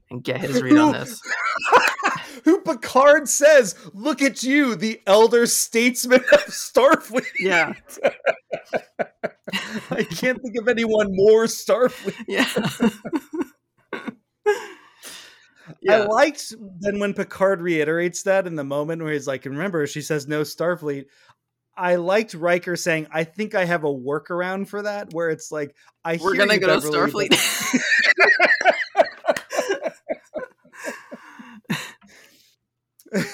and 0.10 0.24
get 0.24 0.42
his 0.42 0.62
read 0.62 0.78
on 0.78 0.94
this. 0.94 1.22
Who 2.46 2.62
Picard 2.62 3.28
says, 3.28 3.76
"Look 3.94 4.22
at 4.22 4.44
you, 4.44 4.76
the 4.76 5.02
elder 5.08 5.46
statesman 5.48 6.22
of 6.32 6.46
Starfleet." 6.46 7.26
Yeah. 7.40 7.74
I 9.90 10.04
can't 10.04 10.42
think 10.42 10.58
of 10.58 10.68
anyone 10.68 11.08
more 11.12 11.46
Starfleet. 11.46 12.16
Yeah. 12.28 12.48
I 15.90 15.98
yeah. 15.98 16.04
liked 16.04 16.54
then 16.80 17.00
when 17.00 17.16
Picard 17.16 17.60
reiterates 17.60 18.22
that 18.24 18.46
in 18.46 18.56
the 18.56 18.64
moment 18.64 19.02
where 19.02 19.14
he's 19.14 19.28
like, 19.28 19.46
"Remember, 19.46 19.88
she 19.88 20.02
says 20.02 20.28
no 20.28 20.42
Starfleet." 20.42 21.06
I 21.76 21.96
liked 21.96 22.36
Riker 22.36 22.76
saying, 22.76 23.08
"I 23.12 23.24
think 23.24 23.56
I 23.56 23.66
have 23.66 23.84
a 23.84 23.92
workaround 23.92 24.68
for 24.68 24.84
that," 24.84 25.12
where 25.12 25.30
it's 25.30 25.52
like, 25.52 25.76
"I 26.04 26.20
We're 26.22 26.36
to 26.36 26.54
you, 26.54 26.60
go 26.60 26.80
to 26.80 26.92
Beverly, 26.92 27.30
but- 27.30 27.38
Starfleet. 27.38 27.80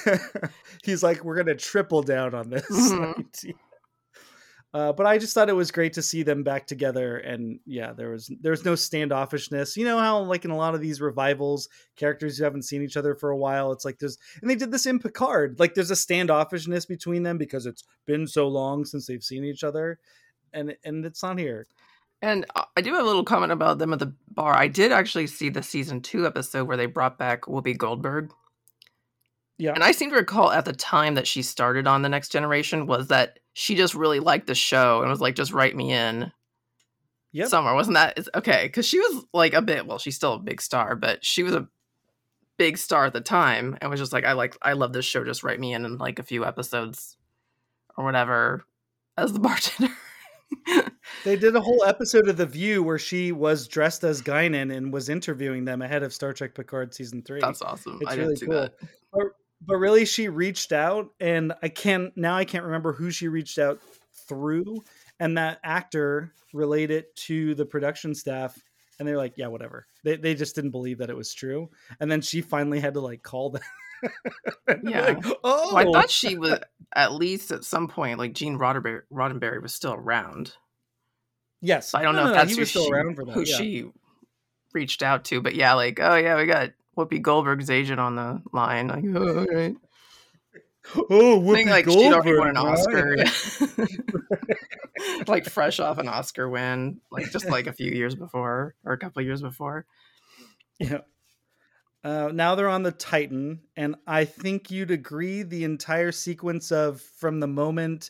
he's 0.84 1.04
like, 1.04 1.24
we're 1.24 1.36
gonna 1.36 1.56
triple 1.56 2.02
down 2.02 2.34
on 2.34 2.50
this. 2.50 2.66
Mhm. 2.72 3.54
uh, 4.74 4.94
but 4.94 5.06
I 5.06 5.18
just 5.18 5.34
thought 5.34 5.50
it 5.50 5.54
was 5.54 5.70
great 5.72 5.94
to 5.94 6.02
see 6.02 6.24
them 6.24 6.44
back 6.44 6.66
together, 6.66 7.18
and 7.18 7.60
yeah, 7.66 7.92
there 7.92 8.10
was 8.10 8.32
there 8.40 8.52
was 8.52 8.64
no 8.64 8.74
standoffishness. 8.74 9.76
You 9.76 9.84
know 9.86 9.98
how 10.00 10.20
like 10.20 10.46
in 10.46 10.52
a 10.52 10.56
lot 10.56 10.76
of 10.76 10.82
these 10.82 11.02
revivals, 11.02 11.68
characters 11.98 12.38
who 12.38 12.44
haven't 12.46 12.64
seen 12.64 12.82
each 12.82 12.96
other 12.98 13.14
for 13.16 13.32
a 13.32 13.38
while, 13.38 13.72
it's 13.74 13.84
like 13.84 14.00
there's 14.00 14.18
and 14.42 14.50
they 14.50 14.56
did 14.56 14.72
this 14.72 14.86
in 14.86 15.00
Picard. 15.00 15.60
Like 15.60 15.74
there's 15.74 15.92
a 15.92 15.96
standoffishness 15.96 16.88
between 16.88 17.24
them 17.24 17.38
because 17.38 17.66
it's 17.66 17.84
been 18.06 18.28
so 18.28 18.48
long 18.48 18.86
since 18.86 19.06
they've 19.08 19.24
seen 19.24 19.44
each 19.44 19.64
other, 19.66 20.00
and 20.54 20.76
and 20.86 21.06
it's 21.06 21.22
not 21.22 21.38
here. 21.38 21.68
And 22.22 22.46
I 22.78 22.82
do 22.82 22.94
have 22.94 23.04
a 23.04 23.08
little 23.08 23.24
comment 23.24 23.52
about 23.52 23.80
them 23.80 23.94
at 23.94 24.00
the 24.00 24.14
bar. 24.30 24.56
I 24.56 24.68
did 24.68 24.92
actually 24.92 25.26
see 25.26 25.50
the 25.50 25.64
season 25.64 26.02
two 26.02 26.28
episode 26.28 26.68
where 26.68 26.78
they 26.78 26.86
brought 26.86 27.18
back 27.18 27.42
Whoopi 27.42 27.76
Goldberg. 27.76 28.32
Yeah, 29.62 29.74
And 29.76 29.84
I 29.84 29.92
seem 29.92 30.10
to 30.10 30.16
recall 30.16 30.52
at 30.52 30.66
the 30.66 30.74
time 30.74 31.14
that 31.14 31.28
she 31.28 31.44
started 31.44 31.86
on 31.86 32.02
The 32.02 32.10
Next 32.10 32.30
Generation 32.32 32.88
was 32.88 33.10
that 33.10 33.38
she 33.54 33.76
just 33.76 33.94
really 33.94 34.20
liked 34.20 34.48
the 34.48 34.56
show 34.56 35.02
and 35.02 35.10
was 35.12 35.22
like, 35.22 35.36
just 35.36 35.54
write 35.54 35.76
me 35.76 35.94
in 35.94 36.32
Yep. 37.34 37.48
somewhere. 37.48 37.76
Wasn't 37.76 37.94
that 37.94 38.18
okay? 38.34 38.64
Because 38.64 38.88
she 38.88 38.98
was 39.00 39.24
like 39.36 39.54
a 39.54 39.62
bit, 39.62 39.86
well, 39.86 40.00
she's 40.00 40.16
still 40.16 40.34
a 40.34 40.40
big 40.40 40.64
star, 40.64 40.96
but 40.96 41.24
she 41.24 41.44
was 41.44 41.54
a 41.54 41.68
big 42.58 42.80
star 42.80 43.06
at 43.06 43.14
the 43.14 43.22
time 43.22 43.78
and 43.80 43.92
was 43.92 44.00
just 44.00 44.12
like, 44.14 44.26
I 44.26 44.32
like, 44.34 44.58
I 44.64 44.74
love 44.74 44.94
this 44.94 45.06
show. 45.06 45.24
Just 45.24 45.44
write 45.44 45.60
me 45.60 45.74
in 45.76 45.86
in 45.86 46.00
like 46.00 46.18
a 46.18 46.24
few 46.24 46.44
episodes 46.44 47.16
or 47.96 48.04
whatever 48.04 48.66
as 49.16 49.32
the 49.32 49.40
bartender. 49.42 49.94
They 51.24 51.36
did 51.36 51.56
a 51.56 51.62
whole 51.62 51.84
episode 51.86 52.28
of 52.28 52.36
The 52.38 52.48
View 52.48 52.82
where 52.82 52.98
she 52.98 53.32
was 53.32 53.68
dressed 53.68 54.04
as 54.04 54.24
Guinan 54.24 54.76
and 54.76 54.92
was 54.92 55.08
interviewing 55.08 55.66
them 55.66 55.84
ahead 55.84 56.02
of 56.02 56.14
Star 56.14 56.34
Trek 56.34 56.56
Picard 56.56 56.96
season 56.96 57.22
three. 57.22 57.42
That's 57.42 57.62
awesome. 57.62 58.00
It's 58.02 58.12
I 58.12 58.16
really 58.16 58.36
didn't 58.36 58.40
see 58.40 58.46
cool. 58.48 58.56
that. 58.56 58.74
But, 59.66 59.78
really, 59.78 60.06
she 60.06 60.28
reached 60.28 60.72
out, 60.72 61.12
and 61.20 61.54
I 61.62 61.70
can't 61.70 62.16
now. 62.18 62.36
I 62.36 62.46
can't 62.46 62.64
remember 62.66 62.94
who 62.94 63.12
she 63.12 63.28
reached 63.28 63.60
out 63.60 63.80
through, 64.28 64.84
and 65.20 65.38
that 65.38 65.60
actor 65.64 66.34
related 66.54 66.92
it 66.92 67.16
to 67.16 67.56
the 67.56 67.66
production 67.66 68.14
staff 68.14 68.58
and 69.00 69.08
they're 69.08 69.18
like 69.18 69.38
yeah 69.38 69.48
whatever 69.48 69.86
they, 70.04 70.16
they 70.18 70.36
just 70.36 70.54
didn't 70.54 70.72
believe 70.72 70.98
that 70.98 71.10
it 71.10 71.16
was 71.16 71.34
true 71.34 71.70
and 72.00 72.12
then 72.12 72.22
she 72.22 72.42
finally 72.42 72.80
had 72.80 72.94
to 72.94 73.00
like 73.00 73.24
call 73.24 73.50
them 73.52 73.62
Yeah. 74.84 75.02
like, 75.06 75.26
oh 75.44 75.72
Well, 75.74 75.78
I 75.78 75.86
oh! 75.86 75.94
thought 75.94 76.10
she 76.10 76.38
was 76.38 76.60
at 76.96 77.14
least 77.14 77.52
at 77.52 77.64
some 77.64 77.88
point 77.88 78.20
like 78.20 78.34
Gene 78.34 78.58
Roddenberry, 78.58 79.02
Roddenberry 79.12 79.62
was 79.62 79.74
still 79.74 79.94
around. 79.94 80.54
yes 81.62 81.90
So 81.90 82.00
I 82.00 82.02
don't 82.04 82.16
No, 82.16 82.26
know 82.26 82.26
no, 82.26 82.32
if 82.32 82.36
no, 82.36 82.42
that's 82.42 82.52
he 82.52 82.60
who, 82.60 82.66
still 82.66 82.86
she, 82.86 82.92
around 82.92 83.16
for 83.16 83.26
that 83.26 83.32
who 83.34 83.44
yeah. 83.44 83.56
she 83.58 83.86
reached 84.74 85.04
out 85.04 85.26
to. 85.26 85.42
But 85.42 85.56
yeah, 85.56 85.74
like 85.74 86.00
oh 86.02 86.16
yeah, 86.16 86.36
we 86.36 86.46
got 86.46 86.72
Whoopi 86.98 87.22
Goldberg's 87.22 87.70
agent 87.70 88.00
on 88.00 88.16
the 88.16 88.42
line. 88.52 88.88
Like 88.88 89.04
oh, 89.16 89.40
all 89.40 89.46
right. 89.46 89.76
oh 91.10 91.52
I 91.52 91.56
think 91.56 91.70
Whoopi 91.70 91.72
like 91.72 91.90
she'd 91.90 92.14
already 92.14 92.38
won 92.38 92.50
an 92.50 92.56
Goldberg, 92.56 93.20
Oscar, 93.22 93.88
like 95.28 95.46
fresh 95.46 95.80
off 95.80 95.98
an 95.98 96.08
Oscar 96.08 96.50
win, 96.50 97.00
like 97.12 97.32
just 97.32 97.50
like 97.50 97.68
a 97.68 97.74
few 97.74 97.92
years 97.92 98.16
before 98.16 98.76
or 98.84 98.94
a 98.94 98.98
couple 98.98 99.22
years 99.22 99.42
before. 99.42 99.86
Yeah. 100.80 101.02
Uh, 102.04 102.32
now 102.34 102.56
they're 102.56 102.68
on 102.68 102.82
the 102.84 102.92
Titan, 102.92 103.62
and 103.78 103.96
I 104.08 104.26
think 104.26 104.72
you'd 104.72 104.90
agree 104.90 105.44
the 105.44 105.64
entire 105.64 106.12
sequence 106.12 106.72
of 106.72 107.00
from 107.00 107.40
the 107.40 107.48
moment, 107.48 108.10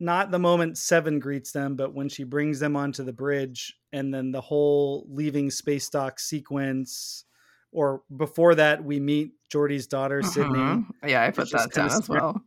not 0.00 0.30
the 0.30 0.38
moment 0.38 0.78
Seven 0.78 1.18
greets 1.18 1.52
them, 1.52 1.76
but 1.76 1.94
when 1.94 2.08
she 2.08 2.24
brings 2.24 2.58
them 2.58 2.74
onto 2.74 3.04
the 3.04 3.12
bridge, 3.12 3.76
and 3.92 4.14
then 4.14 4.32
the 4.32 4.40
whole 4.40 5.06
leaving 5.10 5.50
space 5.50 5.90
dock 5.90 6.18
sequence, 6.18 7.26
or 7.72 8.02
before 8.16 8.54
that, 8.54 8.84
we 8.84 9.00
meet 9.00 9.32
Geordi's 9.50 9.86
daughter, 9.86 10.22
Sidney. 10.22 10.58
Mhm. 10.58 10.86
Yeah, 11.06 11.22
I 11.22 11.30
put 11.30 11.50
that 11.50 11.72
down 11.72 11.90
as 11.90 12.08
well. 12.08 12.40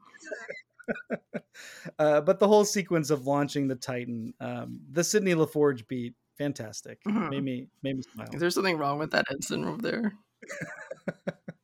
Uh, 1.97 2.21
but 2.21 2.39
the 2.39 2.47
whole 2.47 2.65
sequence 2.65 3.09
of 3.09 3.25
launching 3.25 3.67
the 3.67 3.75
Titan, 3.75 4.33
um, 4.39 4.79
the 4.91 5.03
Sidney 5.03 5.33
LaForge 5.33 5.87
beat, 5.87 6.13
fantastic. 6.37 6.99
Mhm. 7.07 7.29
Made 7.29 7.43
me 7.43 7.67
made 7.81 7.95
me 7.95 8.03
smile. 8.03 8.27
Is 8.33 8.39
there 8.39 8.49
something 8.49 8.77
wrong 8.77 8.99
with 8.99 9.11
that 9.11 9.25
ensign 9.31 9.63
over 9.63 9.81
there? 9.81 10.13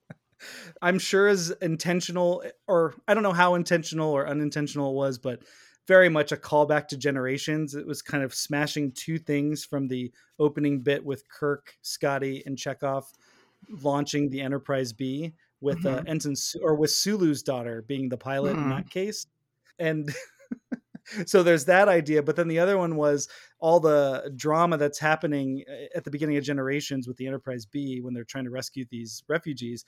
I'm 0.81 0.97
sure 0.97 1.27
is 1.27 1.51
intentional, 1.61 2.43
or 2.67 2.95
I 3.07 3.13
don't 3.13 3.23
know 3.23 3.33
how 3.33 3.55
intentional 3.55 4.09
or 4.11 4.27
unintentional 4.27 4.91
it 4.91 4.95
was, 4.95 5.19
but 5.19 5.43
very 5.87 6.09
much 6.09 6.31
a 6.31 6.37
callback 6.37 6.87
to 6.89 6.97
Generations. 6.97 7.75
It 7.75 7.85
was 7.85 8.01
kind 8.01 8.23
of 8.23 8.33
smashing 8.33 8.93
two 8.93 9.19
things 9.19 9.65
from 9.65 9.87
the 9.87 10.11
opening 10.39 10.79
bit 10.79 11.05
with 11.05 11.27
Kirk, 11.27 11.75
Scotty, 11.81 12.43
and 12.45 12.57
Chekov 12.57 13.03
launching 13.69 14.29
the 14.29 14.41
Enterprise 14.41 14.93
B 14.93 15.33
with 15.59 15.85
uh, 15.85 16.01
Ensign 16.07 16.35
Su- 16.35 16.59
or 16.63 16.75
with 16.75 16.91
Sulu's 16.91 17.43
daughter 17.43 17.83
being 17.83 18.09
the 18.09 18.17
pilot 18.17 18.57
in 18.57 18.63
Mhm. 18.65 18.69
that 18.75 18.89
case, 18.89 19.27
and. 19.79 20.09
so 21.25 21.41
there's 21.41 21.65
that 21.65 21.87
idea 21.89 22.21
but 22.21 22.35
then 22.35 22.47
the 22.47 22.59
other 22.59 22.77
one 22.77 22.95
was 22.95 23.27
all 23.59 23.79
the 23.79 24.31
drama 24.35 24.77
that's 24.77 24.99
happening 24.99 25.63
uh, 25.67 25.97
at 25.97 26.03
the 26.03 26.11
beginning 26.11 26.37
of 26.37 26.43
generations 26.43 27.07
with 27.07 27.17
the 27.17 27.25
enterprise 27.25 27.65
b 27.65 27.99
when 28.01 28.13
they're 28.13 28.23
trying 28.23 28.43
to 28.43 28.51
rescue 28.51 28.85
these 28.91 29.23
refugees 29.27 29.83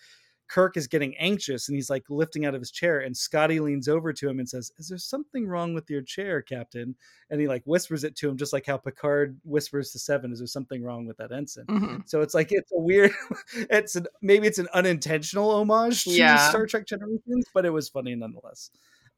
Kirk 0.54 0.78
is 0.78 0.86
getting 0.86 1.18
anxious 1.18 1.68
and 1.68 1.76
he's 1.76 1.90
like 1.90 2.04
lifting 2.10 2.46
out 2.46 2.54
of 2.54 2.62
his 2.62 2.70
chair 2.70 3.00
and 3.00 3.18
Scotty 3.18 3.60
leans 3.60 3.88
over 3.88 4.14
to 4.14 4.30
him 4.30 4.38
and 4.38 4.48
says, 4.48 4.72
"Is 4.78 4.88
there 4.88 5.00
something 5.00 5.48
wrong 5.48 5.74
with 5.74 5.90
your 5.90 6.04
chair, 6.04 6.44
Captain?" 6.44 6.94
And 7.32 7.42
he 7.42 7.48
like 7.48 7.64
whispers 7.66 8.04
it 8.04 8.16
to 8.18 8.30
him 8.30 8.38
just 8.38 8.54
like 8.54 8.68
how 8.68 8.78
Picard 8.78 9.36
whispers 9.44 9.92
to 9.94 10.00
Seven, 10.00 10.32
"Is 10.32 10.38
there 10.38 10.46
something 10.48 10.84
wrong 10.84 11.08
with 11.08 11.18
that 11.18 11.32
ensign?" 11.32 11.66
Mhm. 11.66 12.08
So 12.08 12.22
it's 12.22 12.36
like 12.36 12.50
it's 12.52 12.72
a 12.72 12.80
weird 12.80 13.12
it's 13.72 13.96
an 13.96 14.06
maybe 14.22 14.46
it's 14.46 14.60
an 14.60 14.68
unintentional 14.76 15.50
homage 15.50 16.04
to 16.04 16.12
Yeah. 16.12 16.50
Star 16.50 16.68
Trek 16.68 16.86
Generations, 16.86 17.46
but 17.52 17.66
it 17.66 17.72
was 17.72 17.90
funny 17.90 18.14
nonetheless. 18.14 18.70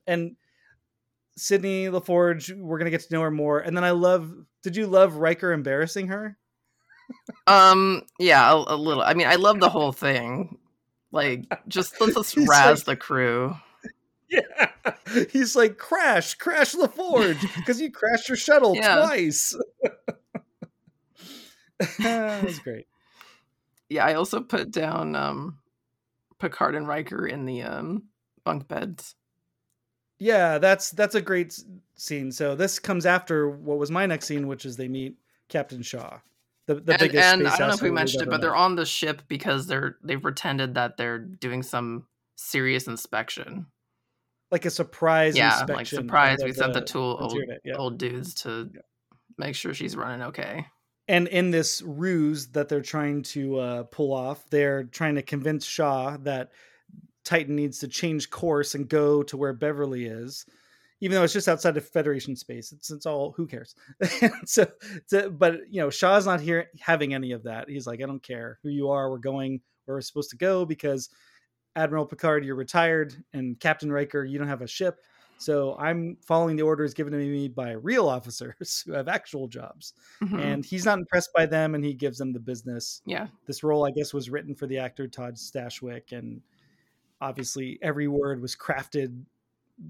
And 0.07 0.37
Sidney 1.35 1.87
LaForge, 1.87 2.57
we're 2.57 2.77
gonna 2.77 2.91
get 2.91 3.01
to 3.01 3.13
know 3.13 3.21
her 3.23 3.31
more. 3.31 3.59
And 3.59 3.75
then 3.75 3.83
I 3.83 3.91
love 3.91 4.33
did 4.63 4.77
you 4.77 4.87
love 4.87 5.17
Riker 5.17 5.51
embarrassing 5.51 6.07
her? 6.07 6.37
Um, 7.45 8.03
yeah, 8.19 8.49
a, 8.53 8.55
a 8.55 8.77
little. 8.77 9.03
I 9.03 9.15
mean, 9.15 9.27
I 9.27 9.35
love 9.35 9.59
the 9.59 9.69
whole 9.69 9.91
thing. 9.91 10.57
Like, 11.11 11.45
just 11.67 11.99
let's 12.01 12.13
just 12.33 12.37
razz 12.47 12.79
like- 12.79 12.85
the 12.85 12.95
crew. 12.97 13.55
Yeah. 14.29 14.69
He's 15.31 15.55
like, 15.55 15.77
crash, 15.77 16.33
crash 16.35 16.73
LaForge, 16.73 17.39
because 17.57 17.79
you 17.81 17.91
crashed 17.91 18.27
your 18.27 18.35
shuttle 18.37 18.75
Yeah. 18.75 18.95
twice. 18.97 19.55
that 21.99 22.43
was 22.43 22.59
great. 22.59 22.87
Yeah, 23.89 24.05
I 24.05 24.15
also 24.15 24.41
put 24.41 24.71
down 24.71 25.15
um 25.15 25.59
Picard 26.39 26.75
and 26.75 26.87
Riker 26.87 27.25
in 27.27 27.45
the 27.45 27.61
um 27.63 28.03
bunk 28.43 28.67
beds. 28.67 29.15
Yeah, 30.19 30.57
that's 30.57 30.91
that's 30.91 31.15
a 31.15 31.21
great 31.21 31.57
scene. 31.95 32.31
So 32.31 32.55
this 32.55 32.79
comes 32.79 33.05
after 33.05 33.49
what 33.49 33.77
was 33.77 33.91
my 33.91 34.05
next 34.05 34.25
scene, 34.25 34.47
which 34.47 34.65
is 34.65 34.77
they 34.77 34.87
meet 34.87 35.17
Captain 35.49 35.81
Shaw, 35.83 36.19
the 36.67 36.75
the 36.75 36.93
and 36.93 36.99
biggest. 36.99 37.33
and 37.33 37.47
I 37.47 37.57
don't 37.57 37.67
know 37.67 37.73
if 37.73 37.81
we 37.81 37.91
mentioned 37.91 38.23
it, 38.23 38.29
but 38.29 38.41
they're 38.41 38.55
on 38.55 38.75
the 38.75 38.85
ship 38.85 39.21
because 39.27 39.67
they're 39.67 39.97
they've 40.03 40.21
pretended 40.21 40.75
that 40.75 40.97
they're 40.97 41.19
doing 41.19 41.63
some 41.63 42.07
serious 42.35 42.87
inspection. 42.87 43.67
like 44.51 44.65
a 44.65 44.69
surprise. 44.69 45.37
yeah, 45.37 45.51
inspection 45.59 45.75
like 45.75 45.87
surprise, 45.87 46.37
we 46.43 46.53
sent 46.53 46.73
the 46.73 46.79
the 46.79 46.85
two 46.85 46.99
old, 46.99 47.37
yeah. 47.63 47.75
old 47.75 47.97
dudes 47.97 48.33
to 48.35 48.69
make 49.37 49.55
sure 49.55 49.73
she's 49.73 49.95
running 49.95 50.27
okay. 50.27 50.65
and 51.07 51.27
in 51.27 51.51
this 51.51 51.81
ruse 51.81 52.47
that 52.47 52.69
they're 52.69 52.81
trying 52.81 53.21
to 53.21 53.59
uh, 53.59 53.83
pull 53.83 54.13
off, 54.13 54.49
they're 54.49 54.85
trying 54.85 55.15
to 55.15 55.21
convince 55.21 55.65
Shaw 55.65 56.17
that 56.23 56.51
Titan 57.25 57.55
needs 57.55 57.79
to 57.79 57.87
change 57.87 58.29
course 58.29 58.75
and 58.75 58.87
go 58.87 59.23
to 59.23 59.35
where 59.35 59.53
Beverly 59.53 60.05
is, 60.05 60.45
even 61.01 61.15
though 61.15 61.23
it's 61.23 61.33
just 61.33 61.47
outside 61.47 61.77
of 61.77 61.87
Federation 61.87 62.35
space. 62.35 62.71
It's 62.71 62.89
it's 62.91 63.05
all 63.05 63.33
who 63.35 63.47
cares. 63.47 63.75
so, 64.45 64.65
so, 65.05 65.29
but 65.29 65.61
you 65.69 65.81
know, 65.81 65.89
Shaw's 65.89 66.25
not 66.25 66.41
here 66.41 66.67
having 66.79 67.13
any 67.13 67.31
of 67.31 67.43
that. 67.43 67.69
He's 67.69 67.85
like, 67.87 68.01
I 68.01 68.05
don't 68.05 68.23
care 68.23 68.59
who 68.63 68.69
you 68.69 68.89
are. 68.89 69.09
We're 69.11 69.17
going 69.17 69.61
where 69.85 69.97
we're 69.97 70.01
supposed 70.01 70.31
to 70.31 70.37
go 70.37 70.65
because 70.65 71.09
Admiral 71.75 72.05
Picard, 72.05 72.45
you're 72.45 72.55
retired, 72.55 73.13
and 73.33 73.59
Captain 73.59 73.91
Riker, 73.91 74.23
you 74.23 74.39
don't 74.39 74.47
have 74.47 74.61
a 74.61 74.67
ship. 74.67 74.99
So 75.37 75.75
I'm 75.77 76.15
following 76.25 76.55
the 76.55 76.63
orders 76.63 76.93
given 76.93 77.11
to 77.11 77.19
me 77.19 77.49
by 77.49 77.71
real 77.71 78.07
officers 78.07 78.81
who 78.87 78.93
have 78.93 79.09
actual 79.09 79.49
jobs 79.49 79.93
Mhm. 80.23 80.39
and 80.41 80.65
he's 80.65 80.85
not 80.85 80.97
impressed 80.97 81.31
by 81.35 81.45
them 81.45 81.75
and 81.75 81.83
he 81.83 81.93
gives 81.93 82.17
them 82.17 82.31
the 82.31 82.39
business 82.39 83.01
yeah, 83.05 83.27
this 83.45 83.61
role 83.61 83.85
i 83.85 83.91
guess 83.91 84.13
was 84.13 84.29
written 84.29 84.55
for 84.55 84.65
the 84.65 84.77
actor 84.77 85.09
todd 85.09 85.35
stashwick 85.35 86.13
and 86.13 86.41
obviously 87.19 87.77
every 87.81 88.07
word 88.07 88.41
was 88.41 88.55
crafted 88.55 89.23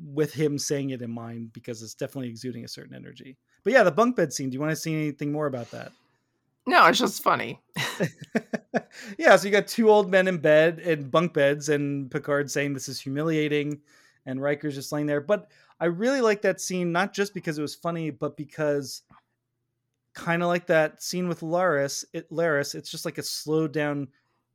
with 0.04 0.34
him 0.34 0.58
saying 0.58 0.90
it 0.90 1.02
in 1.02 1.12
mind 1.12 1.54
because 1.54 1.82
it's 1.84 1.94
definitely 1.94 2.30
exuding 2.30 2.66
a 2.66 2.68
certain 2.68 2.96
energy. 2.96 3.38
But 3.64 3.74
yeah 3.74 3.84
the 3.84 3.92
bunk 3.92 4.16
bed 4.16 4.34
scene 4.34 4.50
do 4.50 4.56
you 4.56 4.60
want 4.60 4.72
to 4.72 4.76
see 4.76 4.94
anything 4.94 5.32
more 5.32 5.48
about 5.48 5.72
that? 5.72 5.92
No, 6.68 6.86
it's 6.88 7.00
just 7.00 7.22
funny. 7.22 7.62
yeah 9.18 9.36
so 9.36 9.46
you 9.46 9.52
got 9.52 9.68
two 9.68 9.90
old 9.90 10.10
men 10.10 10.28
in 10.28 10.38
bed 10.38 10.80
in 10.80 11.10
bunk 11.10 11.34
beds 11.34 11.70
and 11.70 12.10
picard 12.10 12.50
saying 12.50 12.74
this 12.74 12.90
is 12.90 13.00
humiliating 13.00 13.80
and 14.26 14.42
Riker's 14.42 14.76
just 14.76 14.92
laying 14.92 15.06
there. 15.06 15.22
But 15.22 15.52
i 15.80 15.86
really 15.86 16.22
like 16.22 16.42
that 16.42 16.62
scene 16.62 16.92
not 16.92 17.14
just 17.14 17.34
because 17.34 17.58
it 17.58 17.62
was 17.62 17.76
funny 17.76 18.10
but 18.10 18.38
because 18.38 19.02
kind 20.16 20.42
of 20.42 20.48
like 20.48 20.66
that 20.68 21.04
scene 21.04 21.28
with 21.28 21.42
Laris, 21.42 22.06
it 22.14 22.32
Laris, 22.32 22.74
it's 22.74 22.90
just 22.90 23.06
like 23.06 23.18
a 23.18 23.24
slowed 23.24 23.74
down, 23.74 24.08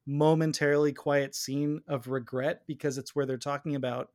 momentarily 0.07 0.93
quiet 0.93 1.35
scene 1.35 1.81
of 1.87 2.09
regret 2.09 2.63
because 2.67 2.99
it's 2.99 3.15
where 3.15 3.27
they're 3.27 3.37
talking 3.37 3.77
about 3.77 4.09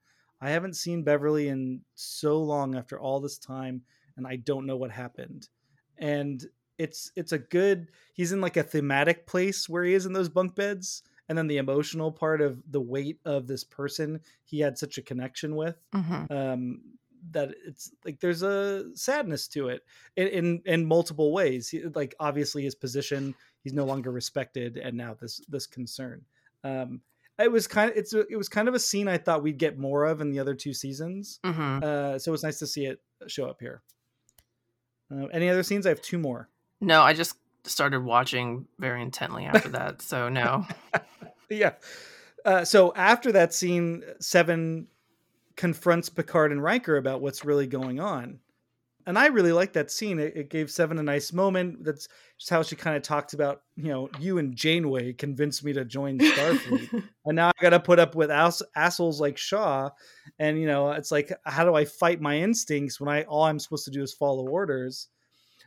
I 0.46 0.50
haven't 0.52 0.76
seen 0.76 1.04
Beverly 1.04 1.48
in 1.48 1.82
so 1.96 2.42
long 2.42 2.76
after 2.76 3.00
all 3.00 3.20
this 3.20 3.38
time 3.40 3.82
and 4.16 4.28
I 4.28 4.36
don't 4.36 4.66
know 4.68 4.78
what 4.78 4.92
happened. 4.92 5.50
And 5.98 6.44
it's 6.78 7.12
it's 7.16 7.32
a 7.32 7.40
good 7.40 7.88
he's 8.14 8.32
in 8.32 8.42
like 8.42 8.58
a 8.58 8.64
thematic 8.64 9.26
place 9.26 9.70
where 9.70 9.84
he 9.84 9.94
is 9.94 10.06
in 10.06 10.14
those 10.14 10.30
bunk 10.30 10.56
beds 10.56 11.04
and 11.30 11.38
then 11.38 11.48
the 11.48 11.58
emotional 11.58 12.12
part 12.12 12.42
of 12.42 12.62
the 12.70 12.82
weight 12.82 13.20
of 13.26 13.48
this 13.48 13.64
person 13.64 14.20
he 14.44 14.60
had 14.60 14.78
such 14.78 14.98
a 14.98 15.02
connection 15.02 15.56
with 15.56 15.78
Mhm. 15.94 16.30
um 16.32 16.82
that 17.32 17.56
it's 17.66 17.92
like 18.04 18.20
there's 18.20 18.44
a 18.44 18.94
sadness 18.94 19.48
to 19.48 19.70
it 19.70 19.84
in 20.18 20.28
in, 20.28 20.62
in 20.66 20.86
multiple 20.86 21.32
ways 21.32 21.70
He- 21.70 21.86
like 21.86 22.14
obviously 22.20 22.64
his 22.64 22.76
position 22.76 23.34
he's 23.64 23.74
no 23.74 23.86
longer 23.86 24.12
respected 24.12 24.76
and 24.76 24.98
now 24.98 25.14
this 25.14 25.40
this 25.48 25.66
concern 25.68 26.26
um 26.66 27.02
it 27.40 27.52
was 27.52 27.68
kind 27.68 27.92
of 27.92 27.98
it's 27.98 28.14
a, 28.14 28.26
it 28.32 28.38
was 28.38 28.48
kind 28.50 28.68
of 28.68 28.74
a 28.74 28.80
scene 28.80 29.08
i 29.08 29.18
thought 29.18 29.44
we'd 29.44 29.58
get 29.58 29.78
more 29.78 30.06
of 30.06 30.22
in 30.22 30.30
the 30.32 30.40
other 30.40 30.54
two 30.56 30.74
seasons 30.74 31.40
Mhm. 31.44 31.84
uh 31.84 32.18
so 32.20 32.30
it 32.30 32.34
was 32.34 32.44
nice 32.44 32.60
to 32.60 32.68
see 32.68 32.86
it 32.86 33.02
show 33.28 33.46
up 33.48 33.58
here 33.60 33.82
uh, 35.12 35.26
any 35.28 35.50
other 35.50 35.64
scenes 35.64 35.86
i 35.86 35.90
have 35.90 36.02
two 36.02 36.18
more 36.18 36.50
No, 36.82 37.02
I 37.02 37.14
just 37.14 37.36
started 37.64 38.04
watching 38.04 38.68
very 38.80 39.02
intently 39.02 39.46
after 39.46 39.70
that. 39.80 40.02
So 40.02 40.30
no. 40.30 40.66
yeah. 41.50 41.74
Uh, 42.44 42.64
so 42.64 42.94
after 42.96 43.32
that 43.32 43.54
scene, 43.56 44.04
Seven 44.20 44.88
confronts 45.56 46.10
Picard 46.10 46.52
and 46.52 46.62
Riker 46.62 46.98
about 46.98 47.22
what's 47.22 47.44
really 47.46 47.66
going 47.66 48.00
on. 48.00 48.40
And 49.06 49.18
I 49.18 49.28
really 49.28 49.52
like 49.52 49.74
that 49.74 49.92
scene. 49.92 50.20
It, 50.20 50.36
it 50.36 50.50
gave 50.50 50.70
Seven 50.72 50.98
a 51.00 51.04
nice 51.04 51.32
moment. 51.34 51.84
That's 51.84 52.08
just 52.38 52.50
how 52.50 52.64
she 52.64 52.76
kind 52.76 52.96
of 52.98 53.04
talks 53.04 53.34
about, 53.34 53.62
you 53.76 53.90
know, 53.90 54.10
you 54.20 54.38
and 54.38 54.56
Janeway 54.56 55.14
convinced 55.14 55.64
me 55.64 55.74
to 55.74 55.86
join 55.86 56.18
Starfleet, 56.20 56.90
and 57.26 57.36
now 57.36 57.50
I 57.50 57.62
got 57.62 57.70
to 57.72 57.80
put 57.80 58.00
up 58.00 58.16
with 58.16 58.32
ass- 58.32 58.64
assholes 58.76 59.22
like 59.22 59.38
Shaw, 59.38 59.90
and 60.40 60.60
you 60.60 60.68
know, 60.68 60.92
it's 60.92 61.12
like, 61.12 61.32
how 61.46 61.64
do 61.66 61.76
I 61.76 61.86
fight 61.86 62.22
my 62.22 62.38
instincts 62.38 63.00
when 63.00 63.10
I 63.10 63.24
all 63.24 63.44
I'm 63.44 63.60
supposed 63.60 63.86
to 63.86 63.92
do 63.92 64.02
is 64.02 64.14
follow 64.14 64.48
orders? 64.48 65.08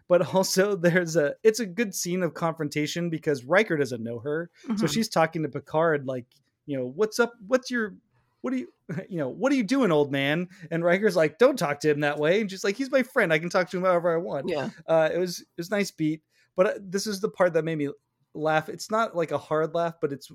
But 0.08 0.22
also, 0.34 0.74
there's 0.76 1.16
a 1.16 1.34
it's 1.42 1.60
a 1.60 1.66
good 1.66 1.94
scene 1.94 2.22
of 2.22 2.34
confrontation 2.34 3.10
because 3.10 3.44
Riker 3.44 3.76
doesn't 3.76 4.02
know 4.02 4.18
her, 4.20 4.50
so 4.76 4.86
Mhm. 4.86 4.92
she's 4.92 5.08
talking 5.08 5.42
to 5.42 5.48
Picard 5.48 6.06
like, 6.06 6.26
you 6.66 6.76
know, 6.76 6.86
what's 6.86 7.18
up? 7.18 7.34
What's 7.46 7.70
your 7.70 7.94
what 8.40 8.52
do 8.52 8.58
you 8.58 8.68
you 9.08 9.18
know 9.18 9.28
what 9.28 9.52
are 9.52 9.56
you 9.56 9.62
doing 9.64 9.90
old 9.90 10.12
man? 10.12 10.48
And 10.70 10.84
Riker's 10.84 11.16
like 11.16 11.38
don't 11.38 11.58
talk 11.58 11.80
to 11.80 11.90
him 11.90 12.00
that 12.00 12.18
way. 12.18 12.40
And 12.40 12.50
she's 12.50 12.64
like 12.64 12.76
he's 12.76 12.90
my 12.90 13.02
friend. 13.02 13.32
I 13.32 13.38
can 13.38 13.50
talk 13.50 13.70
to 13.70 13.76
him 13.76 13.84
however 13.84 14.12
I 14.12 14.18
want. 14.18 14.48
Yeah. 14.48 14.70
uh, 14.86 15.10
it 15.12 15.18
was 15.18 15.40
it 15.40 15.46
was 15.56 15.68
a 15.68 15.74
nice 15.74 15.90
beat. 15.90 16.22
But 16.56 16.66
uh, 16.66 16.78
this 16.80 17.06
is 17.06 17.20
the 17.20 17.28
part 17.28 17.52
that 17.54 17.64
made 17.64 17.78
me 17.78 17.90
laugh. 18.34 18.68
It's 18.68 18.90
not 18.90 19.16
like 19.16 19.30
a 19.30 19.38
hard 19.38 19.74
laugh 19.74 19.94
but 20.00 20.12
it's 20.12 20.30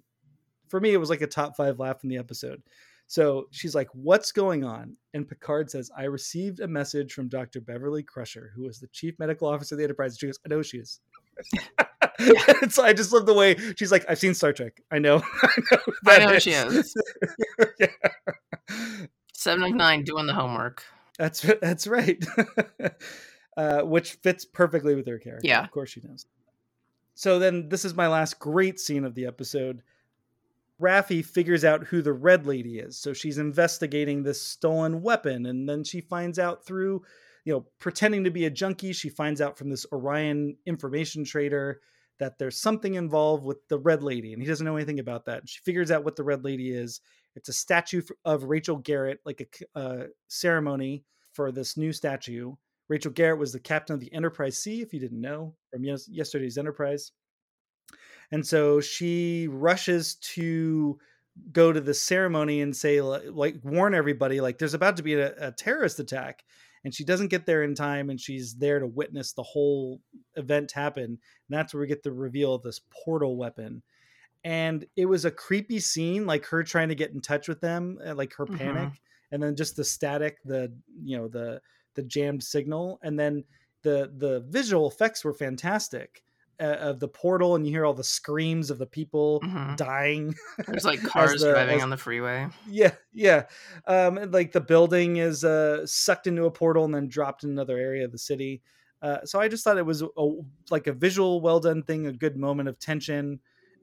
for 0.70 0.80
me 0.80 0.94
it 0.94 0.98
was 0.98 1.10
like 1.10 1.22
a 1.22 1.28
top 1.28 1.56
five 1.56 1.80
laugh 1.80 2.04
in 2.04 2.10
the 2.10 2.18
episode. 2.18 2.62
So 3.08 3.48
she's 3.52 3.76
like 3.76 3.90
what's 3.94 4.32
going 4.32 4.64
on? 4.64 4.96
And 5.14 5.28
Picard 5.28 5.70
says 5.70 5.92
I 5.96 6.06
received 6.06 6.60
a 6.60 6.68
message 6.68 7.14
from 7.14 7.30
Dr. 7.30 7.62
Beverly 7.62 8.04
Crusher 8.04 8.52
who 8.56 8.68
is 8.68 8.80
the 8.80 8.88
chief 8.88 9.18
medical 9.20 9.48
officer 9.48 9.76
of 9.76 9.80
the 9.80 9.84
Enterprise. 9.84 10.18
She 10.18 10.28
goes 10.28 10.40
I 10.46 10.50
know 10.50 10.62
she 10.62 10.78
is 10.78 11.00
And 12.62 12.72
so 12.72 12.84
I 12.84 12.94
just 12.94 13.12
love 13.12 13.26
the 13.26 13.34
way 13.34 13.56
she's 13.76 13.92
like 13.92 14.06
I've 14.08 14.20
seen 14.20 14.34
Star 14.34 14.54
Trek 14.54 14.82
I 14.92 15.00
know 15.00 15.24
I 15.44 15.62
know, 15.72 15.78
I 16.08 16.26
know 16.26 16.40
she 16.40 16.52
is. 16.52 16.94
yeah. 17.80 17.88
Seven 19.34 19.64
of 19.64 19.74
nine 19.74 20.04
doing 20.04 20.28
the 20.28 20.34
homework. 20.34 20.84
That's 21.18 21.42
that's 21.62 21.88
right. 21.88 22.24
uh, 23.58 23.82
which 23.82 24.14
fits 24.14 24.46
perfectly 24.46 24.96
with 24.96 25.08
her 25.08 25.18
character. 25.18 25.48
Yeah. 25.48 25.64
of 25.64 25.72
course 25.72 25.90
she 25.90 26.02
does. 26.02 26.26
So 27.16 27.40
then, 27.40 27.70
this 27.70 27.86
is 27.86 27.94
my 27.94 28.08
last 28.08 28.40
great 28.40 28.80
scene 28.80 29.06
of 29.06 29.16
the 29.16 29.26
episode. 29.26 29.82
Raffi 30.82 31.24
figures 31.24 31.64
out 31.64 31.86
who 31.86 32.02
the 32.02 32.14
Red 32.14 32.48
Lady 32.48 32.80
is, 32.80 32.98
so 32.98 33.14
she's 33.14 33.38
investigating 33.38 34.24
this 34.24 34.42
stolen 34.42 35.02
weapon, 35.02 35.46
and 35.46 35.70
then 35.70 35.84
she 35.84 36.02
finds 36.02 36.40
out 36.40 36.66
through, 36.66 37.04
you 37.46 37.54
know, 37.54 37.66
pretending 37.80 38.24
to 38.24 38.32
be 38.32 38.46
a 38.46 38.50
junkie. 38.50 38.94
She 38.94 39.10
finds 39.10 39.42
out 39.42 39.58
from 39.58 39.70
this 39.70 39.86
Orion 39.92 40.56
information 40.66 41.26
trader 41.26 41.82
that 42.20 42.38
there's 42.38 42.62
something 42.62 42.94
involved 42.94 43.44
with 43.44 43.68
the 43.70 43.78
Red 43.80 44.04
Lady, 44.04 44.34
and 44.34 44.42
he 44.42 44.48
doesn't 44.48 44.66
know 44.66 44.78
anything 44.78 45.00
about 45.00 45.26
that. 45.26 45.48
She 45.48 45.60
figures 45.66 45.92
out 45.92 46.04
what 46.04 46.16
the 46.16 46.24
Red 46.24 46.44
Lady 46.46 46.72
is. 46.72 47.02
It's 47.36 47.50
a 47.50 47.54
statue 47.54 48.02
of 48.24 48.44
Rachel 48.44 48.78
Garrett, 48.78 49.20
like 49.26 49.60
a 49.76 49.80
uh, 49.80 50.04
ceremony 50.28 51.04
for 51.34 51.52
this 51.52 51.76
new 51.76 51.92
statue. 51.92 52.54
Rachel 52.88 53.12
Garrett 53.12 53.40
was 53.40 53.52
the 53.52 53.60
captain 53.60 53.96
of 53.96 54.00
the 54.00 54.14
Enterprise 54.14 54.60
C, 54.60 54.82
if 54.82 54.94
you 54.94 55.00
didn't 55.00 55.20
know, 55.20 55.56
from 55.72 55.84
yes- 55.84 56.08
yesterday's 56.08 56.58
Enterprise. 56.58 57.12
And 58.32 58.46
so 58.46 58.80
she 58.80 59.48
rushes 59.50 60.16
to 60.36 61.00
go 61.52 61.74
to 61.74 61.82
the 61.82 61.94
ceremony 61.94 62.62
and 62.62 62.76
say, 62.76 63.02
like, 63.02 63.56
warn 63.64 63.96
everybody, 63.96 64.40
like, 64.40 64.60
there's 64.60 64.76
about 64.76 64.98
to 64.98 65.04
be 65.04 65.16
a, 65.16 65.34
a 65.48 65.52
terrorist 65.52 66.00
attack. 66.00 66.44
And 66.84 66.94
she 66.94 67.04
doesn't 67.06 67.30
get 67.30 67.46
there 67.46 67.64
in 67.64 67.76
time, 67.76 68.10
and 68.10 68.20
she's 68.20 68.56
there 68.56 68.80
to 68.80 68.88
witness 68.88 69.34
the 69.34 69.44
whole 69.44 70.02
event 70.36 70.72
happen. 70.74 71.04
And 71.06 71.20
that's 71.50 71.74
where 71.74 71.82
we 71.82 71.88
get 71.88 72.04
the 72.04 72.12
reveal 72.14 72.54
of 72.56 72.64
this 72.64 72.82
portal 72.92 73.38
weapon. 73.38 73.84
And 74.44 74.86
it 74.98 75.06
was 75.06 75.24
a 75.26 75.32
creepy 75.32 75.80
scene, 75.80 76.26
like 76.26 76.46
her 76.48 76.64
trying 76.64 76.90
to 76.90 76.96
get 76.96 77.12
in 77.12 77.22
touch 77.22 77.48
with 77.48 77.62
them, 77.62 78.00
uh, 78.06 78.14
like 78.16 78.34
her 78.36 78.48
Mhm. 78.48 78.48
panic, 78.48 79.02
and 79.32 79.42
then 79.42 79.56
just 79.56 79.76
the 79.78 79.86
static, 79.86 80.40
the 80.44 80.76
you 81.04 81.18
know 81.18 81.28
the 81.30 81.62
the 81.96 82.04
jammed 82.04 82.44
signal, 82.44 83.00
and 83.04 83.18
then 83.20 83.46
the 83.84 84.12
the 84.18 84.42
visual 84.50 84.88
effects 84.90 85.24
were 85.24 85.34
fantastic 85.34 86.24
uh, 86.60 86.64
of 86.80 87.00
the 87.00 87.08
portal, 87.08 87.56
and 87.56 87.66
you 87.66 87.72
hear 87.72 87.86
all 87.86 87.94
the 87.94 88.04
screams 88.04 88.70
of 88.70 88.78
the 88.78 88.86
people 88.86 89.42
Mhm. 89.44 89.76
dying. 89.78 90.36
There's 90.68 90.86
like 90.86 91.02
cars 91.04 91.42
the- 91.42 91.52
driving 91.52 91.78
as- 91.78 91.84
on 91.84 91.90
the 91.90 91.98
freeway. 91.98 92.48
yeah, 92.68 92.92
yeah. 93.14 93.44
Um, 93.88 94.18
and, 94.18 94.34
like 94.34 94.52
the 94.52 94.62
building 94.62 95.18
is 95.18 95.44
uh, 95.44 95.86
sucked 95.86 96.28
into 96.28 96.46
a 96.46 96.52
portal 96.52 96.86
and 96.86 96.94
then 96.94 97.08
dropped 97.08 97.44
in 97.44 97.50
another 97.52 97.78
area 97.78 98.06
of 98.06 98.12
the 98.12 98.18
city. 98.18 98.62
Uh, 99.02 99.18
so 99.26 99.40
I 99.40 99.48
just 99.50 99.64
thought 99.64 99.78
it 99.78 99.86
was 99.86 100.02
a, 100.02 100.08
like 100.70 100.88
a 100.88 100.94
visual, 100.94 101.42
well 101.42 101.60
done 101.60 101.84
thing, 101.84 102.08
a 102.08 102.14
good 102.14 102.38
moment 102.38 102.70
of 102.70 102.80
tension, 102.80 103.40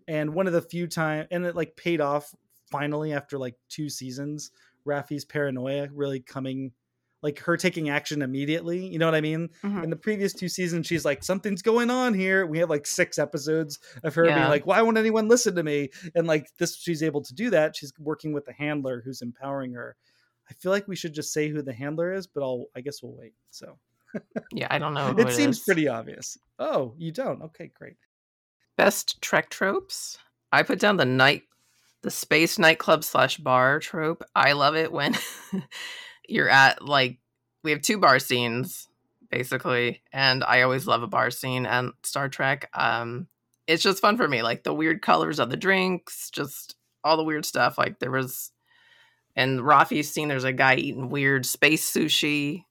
and 0.09 0.33
one 0.35 0.47
of 0.47 0.53
the 0.55 0.63
few 0.63 0.87
time, 0.87 1.27
and 1.31 1.45
it 1.45 1.55
like 1.55 1.77
paid 1.77 2.01
off 2.01 2.35
finally 2.71 3.13
after 3.13 3.37
like 3.39 3.57
two 3.69 3.89
seasons. 3.91 4.51
Raffi's 4.87 5.27
paranoia 5.27 5.89
really 5.93 6.21
coming, 6.21 6.73
like 7.23 7.39
her 7.41 7.57
taking 7.57 7.89
action 7.91 8.23
immediately. 8.23 8.87
You 8.87 8.99
know 8.99 9.07
what 9.07 9.15
I 9.15 9.21
mean? 9.21 9.51
Mhm. 9.63 9.85
In 9.85 9.91
the 9.91 9.97
previous 9.97 10.33
two 10.33 10.49
seasons, 10.49 10.87
she's 10.87 11.05
like, 11.05 11.23
something's 11.23 11.61
going 11.63 11.91
on 11.91 12.15
here. 12.15 12.47
We 12.47 12.59
have 12.61 12.71
like 12.71 12.87
six 12.87 13.19
episodes 13.19 13.79
of 14.05 14.15
her 14.15 14.25
being 14.25 14.37
like, 14.49 14.67
why 14.67 14.81
won't 14.83 14.97
anyone 14.99 15.29
listen 15.29 15.55
to 15.57 15.63
me? 15.63 15.91
And 16.15 16.27
like 16.27 16.49
this, 16.59 16.77
she's 16.77 17.03
able 17.03 17.23
to 17.23 17.35
do 17.35 17.51
that. 17.51 17.77
She's 17.77 17.93
working 17.99 18.33
with 18.33 18.47
the 18.47 18.53
handler 18.55 19.03
who's 19.05 19.21
empowering 19.23 19.73
her. 19.75 19.97
I 20.49 20.55
feel 20.55 20.73
like 20.73 20.89
we 20.89 20.97
should 20.97 21.13
just 21.15 21.33
say 21.33 21.49
who 21.49 21.63
the 21.63 21.73
handler 21.73 22.13
is, 22.13 22.27
but 22.27 22.43
I'll, 22.43 22.67
I 22.75 22.81
guess 22.81 23.03
we'll 23.03 23.13
wait. 23.17 23.35
So 23.51 23.79
Yeah, 24.53 24.67
I 24.71 24.79
don't 24.79 24.95
know. 24.95 25.11
It 25.19 25.29
it 25.29 25.33
seems 25.35 25.59
is. 25.59 25.65
pretty 25.65 25.87
obvious. 25.89 26.39
Oh, 26.59 26.95
you 26.99 27.13
don't? 27.13 27.43
Okay, 27.43 27.71
great. 27.75 27.97
Best 28.77 29.21
Trek 29.21 29.51
tropes. 29.51 30.19
I 30.53 30.63
put 30.63 30.79
down 30.81 30.97
the 30.97 31.05
night, 31.05 31.43
the 32.03 32.11
space 32.11 32.59
nightclub 32.59 33.05
slash 33.05 33.37
bar 33.37 33.79
trope. 33.79 34.25
I 34.35 34.53
love 34.53 34.75
it 34.75 34.91
when 34.91 35.15
you're 36.31 36.49
at 36.49 36.85
like 36.85 37.19
we 37.63 37.73
have 37.73 37.83
two 37.83 37.99
bar 37.99 38.19
scenes 38.19 38.87
basically, 39.31 40.03
and 40.13 40.43
I 40.43 40.63
always 40.63 40.87
love 40.87 41.03
a 41.03 41.07
bar 41.07 41.31
scene 41.31 41.65
and 41.65 41.93
Star 42.03 42.29
Trek. 42.29 42.69
Um, 42.75 43.29
it's 43.67 43.83
just 43.83 44.03
fun 44.03 44.17
for 44.17 44.27
me, 44.27 44.43
like 44.43 44.65
the 44.65 44.75
weird 44.75 45.03
colors 45.03 45.39
of 45.39 45.51
the 45.51 45.57
drinks, 45.57 46.31
just 46.31 46.75
all 47.05 47.17
the 47.17 47.23
weird 47.23 47.45
stuff. 47.45 47.79
Like 47.79 48.01
there 48.01 48.11
was, 48.11 48.51
in 49.37 49.61
Raffi's 49.61 50.13
scene, 50.13 50.27
there's 50.27 50.43
a 50.43 50.53
guy 50.53 50.75
eating 50.75 51.11
weird 51.11 51.47
space 51.47 51.89
sushi. 51.89 52.65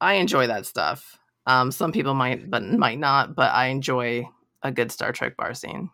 I 0.00 0.14
enjoy 0.14 0.46
that 0.46 0.64
stuff. 0.64 1.18
Um, 1.44 1.70
some 1.70 1.92
people 1.92 2.14
might, 2.14 2.50
but 2.50 2.62
might 2.64 2.98
not. 2.98 3.34
But 3.34 3.52
I 3.52 3.66
enjoy 3.66 4.26
a 4.62 4.72
good 4.72 4.90
Star 4.90 5.12
Trek 5.12 5.36
bar 5.36 5.52
scene. 5.52 5.90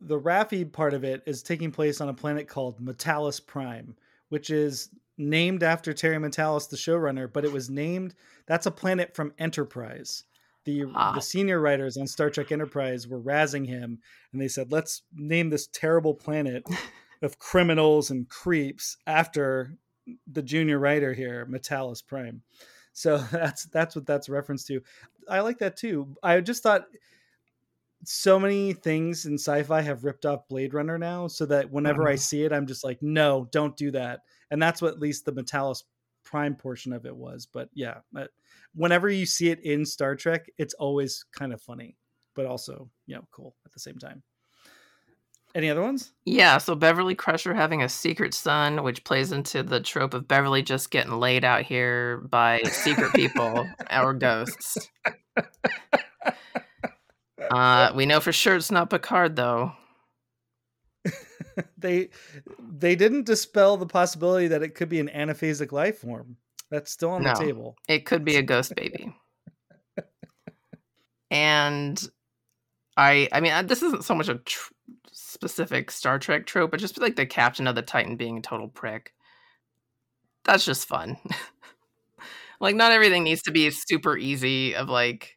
the 0.00 0.20
Raffi 0.20 0.70
part 0.70 0.94
of 0.94 1.04
it 1.04 1.22
is 1.26 1.42
taking 1.42 1.70
place 1.70 2.00
on 2.00 2.08
a 2.08 2.14
planet 2.14 2.48
called 2.48 2.80
Matalas 2.84 3.44
Prime, 3.44 3.96
which 4.28 4.50
is 4.50 4.90
named 5.20 5.62
after 5.62 5.92
Terry 5.92 6.16
Matalas, 6.16 6.68
the 6.68 6.76
showrunner, 6.76 7.32
but 7.32 7.44
it 7.44 7.52
was 7.52 7.68
named 7.70 8.14
that's 8.46 8.66
a 8.66 8.70
planet 8.70 9.14
from 9.14 9.32
Enterprise. 9.38 10.24
The 10.64 10.84
Ah. 10.94 11.12
the 11.14 11.20
senior 11.22 11.60
writers 11.60 11.96
on 11.96 12.06
Star 12.06 12.30
Trek 12.30 12.52
Enterprise 12.52 13.06
were 13.08 13.20
razzing 13.20 13.66
him 13.66 14.00
and 14.32 14.40
they 14.40 14.48
said, 14.48 14.72
Let's 14.72 15.02
name 15.14 15.50
this 15.50 15.66
terrible 15.68 16.14
planet 16.14 16.64
of 17.22 17.38
criminals 17.38 18.10
and 18.10 18.28
creeps 18.28 18.96
after 19.06 19.76
the 20.26 20.42
junior 20.42 20.78
writer 20.78 21.12
here, 21.12 21.46
Matalas 21.46 22.04
Prime. 22.04 22.42
So 22.92 23.18
that's 23.32 23.64
that's 23.66 23.94
what 23.94 24.06
that's 24.06 24.28
reference 24.28 24.64
to. 24.64 24.82
I 25.28 25.40
like 25.40 25.58
that 25.58 25.76
too. 25.76 26.14
I 26.22 26.40
just 26.40 26.62
thought 26.62 26.86
so 28.04 28.38
many 28.40 28.72
things 28.72 29.26
in 29.26 29.34
sci-fi 29.34 29.82
have 29.82 30.04
ripped 30.04 30.24
off 30.24 30.48
Blade 30.48 30.72
Runner 30.72 30.96
now, 30.98 31.26
so 31.26 31.44
that 31.46 31.70
whenever 31.70 32.08
I 32.08 32.14
Mhm. 32.14 32.18
see 32.18 32.42
it, 32.44 32.52
I'm 32.52 32.66
just 32.66 32.82
like, 32.82 33.02
no, 33.02 33.46
don't 33.52 33.76
do 33.76 33.90
that. 33.90 34.20
And 34.50 34.62
that's 34.62 34.82
what 34.82 34.92
at 34.92 35.00
least 35.00 35.24
the 35.24 35.32
Matalas 35.32 35.84
Prime 36.24 36.54
portion 36.54 36.92
of 36.92 37.06
it 37.06 37.16
was. 37.16 37.46
But 37.46 37.68
yeah, 37.74 37.98
but 38.12 38.30
whenever 38.74 39.08
you 39.08 39.26
see 39.26 39.50
it 39.50 39.60
in 39.60 39.84
Star 39.86 40.14
Trek, 40.14 40.50
it's 40.58 40.74
always 40.74 41.24
kind 41.36 41.52
of 41.52 41.62
funny, 41.62 41.96
but 42.34 42.46
also 42.46 42.90
you 43.06 43.14
know 43.16 43.26
cool 43.30 43.56
at 43.64 43.72
the 43.72 43.80
same 43.80 43.98
time. 43.98 44.22
Any 45.52 45.68
other 45.68 45.82
ones? 45.82 46.12
Yeah, 46.24 46.58
so 46.58 46.76
Beverly 46.76 47.16
Crusher 47.16 47.54
having 47.54 47.82
a 47.82 47.88
secret 47.88 48.34
son, 48.34 48.84
which 48.84 49.02
plays 49.02 49.32
into 49.32 49.64
the 49.64 49.80
trope 49.80 50.14
of 50.14 50.28
Beverly 50.28 50.62
just 50.62 50.92
getting 50.92 51.18
laid 51.18 51.44
out 51.44 51.62
here 51.62 52.18
by 52.18 52.62
secret 52.62 53.12
people 53.14 53.66
or 53.92 54.14
ghosts. 54.14 54.88
Uh, 57.50 57.90
we 57.96 58.06
know 58.06 58.20
for 58.20 58.32
sure 58.32 58.54
it's 58.54 58.70
not 58.70 58.90
Picard, 58.90 59.34
though. 59.34 59.72
they 61.78 62.10
they 62.58 62.94
didn't 62.96 63.26
dispel 63.26 63.76
the 63.76 63.86
possibility 63.86 64.48
that 64.48 64.62
it 64.62 64.74
could 64.74 64.88
be 64.88 65.00
an 65.00 65.08
anaphasic 65.14 65.72
life 65.72 65.98
form. 65.98 66.36
That's 66.70 66.90
still 66.90 67.10
on 67.10 67.22
No. 67.22 67.34
the 67.34 67.40
table. 67.44 67.76
It 67.88 68.06
could 68.06 68.24
be 68.24 68.36
a 68.36 68.42
ghost 68.42 68.74
baby. 68.76 69.14
and 71.30 72.10
I, 72.96 73.28
I 73.32 73.40
mean, 73.40 73.52
uh, 73.52 73.62
this 73.62 73.82
isn't 73.82 74.04
so 74.04 74.14
much 74.14 74.28
a 74.28 74.36
tr- 74.36 74.72
specific 75.12 75.90
Star 75.90 76.18
Trek 76.18 76.46
trope, 76.46 76.70
but 76.70 76.80
just 76.80 77.00
like 77.00 77.16
the 77.16 77.26
captain 77.26 77.66
of 77.66 77.74
the 77.74 77.82
Titan 77.82 78.16
being 78.16 78.38
a 78.38 78.42
total 78.42 78.68
prick. 78.68 79.14
That's 80.44 80.64
just 80.64 80.86
fun. 80.88 81.16
like, 82.60 82.74
not 82.76 82.92
everything 82.92 83.24
needs 83.24 83.42
to 83.42 83.50
be 83.50 83.70
super 83.70 84.16
easy. 84.16 84.74
Of 84.74 84.88
like, 84.88 85.36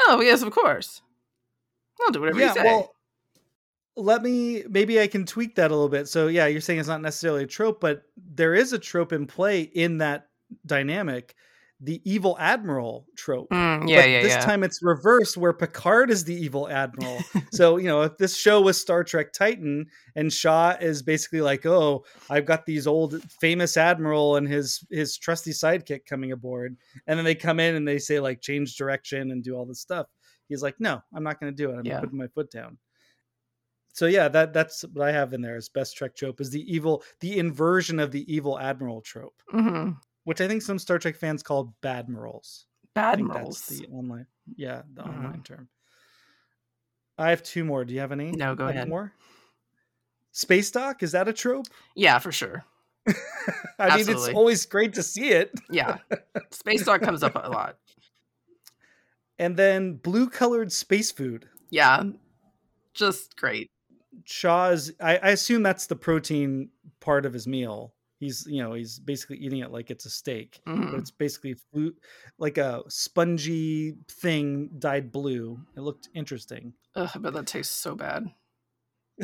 oh 0.00 0.20
yes, 0.20 0.42
of 0.42 0.50
course, 0.50 1.02
I'll 2.00 2.10
do 2.10 2.20
whatever 2.20 2.40
you 2.40 2.52
say. 2.52 2.86
Let 3.98 4.22
me 4.22 4.64
maybe 4.68 5.00
I 5.00 5.06
can 5.06 5.26
tweak 5.26 5.56
that 5.56 5.70
a 5.70 5.74
little 5.74 5.88
bit. 5.88 6.08
So 6.08 6.28
yeah, 6.28 6.46
you're 6.46 6.60
saying 6.60 6.78
it's 6.80 6.88
not 6.88 7.02
necessarily 7.02 7.44
a 7.44 7.46
trope, 7.46 7.80
but 7.80 8.02
there 8.16 8.54
is 8.54 8.72
a 8.72 8.78
trope 8.78 9.12
in 9.12 9.26
play 9.26 9.62
in 9.62 9.98
that 9.98 10.28
dynamic 10.64 11.34
the 11.80 12.00
evil 12.04 12.36
admiral 12.40 13.06
trope. 13.16 13.50
Mm, 13.50 13.88
yeah, 13.88 14.00
but 14.00 14.10
yeah, 14.10 14.22
this 14.22 14.32
yeah. 14.32 14.40
time 14.40 14.64
it's 14.64 14.82
reversed 14.82 15.36
where 15.36 15.52
Picard 15.52 16.10
is 16.10 16.24
the 16.24 16.34
evil 16.34 16.68
admiral. 16.68 17.20
so, 17.52 17.76
you 17.76 17.86
know, 17.86 18.02
if 18.02 18.18
this 18.18 18.36
show 18.36 18.60
was 18.60 18.80
Star 18.80 19.04
Trek 19.04 19.32
Titan 19.32 19.86
and 20.16 20.32
Shaw 20.32 20.76
is 20.80 21.02
basically 21.02 21.40
like, 21.40 21.64
"Oh, 21.66 22.04
I've 22.28 22.46
got 22.46 22.66
these 22.66 22.88
old 22.88 23.22
famous 23.40 23.76
admiral 23.76 24.36
and 24.36 24.48
his 24.48 24.84
his 24.90 25.16
trusty 25.16 25.52
sidekick 25.52 26.04
coming 26.04 26.32
aboard." 26.32 26.76
And 27.06 27.16
then 27.16 27.24
they 27.24 27.36
come 27.36 27.60
in 27.60 27.76
and 27.76 27.86
they 27.86 28.00
say 28.00 28.18
like 28.18 28.40
change 28.40 28.76
direction 28.76 29.30
and 29.30 29.44
do 29.44 29.54
all 29.54 29.64
this 29.64 29.80
stuff. 29.80 30.08
He's 30.48 30.62
like, 30.62 30.80
"No, 30.80 31.00
I'm 31.14 31.22
not 31.22 31.38
going 31.38 31.54
to 31.54 31.56
do 31.56 31.70
it. 31.70 31.78
I'm 31.78 31.86
Yeah. 31.86 32.00
putting 32.00 32.18
my 32.18 32.28
foot 32.28 32.50
down." 32.50 32.78
So 33.98 34.06
yeah, 34.06 34.28
that 34.28 34.52
that's 34.52 34.82
what 34.92 35.08
I 35.08 35.10
have 35.10 35.32
in 35.32 35.40
there 35.42 35.56
as 35.56 35.68
best 35.68 35.96
Trek 35.96 36.14
trope 36.14 36.40
is 36.40 36.50
the 36.50 36.62
evil 36.72 37.02
the 37.18 37.36
inversion 37.36 37.98
of 37.98 38.12
the 38.12 38.32
evil 38.32 38.56
admiral 38.56 39.00
trope, 39.00 39.42
hmm 39.50 39.90
which 40.22 40.40
I 40.40 40.46
think 40.46 40.62
some 40.62 40.78
Star 40.78 41.00
Trek 41.00 41.16
fans 41.16 41.42
call 41.42 41.74
badmirals. 41.82 42.66
I 42.96 43.16
think 43.16 43.32
Admirals. 43.32 43.66
that's 43.66 43.80
the 43.80 43.86
online, 43.88 44.26
yeah, 44.54 44.82
the 44.94 45.02
Mhm. 45.02 45.08
online 45.08 45.42
term. 45.42 45.68
I 47.18 47.30
have 47.30 47.42
two 47.42 47.64
more. 47.64 47.84
Do 47.84 47.92
you 47.92 47.98
have 47.98 48.12
any? 48.12 48.30
No, 48.30 48.54
go 48.54 48.68
ahead. 48.68 48.88
More. 48.88 49.12
Space 50.30 50.70
dock 50.70 51.02
is 51.02 51.10
that 51.10 51.26
a 51.26 51.32
trope? 51.32 51.66
Yeah, 51.96 52.20
for 52.20 52.30
sure. 52.30 52.64
I 53.80 53.96
mean, 53.96 54.08
it's 54.08 54.28
always 54.28 54.64
great 54.64 54.94
to 54.94 55.02
see 55.02 55.30
it. 55.30 55.50
Yeah, 55.70 55.96
space 56.52 56.84
dock 56.84 57.00
comes 57.00 57.24
up 57.24 57.34
a 57.34 57.48
lot. 57.48 57.78
And 59.40 59.56
then 59.56 59.94
blue 59.94 60.28
colored 60.30 60.70
space 60.70 61.10
food. 61.10 61.48
Yeah, 61.70 62.04
just 62.94 63.36
great. 63.36 63.70
Shaw's. 64.24 64.92
I, 65.00 65.16
I 65.18 65.28
assume 65.30 65.62
that's 65.62 65.86
the 65.86 65.96
protein 65.96 66.70
part 67.00 67.26
of 67.26 67.32
his 67.32 67.46
meal. 67.46 67.94
He's, 68.20 68.46
you 68.48 68.62
know, 68.62 68.72
he's 68.74 68.98
basically 68.98 69.36
eating 69.36 69.60
it 69.60 69.70
like 69.70 69.90
it's 69.90 70.04
a 70.06 70.10
steak, 70.10 70.60
but 70.66 70.74
Mhm. 70.74 70.98
it's 70.98 71.10
basically 71.12 71.54
food, 71.72 71.94
like 72.38 72.58
a 72.58 72.82
spongy 72.88 73.94
thing 74.10 74.70
dyed 74.78 75.12
blue. 75.12 75.60
It 75.76 75.80
looked 75.80 76.08
interesting. 76.14 76.72
Ugh, 76.96 77.10
I 77.14 77.18
bet 77.18 77.32
that 77.34 77.46
tastes 77.46 77.74
so 77.76 77.94
bad 77.94 78.26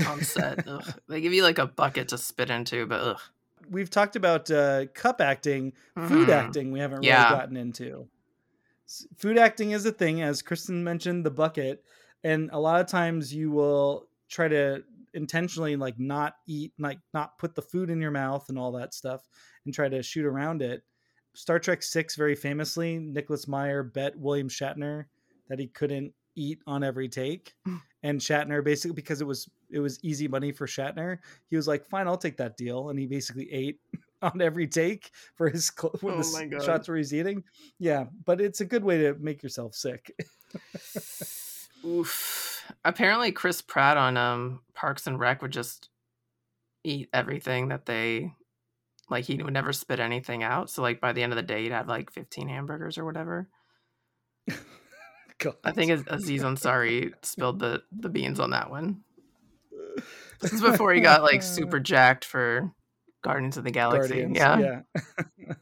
on 0.06 0.22
set. 0.22 0.60
ugh. 0.68 0.84
They 1.08 1.20
give 1.20 1.32
you 1.32 1.42
like 1.42 1.58
a 1.58 1.66
bucket 1.66 2.08
to 2.08 2.18
spit 2.18 2.50
into, 2.50 2.86
but 2.86 3.00
ugh. 3.00 3.20
we've 3.68 3.90
talked 3.90 4.14
about 4.14 4.48
uh, 4.50 4.86
cup 4.94 5.20
acting, 5.20 5.72
food 6.06 6.28
Mhm. 6.28 6.32
acting. 6.32 6.70
We 6.70 6.78
haven't 6.78 7.00
really 7.00 7.08
gotten 7.30 7.56
into. 7.56 8.08
Food 9.16 9.38
acting 9.38 9.72
is 9.72 9.84
a 9.86 9.92
thing, 9.92 10.22
as 10.22 10.42
Kristen 10.42 10.84
mentioned, 10.84 11.24
the 11.26 11.30
bucket, 11.30 11.82
and 12.22 12.50
a 12.52 12.58
lot 12.60 12.80
of 12.80 12.86
times 12.86 13.34
you 13.34 13.50
will 13.50 14.06
try 14.34 14.48
to 14.48 14.82
intentionally 15.14 15.76
like 15.76 15.98
not 15.98 16.34
eat, 16.48 16.72
like 16.78 16.98
not 17.14 17.38
put 17.38 17.54
the 17.54 17.62
food 17.62 17.88
in 17.88 18.00
your 18.00 18.10
mouth 18.10 18.48
and 18.48 18.58
all 18.58 18.72
that 18.72 18.92
stuff, 18.92 19.26
and 19.64 19.72
try 19.72 19.88
to 19.88 20.02
shoot 20.02 20.26
around 20.26 20.60
it. 20.60 20.82
Star 21.34 21.58
Trek 21.58 21.82
Six, 21.82 22.16
very 22.16 22.34
famously, 22.34 22.98
Nicholas 22.98 23.48
Meyer 23.48 23.82
bet 23.82 24.18
William 24.18 24.48
Shatner 24.48 25.06
that 25.48 25.58
he 25.58 25.68
couldn't 25.68 26.12
eat 26.36 26.58
on 26.66 26.82
every 26.82 27.08
take, 27.08 27.54
hmm. 27.64 27.76
and 28.02 28.20
Shatner 28.20 28.62
basically 28.62 28.94
because 28.94 29.20
it 29.20 29.26
was 29.26 29.48
it 29.70 29.78
was 29.78 30.02
easy 30.02 30.28
money 30.28 30.52
for 30.52 30.66
Shatner, 30.66 31.18
he 31.48 31.56
was 31.56 31.68
like, 31.68 31.86
"Fine, 31.86 32.08
I'll 32.08 32.18
take 32.18 32.36
that 32.38 32.56
deal," 32.56 32.90
and 32.90 32.98
he 32.98 33.06
basically 33.06 33.50
ate 33.52 33.80
on 34.22 34.40
every 34.40 34.66
take 34.66 35.10
for 35.36 35.48
his 35.48 35.70
cl- 35.76 35.94
Oh 36.02 36.10
the 36.10 36.18
s- 36.18 36.32
my 36.32 36.46
God. 36.46 36.62
shots 36.64 36.88
where 36.88 36.96
he's 36.96 37.14
eating. 37.14 37.44
Yeah, 37.78 38.06
but 38.24 38.40
it's 38.40 38.60
a 38.60 38.64
good 38.64 38.84
way 38.84 38.98
to 38.98 39.14
make 39.14 39.42
yourself 39.42 39.74
sick. 39.74 40.10
Oof. 41.86 42.53
Apparently, 42.84 43.32
Chris 43.32 43.62
Pratt 43.62 43.96
on 43.96 44.16
um 44.16 44.60
Parks 44.74 45.06
and 45.06 45.18
Rec 45.18 45.42
would 45.42 45.52
just 45.52 45.88
eat 46.82 47.08
everything 47.12 47.68
that 47.68 47.86
they 47.86 48.32
like. 49.08 49.24
He 49.24 49.42
would 49.42 49.52
never 49.52 49.72
spit 49.72 50.00
anything 50.00 50.42
out. 50.42 50.70
So, 50.70 50.82
like 50.82 51.00
by 51.00 51.12
the 51.12 51.22
end 51.22 51.32
of 51.32 51.36
the 51.36 51.42
day, 51.42 51.62
he'd 51.62 51.72
have 51.72 51.88
like 51.88 52.12
fifteen 52.12 52.48
hamburgers 52.48 52.98
or 52.98 53.04
whatever. 53.04 53.48
I 55.64 55.72
think 55.72 55.90
Az- 55.90 56.04
Aziz 56.06 56.42
Ansari 56.42 57.12
spilled 57.22 57.58
the 57.58 57.82
the 57.92 58.08
beans 58.08 58.40
on 58.40 58.50
that 58.50 58.70
one. 58.70 59.02
This 60.40 60.52
is 60.52 60.60
before 60.60 60.92
he 60.92 61.00
got 61.00 61.22
like 61.22 61.42
super 61.42 61.80
jacked 61.80 62.24
for 62.24 62.70
Guardians 63.22 63.56
of 63.56 63.64
the 63.64 63.70
Galaxy. 63.70 64.08
Guardians. 64.08 64.36
yeah. 64.36 64.80
yeah. 65.38 65.54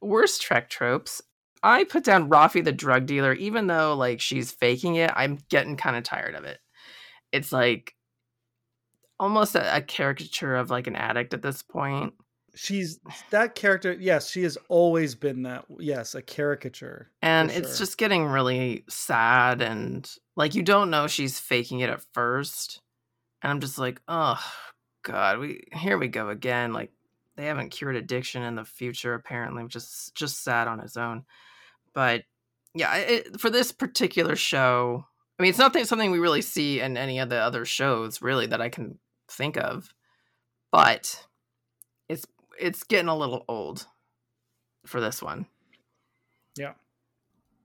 worst 0.00 0.42
Trek 0.42 0.68
tropes. 0.68 1.22
I 1.62 1.84
put 1.84 2.04
down 2.04 2.28
Raffi 2.28 2.64
the 2.64 2.72
drug 2.72 3.06
dealer, 3.06 3.32
even 3.34 3.66
though 3.66 3.94
like 3.94 4.20
she's 4.20 4.50
faking 4.50 4.96
it. 4.96 5.10
I'm 5.14 5.38
getting 5.48 5.76
kind 5.76 5.96
of 5.96 6.02
tired 6.02 6.34
of 6.34 6.44
it. 6.44 6.58
It's 7.30 7.52
like 7.52 7.94
almost 9.20 9.54
a, 9.54 9.76
a 9.76 9.80
caricature 9.80 10.56
of 10.56 10.70
like 10.70 10.86
an 10.86 10.96
addict 10.96 11.32
at 11.34 11.42
this 11.42 11.62
point. 11.62 12.14
She's 12.54 13.00
that 13.30 13.54
character. 13.54 13.96
Yes, 13.98 14.28
she 14.28 14.42
has 14.42 14.58
always 14.68 15.14
been 15.14 15.44
that. 15.44 15.64
Yes, 15.78 16.14
a 16.14 16.20
caricature. 16.20 17.10
And 17.22 17.50
it's 17.50 17.76
sure. 17.76 17.86
just 17.86 17.96
getting 17.96 18.26
really 18.26 18.84
sad 18.88 19.62
and 19.62 20.10
like 20.36 20.54
you 20.54 20.62
don't 20.62 20.90
know 20.90 21.06
she's 21.06 21.38
faking 21.38 21.80
it 21.80 21.90
at 21.90 22.02
first. 22.12 22.80
And 23.40 23.50
I'm 23.50 23.60
just 23.60 23.78
like, 23.78 24.02
oh 24.08 24.42
God, 25.02 25.38
we 25.38 25.62
here 25.72 25.96
we 25.96 26.08
go 26.08 26.28
again. 26.28 26.72
Like 26.72 26.90
they 27.36 27.46
haven't 27.46 27.70
cured 27.70 27.96
addiction 27.96 28.42
in 28.42 28.56
the 28.56 28.64
future, 28.64 29.14
apparently, 29.14 29.62
which 29.62 29.76
is 29.76 30.12
just 30.14 30.42
sad 30.44 30.68
on 30.68 30.80
its 30.80 30.96
own. 30.96 31.24
But 31.94 32.24
yeah, 32.74 32.94
it, 32.96 33.40
for 33.40 33.50
this 33.50 33.72
particular 33.72 34.36
show, 34.36 35.04
I 35.38 35.42
mean, 35.42 35.50
it's 35.50 35.58
not 35.58 35.76
something 35.86 36.10
we 36.10 36.18
really 36.18 36.42
see 36.42 36.80
in 36.80 36.96
any 36.96 37.18
of 37.18 37.28
the 37.28 37.36
other 37.36 37.64
shows, 37.64 38.22
really, 38.22 38.46
that 38.46 38.60
I 38.60 38.68
can 38.68 38.98
think 39.28 39.56
of. 39.56 39.92
But 40.70 41.26
it's 42.08 42.26
it's 42.58 42.84
getting 42.84 43.08
a 43.08 43.16
little 43.16 43.44
old 43.48 43.86
for 44.86 45.00
this 45.00 45.22
one. 45.22 45.46
Yeah. 46.56 46.74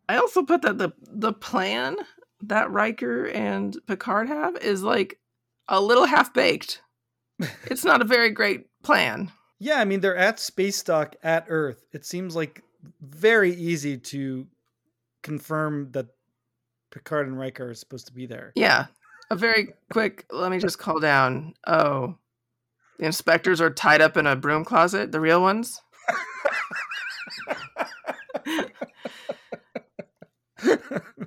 I 0.10 0.18
also 0.18 0.44
put 0.44 0.62
that 0.62 0.78
the 0.78 0.92
the 1.02 1.34
plan 1.34 1.98
that 2.42 2.72
Riker 2.72 3.26
and 3.26 3.78
Picard 3.88 4.28
have 4.28 4.56
is 4.58 4.84
like 4.84 5.20
a 5.68 5.82
little 5.82 6.06
half 6.06 6.34
baked. 6.34 6.82
it's 7.66 7.84
not 7.84 8.02
a 8.02 8.06
very 8.06 8.30
great 8.30 8.68
plan. 8.84 9.32
Yeah, 9.60 9.80
I 9.80 9.86
mean 9.86 10.00
they're 10.00 10.16
at 10.16 10.40
space 10.40 10.82
dock 10.84 11.16
at 11.24 11.46
Earth. 11.48 11.84
It 11.94 12.06
seems 12.06 12.36
like 12.36 12.64
very 13.02 13.54
easy 13.54 13.98
to 13.98 14.48
confirm 15.24 15.92
that 15.92 16.08
Picard 16.92 17.28
and 17.28 17.38
Riker 17.38 17.70
are 17.70 17.74
supposed 17.74 18.08
to 18.08 18.14
be 18.14 18.26
there. 18.26 18.54
Yeah. 18.56 18.88
A 19.30 19.36
very 19.36 19.74
quick, 19.92 20.26
let 20.32 20.52
me 20.52 20.58
just 20.60 20.80
call 20.80 21.00
down. 21.00 21.54
Oh, 21.66 22.16
the 22.98 23.06
inspectors 23.06 23.62
are 23.62 23.70
tied 23.70 24.02
up 24.02 24.18
in 24.18 24.26
a 24.26 24.36
broom 24.36 24.66
closet, 24.66 25.12
the 25.12 25.20
real 25.20 25.42
ones. 25.42 25.82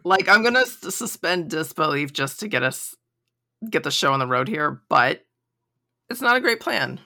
like, 0.04 0.28
I'm 0.28 0.42
going 0.42 0.54
to 0.54 0.66
suspend 0.66 1.50
disbelief 1.50 2.12
just 2.12 2.40
to 2.40 2.48
get 2.48 2.62
us, 2.62 2.96
get 3.68 3.84
the 3.84 3.90
show 3.90 4.12
on 4.12 4.18
the 4.18 4.26
road 4.26 4.48
here, 4.48 4.80
but 4.88 5.24
it's 6.08 6.22
not 6.22 6.36
a 6.36 6.40
great 6.40 6.60
plan. 6.60 7.00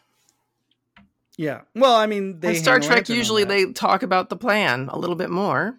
Yeah. 1.36 1.62
Well, 1.74 1.94
I 1.94 2.06
mean, 2.06 2.40
they 2.40 2.56
in 2.56 2.62
Star 2.62 2.78
Trek, 2.80 3.08
usually 3.08 3.44
they 3.44 3.72
talk 3.72 4.02
about 4.02 4.28
the 4.28 4.36
plan 4.36 4.88
a 4.90 4.98
little 4.98 5.16
bit 5.16 5.30
more. 5.30 5.78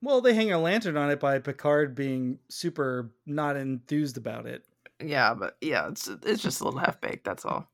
Well, 0.00 0.20
they 0.20 0.34
hang 0.34 0.52
a 0.52 0.58
lantern 0.58 0.96
on 0.96 1.10
it 1.10 1.20
by 1.20 1.38
Picard 1.38 1.94
being 1.94 2.38
super 2.48 3.10
not 3.26 3.56
enthused 3.56 4.16
about 4.16 4.46
it. 4.46 4.64
Yeah, 5.00 5.34
but 5.34 5.56
yeah, 5.60 5.88
it's 5.88 6.08
it's 6.24 6.42
just 6.42 6.60
a 6.60 6.64
little 6.64 6.80
half 6.80 7.00
baked. 7.00 7.24
That's 7.24 7.44
all. 7.44 7.68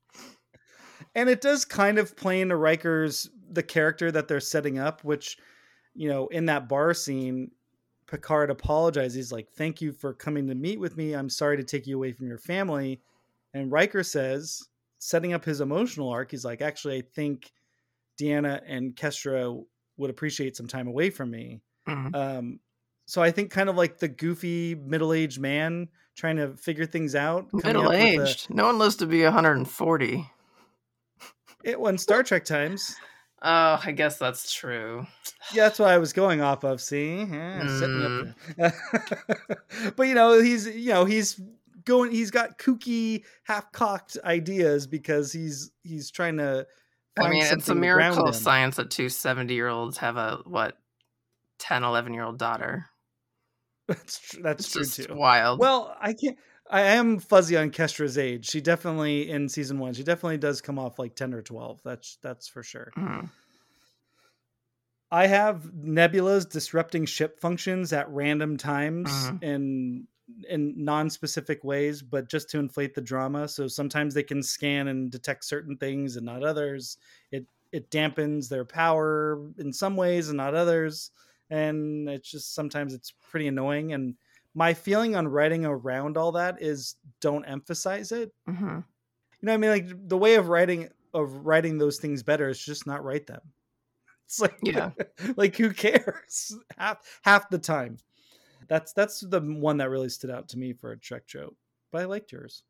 And 1.14 1.28
it 1.28 1.40
does 1.40 1.64
kind 1.64 1.98
of 1.98 2.16
play 2.16 2.40
into 2.40 2.56
Riker's 2.56 3.30
the 3.50 3.62
character 3.62 4.10
that 4.10 4.26
they're 4.26 4.40
setting 4.40 4.78
up, 4.78 5.04
which, 5.04 5.38
you 5.94 6.08
know, 6.08 6.26
in 6.28 6.46
that 6.46 6.68
bar 6.68 6.92
scene, 6.92 7.50
Picard 8.06 8.50
apologizes. 8.50 9.14
He's 9.14 9.32
like, 9.32 9.48
Thank 9.50 9.80
you 9.80 9.92
for 9.92 10.12
coming 10.12 10.46
to 10.48 10.54
meet 10.54 10.80
with 10.80 10.96
me. 10.96 11.12
I'm 11.12 11.30
sorry 11.30 11.56
to 11.56 11.64
take 11.64 11.86
you 11.86 11.96
away 11.96 12.12
from 12.12 12.26
your 12.26 12.38
family. 12.38 13.00
And 13.52 13.70
Riker 13.70 14.02
says, 14.02 14.66
setting 15.06 15.32
up 15.34 15.44
his 15.44 15.60
emotional 15.60 16.08
arc, 16.08 16.30
he's 16.30 16.44
like, 16.44 16.62
Actually, 16.62 16.96
I 16.98 17.02
think 17.14 17.52
Deanna 18.20 18.60
and 18.66 18.94
Kestra 18.96 19.62
would 19.98 20.10
appreciate 20.10 20.56
some 20.56 20.66
time 20.66 20.88
away 20.88 21.10
from 21.10 21.30
me. 21.30 21.60
Mhm. 21.88 22.14
Um, 22.14 22.60
so 23.06 23.22
I 23.22 23.30
think 23.30 23.50
kind 23.50 23.68
of 23.68 23.76
like 23.76 23.98
the 23.98 24.08
goofy 24.08 24.74
middle-aged 24.74 25.38
man 25.38 25.88
trying 26.16 26.36
to 26.36 26.56
figure 26.56 26.86
things 26.86 27.14
out. 27.14 27.52
Middle 27.52 27.82
with 27.82 27.92
a- 27.92 27.96
aged. 28.22 28.48
No 28.48 28.66
one 28.66 28.78
lives 28.78 28.96
to 28.96 29.06
be 29.06 29.22
140. 29.24 30.26
It 31.64 31.78
was 31.80 32.00
Star 32.02 32.22
Trek 32.22 32.44
times. 32.44 32.94
Oh, 33.42 33.80
I 33.84 33.92
guess 33.92 34.16
that's 34.18 34.52
true. 34.54 35.06
Yeah, 35.52 35.64
that's 35.64 35.78
what 35.78 35.90
I 35.90 35.98
was 35.98 36.12
going 36.14 36.40
off 36.40 36.64
of. 36.64 36.80
See, 36.80 37.18
setting 37.18 37.26
Mm. 37.28 38.34
up 38.58 38.72
but 39.96 40.08
you 40.08 40.14
know, 40.14 40.40
he's 40.40 40.66
you 40.66 40.90
know 40.94 41.04
he's 41.04 41.38
going. 41.84 42.10
He's 42.12 42.30
got 42.30 42.58
kooky, 42.58 43.24
half-cocked 43.44 44.18
ideas 44.24 44.86
because 44.86 45.32
he's 45.32 45.70
he's 45.82 46.10
trying 46.10 46.38
to. 46.38 46.66
I 47.18 47.28
mean, 47.30 47.42
it's 47.42 47.46
a 47.46 47.60
something 47.60 47.74
to 47.76 47.80
ground 47.94 48.16
miracle 48.16 48.28
of 48.28 48.34
science 48.36 48.76
that 48.76 48.90
two 48.90 49.08
70 49.08 49.54
year 49.54 49.68
olds 49.68 49.98
have 49.98 50.16
a, 50.16 50.40
what, 50.46 50.76
10, 51.60 51.84
11 51.84 52.12
year 52.12 52.24
old 52.24 52.38
daughter. 52.38 52.86
That's 53.86 54.18
tr- 54.18 54.40
that's 54.42 54.74
It's 54.76 54.96
true 54.96 55.04
too. 55.06 55.14
wild. 55.14 55.60
Well, 55.60 55.94
I 56.00 56.14
can't. 56.14 56.38
I 56.70 56.80
am 56.80 57.18
fuzzy 57.18 57.56
on 57.58 57.70
Kestra's 57.70 58.16
age. 58.16 58.48
She 58.48 58.62
definitely 58.62 59.28
in 59.30 59.48
season 59.50 59.78
one. 59.78 59.92
She 59.92 60.02
definitely 60.02 60.38
does 60.38 60.62
come 60.62 60.78
off 60.78 60.98
like 60.98 61.14
ten 61.14 61.34
or 61.34 61.42
twelve. 61.42 61.80
That's 61.84 62.16
that's 62.22 62.48
for 62.48 62.62
sure. 62.62 62.90
Mhm. 62.96 63.28
I 65.10 65.26
have 65.26 65.64
nebulas 65.64 66.48
disrupting 66.48 67.04
ship 67.04 67.38
functions 67.40 67.92
at 67.92 68.08
random 68.08 68.56
times 68.56 69.10
Mhm. 69.10 69.42
in 69.42 70.08
in 70.48 70.72
non-specific 70.84 71.62
ways, 71.64 72.02
but 72.02 72.28
just 72.28 72.48
to 72.50 72.58
inflate 72.58 72.94
the 72.94 73.00
drama. 73.00 73.48
So 73.48 73.66
sometimes 73.68 74.14
they 74.14 74.22
can 74.22 74.42
scan 74.42 74.88
and 74.88 75.10
detect 75.10 75.44
certain 75.44 75.76
things 75.76 76.16
and 76.16 76.26
not 76.26 76.44
others. 76.44 76.98
It 77.30 77.46
it 77.72 77.90
dampens 77.90 78.48
their 78.48 78.64
power 78.64 79.50
in 79.58 79.72
some 79.72 79.96
ways 79.96 80.28
and 80.28 80.36
not 80.36 80.54
others. 80.54 81.10
And 81.50 82.08
it's 82.08 82.30
just 82.30 82.54
sometimes 82.54 82.94
it's 82.94 83.10
pretty 83.10 83.48
annoying. 83.48 83.92
And 83.92 84.16
my 84.54 84.74
feeling 84.74 85.16
on 85.16 85.28
writing 85.28 85.64
around 85.66 86.16
all 86.16 86.32
that 86.32 86.62
is 86.62 86.96
don't 87.20 87.44
emphasize 87.44 88.12
it. 88.12 88.32
hmm 88.46 88.80
You 89.40 89.46
know, 89.46 89.52
what 89.52 89.54
I 89.54 89.56
mean, 89.58 89.70
like 89.70 90.08
the 90.08 90.18
way 90.18 90.34
of 90.36 90.48
writing 90.48 90.88
of 91.12 91.46
writing 91.46 91.78
those 91.78 91.98
things 91.98 92.22
better 92.22 92.48
is 92.48 92.64
just 92.64 92.86
not 92.86 93.04
write 93.04 93.26
them. 93.26 93.40
It's 94.26 94.40
like, 94.40 94.58
Yeah. 94.62 94.92
like 95.36 95.56
who 95.56 95.72
cares? 95.72 96.56
Half 96.78 97.20
half 97.22 97.50
the 97.50 97.58
time. 97.58 97.98
That's 98.68 98.92
that's 98.92 99.20
the 99.20 99.40
one 99.40 99.78
that 99.78 99.90
really 99.90 100.08
stood 100.08 100.30
out 100.30 100.48
to 100.50 100.58
me 100.58 100.72
for 100.72 100.92
a 100.92 100.98
Trek 100.98 101.26
joke. 101.26 101.54
But 101.92 102.02
I 102.02 102.04
liked 102.06 102.32
yours. 102.32 102.62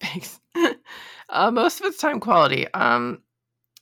Thanks. 0.00 0.40
uh, 1.28 1.50
most 1.50 1.80
of 1.80 1.86
it's 1.86 1.98
time 1.98 2.20
quality. 2.20 2.66
Um, 2.72 3.22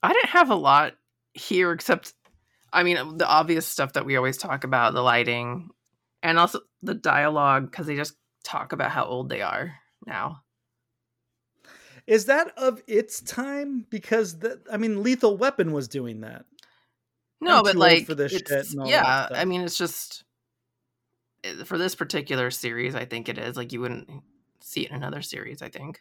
I 0.02 0.12
didn't 0.12 0.30
have 0.30 0.50
a 0.50 0.56
lot 0.56 0.94
here 1.34 1.72
except, 1.72 2.14
I 2.72 2.82
mean, 2.82 3.18
the 3.18 3.26
obvious 3.26 3.66
stuff 3.66 3.94
that 3.94 4.04
we 4.04 4.16
always 4.16 4.36
talk 4.36 4.64
about, 4.64 4.94
the 4.94 5.02
lighting, 5.02 5.70
and 6.22 6.38
also 6.38 6.60
the 6.82 6.94
dialogue 6.94 7.70
because 7.70 7.86
they 7.86 7.96
just 7.96 8.14
talk 8.44 8.72
about 8.72 8.90
how 8.90 9.04
old 9.04 9.28
they 9.28 9.42
are 9.42 9.74
now. 10.06 10.42
Is 12.06 12.24
that 12.24 12.52
of 12.56 12.82
its 12.86 13.20
time? 13.20 13.86
Because 13.90 14.38
the, 14.38 14.60
I 14.72 14.78
mean, 14.78 15.02
Lethal 15.02 15.36
Weapon 15.36 15.72
was 15.72 15.88
doing 15.88 16.22
that. 16.22 16.46
No, 17.40 17.58
I'm 17.58 17.62
but 17.62 17.76
like, 17.76 18.06
for 18.06 18.14
this 18.14 18.32
shit 18.32 18.48
yeah. 18.84 19.28
I 19.30 19.44
mean, 19.44 19.60
it's 19.60 19.78
just 19.78 20.24
Eh, 21.44 21.64
for 21.64 21.78
this 21.78 21.94
particular 21.94 22.50
series. 22.50 22.94
I 22.94 23.04
think 23.04 23.28
it 23.28 23.38
is 23.38 23.56
like 23.56 23.72
you 23.72 23.80
wouldn't 23.80 24.08
see 24.60 24.82
it 24.82 24.90
in 24.90 24.96
another 24.96 25.22
series. 25.22 25.62
I 25.62 25.68
think. 25.68 26.00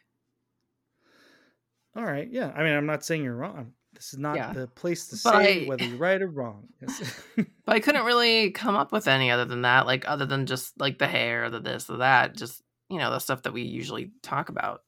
All 1.95 2.05
right, 2.05 2.27
yeah. 2.31 2.51
I 2.55 2.63
mean, 2.63 2.73
I'm 2.73 2.85
not 2.85 3.03
saying 3.03 3.23
you're 3.23 3.35
wrong. 3.35 3.73
This 3.93 4.13
is 4.13 4.19
not 4.19 4.35
Yeah. 4.35 4.53
the 4.53 4.67
place 4.67 5.07
to 5.07 5.15
But 5.23 5.41
say 5.43 5.65
I- 5.65 5.67
whether 5.67 5.83
you're 5.83 5.97
right 5.97 6.21
or 6.21 6.27
wrong. 6.27 6.67
But 7.65 7.75
I 7.75 7.79
couldn't 7.79 8.05
really 8.05 8.51
come 8.51 8.75
up 8.75 8.91
with 8.91 9.07
any 9.07 9.31
other 9.31 9.45
than 9.45 9.63
that, 9.63 9.85
like 9.87 10.07
other 10.07 10.25
than 10.25 10.45
just 10.45 10.79
like 10.79 10.99
the 10.99 11.07
hair, 11.07 11.49
the 11.49 11.59
this, 11.59 11.85
the 11.85 11.97
that, 11.97 12.35
just 12.35 12.61
you 12.89 12.97
know, 12.99 13.09
the 13.11 13.19
stuff 13.19 13.41
that 13.43 13.51
we 13.53 13.63
usually 13.63 14.11
talk 14.21 14.49
about. 14.49 14.83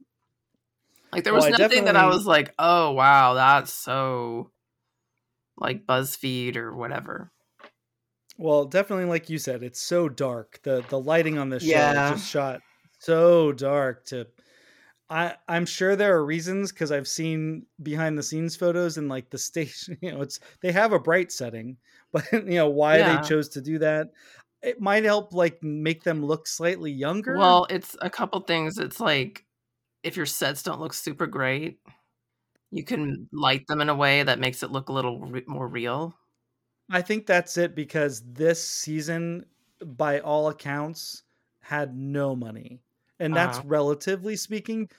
Like 1.12 1.24
there 1.24 1.34
was 1.34 1.45
Well, 1.45 1.56
I 1.56 1.58
nothing 1.58 1.86
that 1.86 1.95
I 1.97 2.06
was 2.06 2.26
like, 2.28 2.54
oh 2.60 2.91
wow, 2.91 3.34
that's 3.34 3.74
so 3.74 4.52
like 5.58 5.86
BuzzFeed 5.88 6.56
or 6.56 6.74
whatever. 6.76 7.32
Well, 8.40 8.66
definitely, 8.66 9.06
like 9.06 9.30
you 9.30 9.38
said, 9.38 9.64
it's 9.64 9.82
so 9.82 10.08
dark. 10.10 10.62
the 10.64 10.82
The 10.82 11.00
lighting 11.00 11.38
on 11.38 11.50
this 11.50 11.64
show 11.64 11.92
Yeah. 11.92 11.92
is 11.92 12.08
just 12.08 12.26
shot 12.28 12.62
so 13.00 13.52
dark. 13.52 14.06
To, 14.06 14.28
I 15.10 15.38
I'm 15.48 15.66
sure 15.66 15.96
there 15.96 16.16
are 16.18 16.26
reasons 16.26 16.72
because 16.72 16.92
I've 16.92 17.08
seen 17.08 17.68
behind 17.84 18.18
the 18.18 18.24
scenes 18.24 18.56
photos 18.56 18.98
and 18.98 19.10
like 19.10 19.30
the 19.32 19.38
station. 19.40 19.98
You 20.04 20.14
know, 20.14 20.22
it's 20.22 20.40
they 20.62 20.72
have 20.72 20.94
a 20.94 21.00
bright 21.00 21.32
setting, 21.32 21.78
but 22.14 22.32
you 22.34 22.42
know 22.56 22.70
why 22.70 23.00
Yeah. 23.00 23.14
they 23.20 23.20
chose 23.20 23.50
to 23.52 23.62
do 23.62 23.80
that. 23.80 24.10
It 24.64 24.82
might 24.82 25.06
help 25.06 25.34
like 25.34 25.64
make 25.64 26.04
them 26.04 26.26
look 26.26 26.48
slightly 26.48 26.92
younger. 26.92 27.36
Well, 27.36 27.68
it's 27.70 27.96
a 28.02 28.10
couple 28.10 28.40
things. 28.42 28.78
It's 28.78 29.00
like 29.00 29.46
if 30.04 30.18
your 30.18 30.28
sets 30.28 30.64
don't 30.64 30.82
look 30.82 30.94
super 30.94 31.28
great, 31.28 31.80
you 32.72 32.86
can 32.86 33.30
light 33.34 33.68
them 33.68 33.82
in 33.82 33.90
a 33.90 33.96
way 33.96 34.24
that 34.24 34.40
makes 34.40 34.64
it 34.64 34.72
look 34.72 34.90
a 34.90 34.94
little 34.94 35.22
re- 35.22 35.46
more 35.48 35.68
real. 35.70 36.18
I 36.90 37.02
think 37.02 37.26
that's 37.26 37.58
it 37.58 37.76
because 37.76 38.22
this 38.34 38.66
season, 38.66 39.46
by 39.86 40.20
all 40.20 40.50
accounts, 40.50 41.24
had 41.62 41.96
no 41.96 42.36
money. 42.36 42.82
And 43.20 43.36
that's 43.36 43.60
Uh-huh. 43.60 43.64
relatively 43.64 44.36
speaking. 44.36 44.90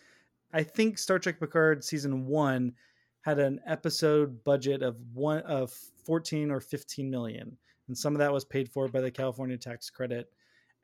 I 0.53 0.62
think 0.62 0.99
Star 0.99 1.18
Trek 1.18 1.41
Picard 1.41 1.84
season 1.84 2.26
one 2.26 2.76
had 3.22 3.38
an 3.38 3.61
episode 3.66 4.45
budget 4.45 4.82
of 4.82 5.01
one 5.14 5.43
of 5.43 5.72
14 6.05 6.51
or 6.51 6.61
15 6.61 7.11
million. 7.11 7.59
And 7.88 7.99
some 7.99 8.14
of 8.14 8.20
that 8.20 8.32
was 8.32 8.45
paid 8.45 8.70
for 8.70 8.88
by 8.88 9.01
the 9.01 9.11
California 9.11 9.59
tax 9.59 9.91
credit. 9.91 10.32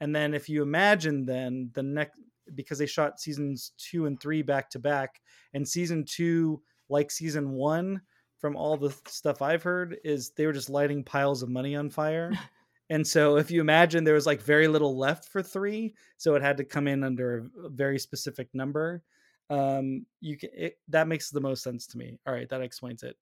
And 0.00 0.14
then 0.14 0.34
if 0.34 0.48
you 0.48 0.62
imagine 0.62 1.24
then 1.26 1.70
the 1.74 1.82
next 1.82 2.20
because 2.54 2.78
they 2.78 2.86
shot 2.86 3.20
seasons 3.20 3.72
two 3.76 4.06
and 4.06 4.20
three 4.20 4.42
back 4.42 4.70
to 4.70 4.78
back, 4.78 5.20
and 5.52 5.68
season 5.68 6.04
two, 6.04 6.62
like 6.88 7.10
season 7.10 7.52
one, 7.52 8.02
from 8.38 8.56
all 8.56 8.76
the 8.76 8.94
stuff 9.06 9.42
I've 9.42 9.62
heard, 9.62 9.98
is 10.04 10.30
they 10.30 10.46
were 10.46 10.52
just 10.52 10.70
lighting 10.70 11.02
piles 11.04 11.42
of 11.42 11.48
money 11.48 11.74
on 11.76 11.90
fire. 11.90 12.32
and 12.90 13.06
so 13.06 13.36
if 13.36 13.50
you 13.50 13.60
imagine 13.60 14.04
there 14.04 14.14
was 14.14 14.26
like 14.26 14.40
very 14.42 14.68
little 14.68 14.96
left 14.96 15.28
for 15.28 15.42
three, 15.42 15.94
so 16.16 16.34
it 16.34 16.42
had 16.42 16.56
to 16.58 16.64
come 16.64 16.86
in 16.88 17.02
under 17.04 17.38
a 17.64 17.68
very 17.68 17.98
specific 17.98 18.48
number. 18.54 19.02
Um, 19.48 20.06
you 20.20 20.36
can 20.36 20.50
it, 20.52 20.78
that 20.88 21.08
makes 21.08 21.30
the 21.30 21.40
most 21.40 21.62
sense 21.62 21.86
to 21.88 21.98
me. 21.98 22.18
All 22.26 22.34
right, 22.34 22.48
that 22.48 22.62
explains 22.62 23.02
it. 23.02 23.16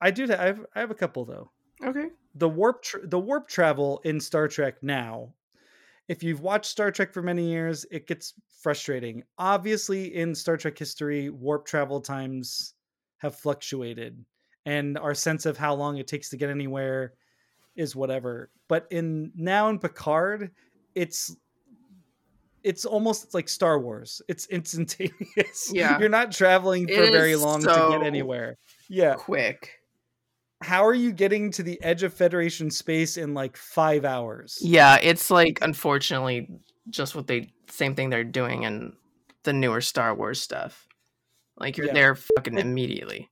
I 0.00 0.10
do. 0.10 0.24
I 0.32 0.46
have 0.46 0.66
I 0.74 0.80
have 0.80 0.90
a 0.90 0.94
couple 0.94 1.24
though 1.24 1.50
Okay. 1.82 2.08
the 2.34 2.48
warp 2.48 2.82
tr- 2.82 3.04
the 3.04 3.18
warp 3.18 3.48
travel 3.48 4.00
in 4.04 4.20
Star 4.20 4.48
Trek 4.48 4.82
now. 4.82 5.32
If 6.08 6.22
you've 6.22 6.40
watched 6.40 6.70
Star 6.70 6.90
Trek 6.90 7.12
for 7.14 7.22
many 7.22 7.48
years, 7.48 7.86
it 7.90 8.06
gets 8.06 8.34
frustrating. 8.60 9.22
Obviously, 9.38 10.14
in 10.14 10.34
Star 10.34 10.56
Trek 10.56 10.78
history, 10.78 11.30
warp 11.30 11.64
travel 11.64 12.00
times 12.00 12.74
have 13.18 13.36
fluctuated, 13.36 14.22
and 14.66 14.96
our 14.98 15.14
sense 15.14 15.46
of 15.46 15.56
how 15.58 15.74
long 15.74 15.98
it 15.98 16.06
takes 16.06 16.30
to 16.30 16.36
get 16.36 16.50
anywhere 16.50 17.12
is 17.76 17.94
whatever. 17.96 18.50
But 18.68 18.86
in 18.90 19.32
now 19.34 19.68
in 19.68 19.78
Picard, 19.78 20.50
it's 20.94 21.34
it's 22.62 22.84
almost 22.86 23.34
like 23.34 23.48
Star 23.48 23.78
Wars. 23.78 24.22
It's 24.28 24.46
instantaneous. 24.46 25.12
Yeah. 25.72 25.98
you're 25.98 26.08
not 26.08 26.32
traveling 26.32 26.86
for 26.88 27.10
very 27.10 27.36
long 27.36 27.60
to 27.62 27.88
get 27.90 28.02
anywhere. 28.02 28.56
Yeah, 28.88 29.14
Quick. 29.14 29.70
how 30.62 30.84
are 30.86 30.94
you 30.94 31.12
getting 31.12 31.50
to 31.52 31.62
the 31.62 31.80
edge 31.82 32.02
of 32.02 32.14
Federation 32.14 32.70
space 32.70 33.16
in 33.18 33.34
like 33.34 33.56
five 33.56 34.04
hours? 34.06 34.58
Yeah, 34.62 34.96
it's 35.02 35.30
like 35.30 35.58
unfortunately 35.62 36.48
just 36.88 37.14
what 37.14 37.26
they 37.26 37.52
same 37.68 37.94
thing 37.94 38.08
they're 38.10 38.24
doing 38.24 38.62
in 38.62 38.92
the 39.42 39.52
newer 39.52 39.80
Star 39.82 40.14
Wars 40.14 40.40
stuff. 40.40 40.86
Like 41.58 41.76
you're 41.76 41.88
Yeah. 41.88 41.92
there 41.94 42.14
fucking 42.14 42.56
It- 42.56 42.64
immediately. 42.64 43.28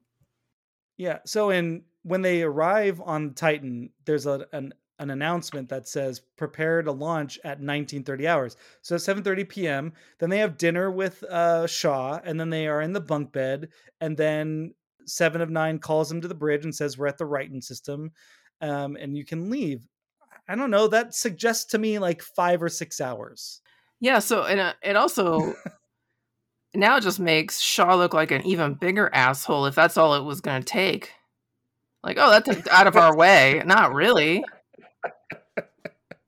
Yeah. 1.02 1.18
So 1.26 1.50
in 1.50 1.82
when 2.04 2.22
they 2.22 2.44
arrive 2.44 3.02
on 3.04 3.34
Titan, 3.34 3.90
there's 4.04 4.26
a, 4.26 4.46
an 4.52 4.72
an 5.00 5.10
announcement 5.10 5.68
that 5.70 5.88
says 5.88 6.20
prepare 6.36 6.80
to 6.80 6.92
launch 6.92 7.38
at 7.38 7.58
1930 7.58 8.28
hours. 8.28 8.56
So 8.82 8.94
7:30 8.94 9.48
p.m. 9.48 9.92
Then 10.20 10.30
they 10.30 10.38
have 10.38 10.56
dinner 10.56 10.92
with 10.92 11.24
uh, 11.24 11.66
Shaw, 11.66 12.20
and 12.24 12.38
then 12.38 12.50
they 12.50 12.68
are 12.68 12.80
in 12.80 12.92
the 12.92 13.00
bunk 13.00 13.32
bed, 13.32 13.70
and 14.00 14.16
then 14.16 14.74
Seven 15.04 15.40
of 15.40 15.50
Nine 15.50 15.80
calls 15.80 16.08
them 16.08 16.20
to 16.20 16.28
the 16.28 16.36
bridge 16.36 16.62
and 16.64 16.72
says 16.72 16.96
we're 16.96 17.08
at 17.08 17.18
the 17.18 17.24
Ryton 17.24 17.64
system, 17.64 18.12
um, 18.60 18.94
and 18.94 19.16
you 19.16 19.24
can 19.24 19.50
leave. 19.50 19.88
I 20.46 20.54
don't 20.54 20.70
know. 20.70 20.86
That 20.86 21.16
suggests 21.16 21.64
to 21.72 21.78
me 21.78 21.98
like 21.98 22.22
five 22.22 22.62
or 22.62 22.68
six 22.68 23.00
hours. 23.00 23.60
Yeah, 23.98 24.20
so 24.20 24.44
and 24.44 24.60
uh, 24.60 24.74
it 24.84 24.94
also 24.94 25.56
now 26.74 26.96
it 26.96 27.02
just 27.02 27.20
makes 27.20 27.60
Shaw 27.60 27.94
look 27.94 28.14
like 28.14 28.30
an 28.30 28.46
even 28.46 28.74
bigger 28.74 29.10
asshole 29.12 29.66
if 29.66 29.74
that's 29.74 29.96
all 29.96 30.14
it 30.14 30.24
was 30.24 30.40
going 30.40 30.62
to 30.62 30.66
take. 30.66 31.12
Like, 32.02 32.16
oh, 32.18 32.30
that's 32.30 32.66
out 32.70 32.86
of 32.86 32.96
our 32.96 33.16
way. 33.16 33.62
Not 33.64 33.94
really. 33.94 34.44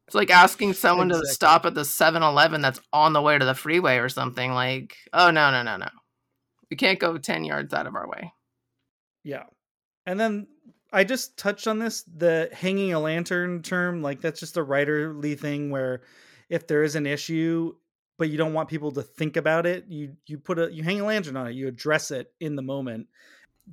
It's 0.07 0.15
like 0.15 0.31
asking 0.31 0.75
someone 0.75 1.09
to 1.09 1.27
stop 1.27 1.67
at 1.67 1.75
the 1.75 1.81
7-Eleven 1.81 2.61
that's 2.61 2.81
on 2.93 3.15
the 3.15 3.23
way 3.23 3.39
to 3.39 3.45
the 3.45 3.55
freeway 3.55 3.97
or 3.99 4.09
something. 4.09 4.53
Like, 4.53 4.97
oh 5.13 5.31
no, 5.31 5.51
no, 5.51 5.63
no, 5.63 5.77
no. 5.77 5.89
We 6.71 6.77
can't 6.77 6.99
go 6.99 7.17
10 7.19 7.45
yards 7.45 7.73
out 7.75 7.87
of 7.87 7.95
our 7.95 8.09
way. 8.09 8.33
Yeah. 9.23 9.45
And 10.07 10.21
then 10.21 10.47
I 10.93 11.05
just 11.05 11.37
touched 11.37 11.67
on 11.67 11.79
this 11.79 12.03
the 12.03 12.51
hanging 12.53 12.93
a 12.93 13.01
lantern 13.01 13.63
term. 13.63 14.03
Like, 14.03 14.21
that's 14.21 14.41
just 14.41 14.57
a 14.57 14.65
writerly 14.65 15.39
thing 15.39 15.71
where 15.71 16.03
if 16.49 16.67
there 16.67 16.83
is 16.83 16.95
an 16.95 17.07
issue, 17.07 17.75
but 18.19 18.31
you 18.31 18.39
don't 18.39 18.53
want 18.53 18.69
people 18.69 18.93
to 18.93 19.03
think 19.03 19.37
about 19.37 19.67
it, 19.67 19.87
you 19.89 20.17
you 20.27 20.39
put 20.39 20.59
a 20.59 20.73
you 20.73 20.83
hang 20.83 21.01
a 21.01 21.05
lantern 21.05 21.37
on 21.37 21.47
it, 21.47 21.55
you 21.55 21.69
address 21.69 22.11
it 22.11 22.33
in 22.41 22.57
the 22.57 22.63
moment. 22.63 23.09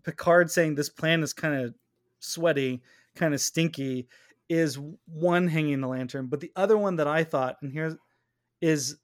Picard 0.03 0.49
saying 0.49 0.75
this 0.75 0.89
plan 0.89 1.21
is 1.21 1.33
kind 1.33 1.55
of 1.55 1.73
sweaty, 2.19 2.81
kind 3.15 3.33
of 3.33 3.41
stinky, 3.41 4.07
is 4.49 4.79
one 5.05 5.47
hanging 5.47 5.81
the 5.81 5.87
lantern. 5.87 6.27
But 6.27 6.39
the 6.39 6.51
other 6.55 6.77
one 6.77 6.95
that 6.97 7.07
I 7.07 7.23
thought, 7.23 7.57
and 7.61 7.71
here 7.71 7.97
is 8.61 8.97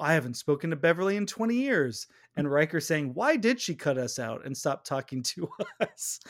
I 0.00 0.14
haven't 0.14 0.34
spoken 0.34 0.70
to 0.70 0.76
Beverly 0.76 1.16
in 1.16 1.26
20 1.26 1.54
years. 1.54 2.06
And 2.36 2.50
Riker 2.50 2.80
saying, 2.80 3.14
Why 3.14 3.36
did 3.36 3.60
she 3.60 3.74
cut 3.74 3.98
us 3.98 4.18
out 4.18 4.44
and 4.44 4.56
stop 4.56 4.84
talking 4.84 5.22
to 5.24 5.48
us? 5.80 6.20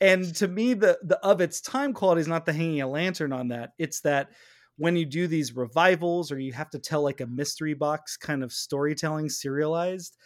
And 0.00 0.34
to 0.36 0.48
me, 0.48 0.74
the 0.74 0.98
the 1.02 1.18
of 1.24 1.40
its 1.40 1.60
time 1.60 1.92
quality 1.92 2.20
is 2.20 2.28
not 2.28 2.46
the 2.46 2.52
hanging 2.52 2.80
a 2.80 2.88
lantern 2.88 3.32
on 3.32 3.48
that. 3.48 3.72
It's 3.78 4.00
that 4.00 4.30
when 4.78 4.96
you 4.96 5.06
do 5.06 5.28
these 5.28 5.54
revivals 5.54 6.32
or 6.32 6.40
you 6.40 6.54
have 6.54 6.70
to 6.70 6.80
tell 6.80 7.02
like 7.02 7.20
a 7.20 7.26
mystery 7.26 7.74
box 7.74 8.16
kind 8.16 8.42
of 8.42 8.52
storytelling 8.52 9.28
serialized, 9.28 10.16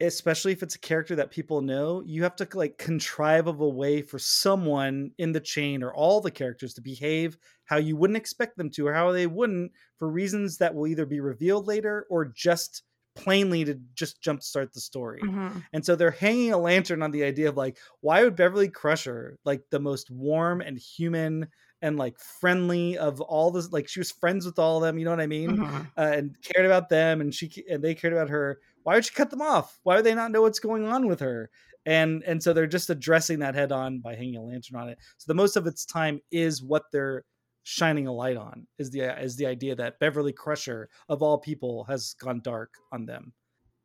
especially 0.00 0.52
if 0.52 0.62
it's 0.62 0.76
a 0.76 0.80
character 0.80 1.16
that 1.16 1.30
people 1.32 1.60
know, 1.60 2.02
you 2.06 2.22
have 2.22 2.36
to 2.36 2.48
like 2.54 2.78
contrive 2.78 3.48
of 3.48 3.60
a 3.60 3.68
way 3.68 4.00
for 4.00 4.18
someone 4.18 5.10
in 5.18 5.32
the 5.32 5.40
chain 5.40 5.82
or 5.82 5.92
all 5.92 6.20
the 6.20 6.30
characters 6.30 6.74
to 6.74 6.80
behave 6.80 7.36
how 7.64 7.76
you 7.76 7.96
wouldn't 7.96 8.16
expect 8.16 8.56
them 8.56 8.70
to 8.70 8.86
or 8.86 8.94
how 8.94 9.10
they 9.10 9.26
wouldn't 9.26 9.72
for 9.96 10.08
reasons 10.08 10.58
that 10.58 10.74
will 10.74 10.86
either 10.86 11.06
be 11.06 11.20
revealed 11.20 11.66
later 11.66 12.06
or 12.10 12.24
just 12.26 12.84
plainly 13.16 13.64
to 13.64 13.74
just 13.94 14.22
jumpstart 14.22 14.72
the 14.72 14.80
story. 14.80 15.20
Mhm. 15.22 15.64
And 15.72 15.84
so 15.84 15.96
they're 15.96 16.12
hanging 16.12 16.52
a 16.52 16.58
lantern 16.58 17.02
on 17.02 17.10
the 17.10 17.24
idea 17.24 17.48
of 17.48 17.56
like, 17.56 17.78
why 18.00 18.22
would 18.22 18.36
Beverly 18.36 18.68
Crusher, 18.68 19.38
like 19.44 19.62
the 19.70 19.80
most 19.80 20.10
warm 20.10 20.60
and 20.60 20.78
human 20.78 21.48
and 21.82 21.96
like 21.96 22.18
friendly 22.18 22.98
of 22.98 23.20
all 23.20 23.50
this, 23.50 23.70
like 23.72 23.88
she 23.88 24.00
was 24.00 24.10
friends 24.10 24.44
with 24.44 24.58
all 24.58 24.78
of 24.78 24.82
them, 24.82 24.98
you 24.98 25.04
know 25.04 25.10
what 25.10 25.20
I 25.20 25.26
mean? 25.26 25.58
Mhm. 25.58 25.86
Uh, 25.96 26.00
and 26.00 26.36
cared 26.42 26.66
about 26.66 26.88
them, 26.88 27.20
and 27.20 27.34
she 27.34 27.64
and 27.70 27.82
they 27.82 27.94
cared 27.94 28.12
about 28.12 28.28
her. 28.30 28.60
Why 28.82 28.94
would 28.94 29.04
she 29.04 29.14
cut 29.14 29.30
them 29.30 29.42
off? 29.42 29.78
Why 29.82 29.96
would 29.96 30.04
they 30.04 30.14
not 30.14 30.30
know 30.30 30.42
what's 30.42 30.60
going 30.60 30.84
on 30.84 31.06
with 31.06 31.20
her? 31.20 31.50
And 31.86 32.22
and 32.24 32.42
so 32.42 32.52
they're 32.52 32.66
just 32.66 32.90
addressing 32.90 33.38
that 33.40 33.54
head 33.54 33.72
on 33.72 34.00
by 34.00 34.14
hanging 34.14 34.36
a 34.36 34.42
lantern 34.42 34.76
on 34.76 34.88
it. 34.88 34.98
So 35.18 35.24
the 35.28 35.34
most 35.34 35.56
of 35.56 35.66
its 35.66 35.84
time 35.86 36.20
is 36.30 36.62
what 36.62 36.84
they're 36.92 37.24
shining 37.62 38.06
a 38.06 38.12
light 38.12 38.36
on 38.36 38.66
is 38.78 38.90
the 38.90 39.00
is 39.22 39.36
the 39.36 39.46
idea 39.46 39.74
that 39.76 39.98
Beverly 39.98 40.32
Crusher 40.32 40.88
of 41.08 41.22
all 41.22 41.38
people 41.38 41.84
has 41.84 42.14
gone 42.14 42.40
dark 42.42 42.70
on 42.92 43.06
them. 43.06 43.32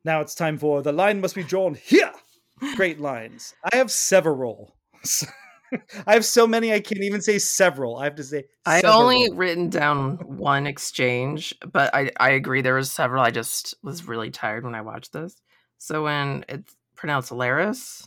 Now 0.04 0.20
it's 0.20 0.34
time 0.34 0.58
for 0.58 0.82
the 0.82 0.92
line 0.92 1.20
must 1.20 1.34
be 1.34 1.42
drawn 1.42 1.74
here. 1.74 2.12
Great 2.76 3.00
lines. 3.00 3.54
I 3.72 3.76
have 3.76 3.90
several. 3.90 4.76
I 6.06 6.14
have 6.14 6.24
so 6.24 6.46
many 6.46 6.72
I 6.72 6.80
can't 6.80 7.02
even 7.02 7.20
say 7.22 7.38
several. 7.38 7.96
I 7.96 8.04
have 8.04 8.14
to 8.16 8.24
say 8.24 8.44
I 8.66 8.80
several. 8.80 9.02
only 9.02 9.30
written 9.32 9.70
down 9.70 10.16
one 10.26 10.66
exchange, 10.66 11.54
but 11.72 11.94
I, 11.94 12.10
I 12.18 12.30
agree 12.30 12.62
there 12.62 12.74
was 12.74 12.90
several. 12.90 13.22
I 13.22 13.30
just 13.30 13.74
was 13.82 14.06
really 14.06 14.30
tired 14.30 14.64
when 14.64 14.74
I 14.74 14.80
watched 14.82 15.12
this. 15.12 15.36
So 15.78 16.04
when 16.04 16.44
it's 16.48 16.74
pronounced 16.96 17.30
Laris, 17.30 18.06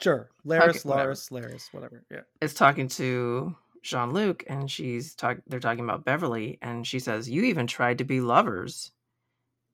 sure. 0.00 0.30
Laris, 0.46 0.68
Okay, 0.70 0.78
whatever. 0.88 1.12
Laris, 1.12 1.30
Laris, 1.30 1.72
whatever. 1.72 2.04
Yeah. 2.10 2.20
is 2.40 2.54
talking 2.54 2.88
to 2.88 3.54
Jean 3.82 4.12
Luc, 4.12 4.44
and 4.48 4.70
she's 4.70 5.14
talk. 5.14 5.38
They're 5.46 5.60
talking 5.60 5.84
about 5.84 6.04
Beverly, 6.04 6.58
and 6.62 6.86
she 6.86 6.98
says, 6.98 7.28
"You 7.30 7.42
even 7.44 7.66
tried 7.66 7.98
to 7.98 8.04
be 8.04 8.20
lovers." 8.20 8.92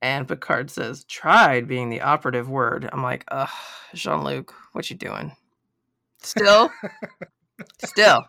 And 0.02 0.26
Picard 0.26 0.70
says, 0.70 1.04
"Tried" 1.04 1.68
being 1.68 1.88
the 1.88 2.00
operative 2.00 2.48
word. 2.50 2.88
I'm 2.92 3.02
like, 3.04 3.24
ugh, 3.28 3.48
Jean 3.94 4.24
Luc, 4.24 4.52
what 4.72 4.90
you 4.90 4.96
doing? 4.96 5.36
Still, 6.22 6.70
still. 7.84 8.24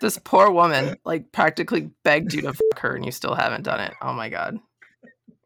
This 0.00 0.18
poor 0.22 0.50
woman, 0.50 0.96
like, 1.04 1.32
practically 1.32 1.90
begged 2.04 2.32
you 2.32 2.42
to 2.42 2.52
fuck 2.52 2.78
her, 2.80 2.94
and 2.94 3.04
you 3.04 3.10
still 3.10 3.34
haven't 3.34 3.64
done 3.64 3.80
it. 3.80 3.92
Oh 4.00 4.12
my 4.12 4.28
god! 4.28 4.58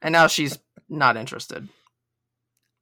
And 0.02 0.12
now 0.12 0.26
she's 0.26 0.58
not 0.88 1.16
interested. 1.16 1.68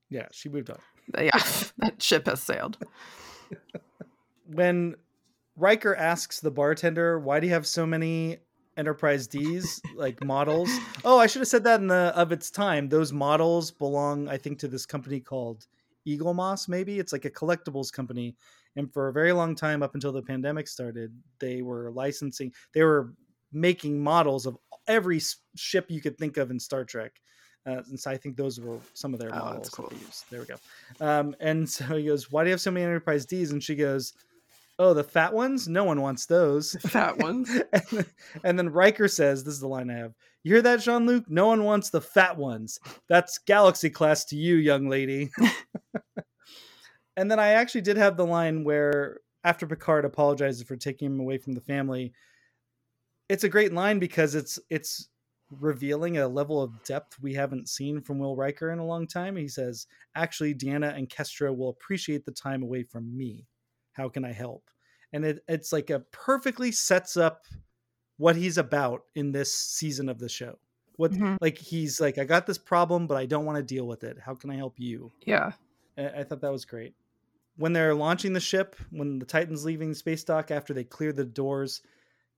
Yeah, 0.09 0.27
she 0.33 0.49
moved 0.49 0.71
on. 0.71 0.79
Yeah, 1.17 1.31
that 1.79 2.03
ship 2.03 2.27
has 2.27 2.43
sailed. 2.43 2.77
When 4.47 4.97
Riker 5.57 5.95
asks 5.95 6.41
the 6.41 6.51
bartender, 6.51 7.19
"Why 7.19 7.41
do 7.41 7.47
you 7.47 7.53
have 7.53 7.67
so 7.67 7.87
many 7.87 8.39
Enterprise 8.77 9.27
D's 9.27 9.81
like 9.95 10.23
models?" 10.25 10.71
Oh, 11.05 11.19
I 11.19 11.27
should 11.29 11.41
have 11.41 11.49
said 11.49 11.65
that 11.65 11.81
in 11.81 11.87
the 11.87 12.13
of 12.17 12.33
its 12.33 12.51
time. 12.51 12.89
Those 12.89 13.13
models 13.13 13.71
belong, 13.71 14.29
I 14.29 14.37
think, 14.37 14.59
to 14.61 14.69
this 14.69 14.87
company 14.87 15.21
called 15.21 15.67
Eaglemoss. 16.07 16.69
Maybe 16.69 16.99
it's 16.99 17.13
like 17.13 17.25
a 17.25 17.31
collectibles 17.31 17.93
company. 17.93 18.37
And 18.77 18.93
for 18.93 19.09
a 19.09 19.13
very 19.13 19.33
long 19.33 19.55
time, 19.55 19.83
up 19.83 19.95
until 19.95 20.13
the 20.13 20.23
pandemic 20.23 20.69
started, 20.69 21.13
they 21.41 21.63
were 21.63 21.91
licensing. 21.91 22.53
They 22.73 22.83
were 22.85 23.15
making 23.53 24.01
models 24.03 24.47
of 24.47 24.57
every 24.87 25.21
ship 25.57 25.87
you 25.91 26.01
could 26.01 26.17
think 26.19 26.37
of 26.37 26.51
in 26.51 26.61
Star 26.61 26.85
Trek. 26.85 27.13
Uh, 27.67 27.83
and 27.89 27.99
so 28.01 28.11
I 28.11 28.17
think 28.17 28.37
those 28.37 28.59
were 28.61 28.79
some 28.95 29.13
of 29.13 29.21
their 29.21 29.29
Oh, 29.31 29.33
that's 29.33 29.45
models. 29.45 29.67
that 29.71 29.77
cool. 29.77 29.89
they 29.91 29.97
used. 29.97 30.25
There 30.31 30.41
we 30.41 30.47
go. 30.47 30.57
Um, 31.05 31.35
and 31.41 31.69
so 31.69 31.85
he 31.97 32.07
goes, 32.07 32.31
"Why 32.31 32.43
do 32.43 32.49
you 32.49 32.53
have 32.53 32.61
so 32.61 32.71
many 32.71 32.87
Enterprise 32.87 33.27
D's?" 33.27 33.51
And 33.51 33.63
she 33.63 33.75
goes, 33.75 34.15
"Oh, 34.81 34.95
the 34.95 35.05
fat 35.05 35.35
ones. 35.35 35.69
No 35.69 35.85
one 35.85 36.01
wants 36.01 36.27
those." 36.27 36.73
Fat 36.89 37.19
ones. 37.23 37.51
and, 37.51 37.83
then, 37.91 38.07
and 38.43 38.59
then 38.59 38.71
Riker 38.71 39.09
says, 39.09 39.45
"This 39.45 39.55
is 39.55 39.61
the 39.61 39.69
line 39.69 39.91
I 39.91 39.99
have. 39.99 40.15
You 40.43 40.55
hear 40.55 40.63
that, 40.63 40.81
Jean 40.81 41.07
Luc? 41.07 41.25
No 41.29 41.47
one 41.47 41.65
wants 41.65 41.91
the 41.91 42.01
fat 42.01 42.37
ones. 42.39 42.81
That's 43.09 43.39
Galaxy 43.39 43.91
class 43.91 44.25
to 44.27 44.37
you, 44.37 44.57
young 44.57 44.89
lady." 44.89 45.31
and 47.17 47.31
then 47.31 47.39
I 47.39 47.49
actually 47.49 47.83
did 47.83 47.99
have 47.99 48.17
the 48.17 48.27
line 48.27 48.65
where 48.65 49.21
after 49.45 49.67
Picard 49.67 50.05
apologizes 50.05 50.63
for 50.63 50.77
taking 50.77 51.13
him 51.13 51.21
away 51.21 51.39
from 51.39 51.53
the 51.53 51.61
family, 51.61 52.13
it's 53.29 53.45
a 53.45 53.49
great 53.49 53.73
line 53.73 53.99
because 53.99 54.35
it's 54.35 54.59
it's 54.71 55.09
revealing 55.51 56.19
a 56.19 56.29
level 56.29 56.63
of 56.63 56.83
depth 56.85 57.19
we 57.21 57.35
haven't 57.35 57.69
seen 57.69 58.01
from 58.01 58.19
Will 58.19 58.37
Riker 58.37 58.71
in 58.71 58.79
a 58.79 58.87
long 58.87 59.07
time. 59.07 59.37
He 59.37 59.49
says, 59.49 59.87
"Actually, 60.15 60.55
Deanna 60.55 60.97
and 60.97 61.09
Kestra 61.09 61.55
will 61.55 61.71
appreciate 61.71 62.25
the 62.25 62.33
time 62.33 62.63
away 62.63 62.83
from 62.83 63.17
me. 63.17 63.47
How 63.93 64.09
can 64.09 64.25
I 64.25 64.33
help?" 64.33 64.71
And 65.13 65.25
it, 65.25 65.45
it's 65.49 65.73
like 65.73 65.91
a 65.91 66.01
perfectly 66.01 66.73
sets 66.73 67.17
up 67.17 67.47
what 68.17 68.37
he's 68.37 68.59
about 68.59 69.03
in 69.15 69.33
this 69.33 69.53
season 69.53 70.09
of 70.09 70.19
the 70.19 70.29
show. 70.29 70.59
What 70.97 71.13
Mhm. 71.13 71.39
like 71.41 71.57
he's 71.59 72.01
like, 72.01 72.19
I 72.19 72.25
got 72.25 72.47
this 72.47 72.59
problem, 72.59 73.07
but 73.07 73.17
I 73.17 73.27
don't 73.27 73.47
want 73.47 73.57
to 73.57 73.63
deal 73.63 73.87
with 73.87 74.05
it. 74.05 74.19
How 74.19 74.35
can 74.35 74.51
I 74.51 74.57
help 74.57 74.79
you? 74.79 75.13
Yeah. 75.25 75.53
I, 75.97 76.09
I 76.09 76.25
thought 76.25 76.43
that 76.43 76.53
was 76.53 76.65
great. 76.67 76.95
When 77.57 77.73
they're 77.73 77.95
launching 77.95 78.33
the 78.33 78.41
ship, 78.41 78.77
when 78.91 79.19
the 79.19 79.27
Titan's 79.27 79.65
leaving 79.65 79.89
the 79.91 79.95
space 79.95 80.23
dock 80.25 80.51
after 80.51 80.73
they 80.75 80.85
clear 80.85 81.13
the 81.13 81.25
doors, 81.25 81.83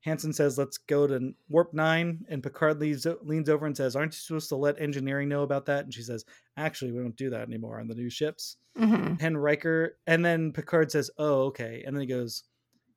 Hansen 0.02 0.32
says, 0.32 0.58
"Let's 0.58 0.78
go 0.78 1.06
to 1.06 1.34
warp 1.48 1.72
nine. 1.74 2.24
And 2.28 2.42
Picard 2.42 2.80
leaves, 2.80 3.06
leans 3.22 3.48
over 3.48 3.66
and 3.66 3.76
says, 3.76 3.96
"Aren't 3.96 4.12
you 4.14 4.18
supposed 4.18 4.48
to 4.50 4.56
let 4.56 4.80
engineering 4.80 5.28
know 5.28 5.42
about 5.42 5.66
that?" 5.66 5.84
And 5.84 5.94
she 5.94 6.02
says, 6.02 6.24
"Actually, 6.56 6.92
we 6.92 7.00
don't 7.02 7.16
do 7.16 7.30
that 7.30 7.48
anymore 7.48 7.80
on 7.80 7.88
the 7.88 7.94
new 7.94 8.10
ships." 8.10 8.56
hmm 8.76 9.14
And 9.20 9.42
Riker, 9.42 9.98
and 10.06 10.24
then 10.24 10.52
Picard 10.52 10.90
says, 10.92 11.10
"Oh, 11.18 11.42
okay." 11.46 11.82
And 11.86 11.96
then 11.96 12.00
he 12.02 12.06
goes, 12.06 12.44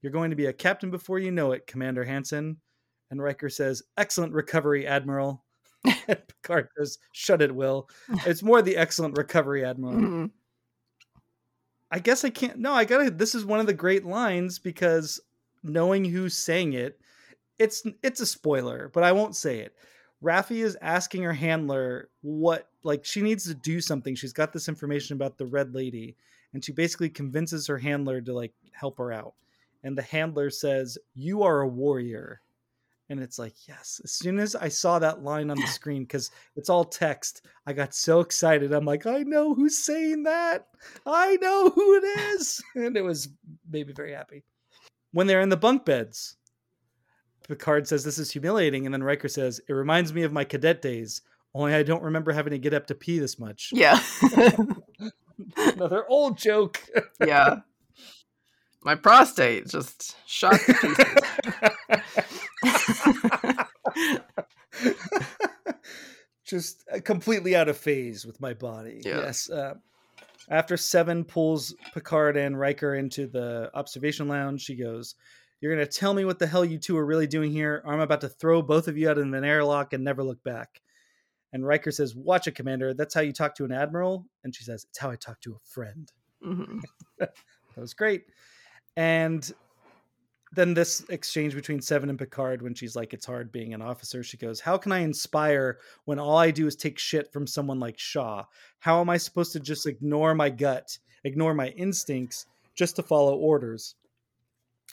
"You're 0.01 0.11
going 0.11 0.29
to 0.31 0.35
be 0.35 0.47
a 0.47 0.53
captain 0.53 0.91
before 0.91 1.19
you 1.19 1.31
know 1.31 1.51
it, 1.53 1.67
Commander 1.67 2.03
Hansen." 2.05 2.57
And 3.11 3.21
Riker 3.21 3.49
says, 3.49 3.83
"Excellent 3.97 4.33
recovery, 4.33 4.87
Admiral." 4.87 5.43
and 6.07 6.27
Picard 6.27 6.69
goes, 6.77 6.97
"Shut 7.11 7.41
it, 7.41 7.53
Will. 7.55 7.89
It's 8.25 8.43
more 8.43 8.61
the 8.61 8.77
excellent 8.77 9.15
recovery, 9.17 9.63
Admiral." 9.65 9.95
Mhm. 9.95 10.31
I 11.91 11.99
guess 11.99 12.23
I 12.25 12.29
can't. 12.29 12.57
No, 12.59 12.73
I 12.73 12.85
gotta. 12.85 13.11
This 13.11 13.35
is 13.35 13.45
one 13.45 13.59
of 13.59 13.67
the 13.67 13.73
great 13.73 14.05
lines 14.05 14.59
because 14.59 15.19
knowing 15.65 16.05
who's 16.05 16.37
saying 16.37 16.73
it, 16.73 16.99
it's 17.59 17.83
it's 18.03 18.21
a 18.21 18.25
spoiler, 18.25 18.89
but 18.93 19.03
I 19.03 19.11
won't 19.11 19.35
say 19.35 19.59
it. 19.59 19.75
Raffi 20.23 20.63
is 20.63 20.77
asking 20.81 21.23
her 21.23 21.33
handler 21.33 22.09
what, 22.21 22.69
like, 22.83 23.05
she 23.05 23.21
needs 23.21 23.43
to 23.45 23.53
do 23.53 23.79
something. 23.79 24.15
She's 24.15 24.33
got 24.33 24.53
this 24.53 24.67
information 24.67 25.15
about 25.15 25.37
the 25.37 25.45
red 25.45 25.75
lady, 25.75 26.15
and 26.53 26.63
she 26.63 26.71
basically 26.71 27.09
convinces 27.09 27.67
her 27.67 27.77
handler 27.77 28.21
to 28.21 28.33
like 28.33 28.53
help 28.71 28.97
her 28.97 29.11
out. 29.11 29.33
And 29.83 29.97
the 29.97 30.01
handler 30.01 30.49
says, 30.49 30.97
"You 31.13 31.43
are 31.43 31.61
a 31.61 31.67
warrior." 31.67 32.41
And 33.09 33.19
it's 33.19 33.37
like, 33.37 33.53
yes. 33.67 34.01
As 34.03 34.11
soon 34.13 34.39
as 34.39 34.55
I 34.55 34.67
saw 34.67 34.97
that 34.99 35.23
line 35.23 35.51
on 35.51 35.57
the 35.57 35.67
screen, 35.67 36.03
because 36.03 36.31
it's 36.55 36.69
all 36.69 36.83
text, 36.83 37.45
I 37.67 37.73
got 37.73 37.93
so 37.93 38.19
excited. 38.19 38.73
I'm 38.73 38.85
like, 38.85 39.05
I 39.05 39.19
know 39.19 39.53
who's 39.53 39.77
saying 39.77 40.23
that. 40.23 40.67
I 41.05 41.37
know 41.37 41.69
who 41.69 41.97
it 41.97 42.19
is. 42.31 42.63
And 42.75 42.97
it 42.97 43.03
was 43.03 43.29
made 43.69 43.87
me 43.87 43.93
very 43.93 44.13
happy. 44.13 44.43
When 45.15 45.27
they're 45.27 45.39
in 45.39 45.47
the 45.47 45.55
bunk 45.55 45.85
beds, 45.85 46.35
Picard 47.47 47.87
says, 47.87 48.03
This 48.03 48.17
is 48.17 48.31
humiliating. 48.31 48.85
And 48.85 48.93
then 48.93 49.01
Riker 49.01 49.29
says, 49.29 49.61
It 49.69 49.71
reminds 49.71 50.13
me 50.13 50.23
of 50.23 50.33
my 50.33 50.43
cadet 50.43 50.81
days, 50.81 51.21
only 51.53 51.73
I 51.73 51.83
don't 51.83 52.03
remember 52.03 52.33
having 52.33 52.51
to 52.51 52.57
get 52.59 52.73
up 52.73 52.87
to 52.87 52.95
pee 52.95 53.17
this 53.17 53.39
much. 53.39 53.69
Yeah. 53.71 53.97
Another 55.55 56.03
old 56.09 56.37
joke. 56.37 56.81
yeah. 57.25 57.59
My 58.83 58.95
prostate 58.95 59.69
just 59.69 60.17
shot 60.27 60.59
to 60.59 60.73
pieces. 60.73 61.07
just 66.45 66.83
uh, 66.93 66.99
completely 66.99 67.55
out 67.55 67.69
of 67.69 67.77
phase 67.77 68.25
with 68.25 68.41
my 68.41 68.53
body. 68.53 69.01
Yeah. 69.05 69.19
Yes. 69.19 69.49
Uh, 69.49 69.75
after 70.49 70.77
Seven 70.77 71.23
pulls 71.23 71.73
Picard 71.93 72.37
and 72.37 72.59
Riker 72.59 72.95
into 72.95 73.27
the 73.27 73.71
observation 73.73 74.27
lounge, 74.27 74.61
she 74.61 74.75
goes, 74.75 75.15
You're 75.61 75.73
going 75.75 75.85
to 75.85 75.91
tell 75.91 76.13
me 76.13 76.25
what 76.25 76.39
the 76.39 76.47
hell 76.47 76.65
you 76.65 76.77
two 76.77 76.97
are 76.97 77.05
really 77.05 77.27
doing 77.27 77.51
here, 77.51 77.81
or 77.85 77.93
I'm 77.93 77.99
about 77.99 78.21
to 78.21 78.29
throw 78.29 78.61
both 78.61 78.87
of 78.87 78.97
you 78.97 79.09
out 79.09 79.17
in 79.17 79.33
an 79.33 79.43
airlock 79.43 79.93
and 79.93 80.03
never 80.03 80.23
look 80.23 80.43
back. 80.43 80.81
And 81.53 81.65
Riker 81.65 81.91
says, 81.91 82.15
Watch 82.15 82.47
it, 82.47 82.55
Commander. 82.55 82.93
That's 82.93 83.13
how 83.13 83.21
you 83.21 83.33
talk 83.33 83.55
to 83.55 83.65
an 83.65 83.71
admiral. 83.71 84.25
And 84.43 84.53
she 84.53 84.63
says, 84.63 84.85
It's 84.89 84.99
how 84.99 85.09
I 85.09 85.15
talk 85.15 85.39
to 85.41 85.53
a 85.53 85.59
friend. 85.63 86.11
Mhm. 86.45 86.81
That 87.19 87.81
was 87.81 87.93
great. 87.93 88.23
And 88.95 89.51
then 90.55 90.73
this 90.73 91.03
exchange 91.09 91.53
between 91.53 91.81
Seven 91.81 92.09
and 92.09 92.17
Picard 92.17 92.61
when 92.61 92.73
she's 92.73 92.95
like, 92.95 93.13
it's 93.13 93.25
hard 93.25 93.51
being 93.51 93.73
an 93.73 93.81
officer. 93.81 94.23
She 94.23 94.37
goes, 94.37 94.59
How 94.59 94.77
can 94.77 94.91
I 94.91 94.99
inspire 94.99 95.79
when 96.05 96.19
all 96.19 96.37
I 96.37 96.51
do 96.51 96.65
is 96.67 96.75
take 96.75 96.97
shit 96.97 97.31
from 97.31 97.45
someone 97.45 97.79
like 97.79 97.99
Shaw? 97.99 98.45
How 98.79 99.01
am 99.01 99.09
I 99.09 99.17
supposed 99.17 99.51
to 99.53 99.59
just 99.59 99.85
ignore 99.85 100.33
my 100.33 100.49
gut, 100.49 100.97
ignore 101.23 101.53
my 101.53 101.69
instincts 101.69 102.45
just 102.75 102.95
to 102.95 103.03
follow 103.03 103.35
orders? 103.35 103.95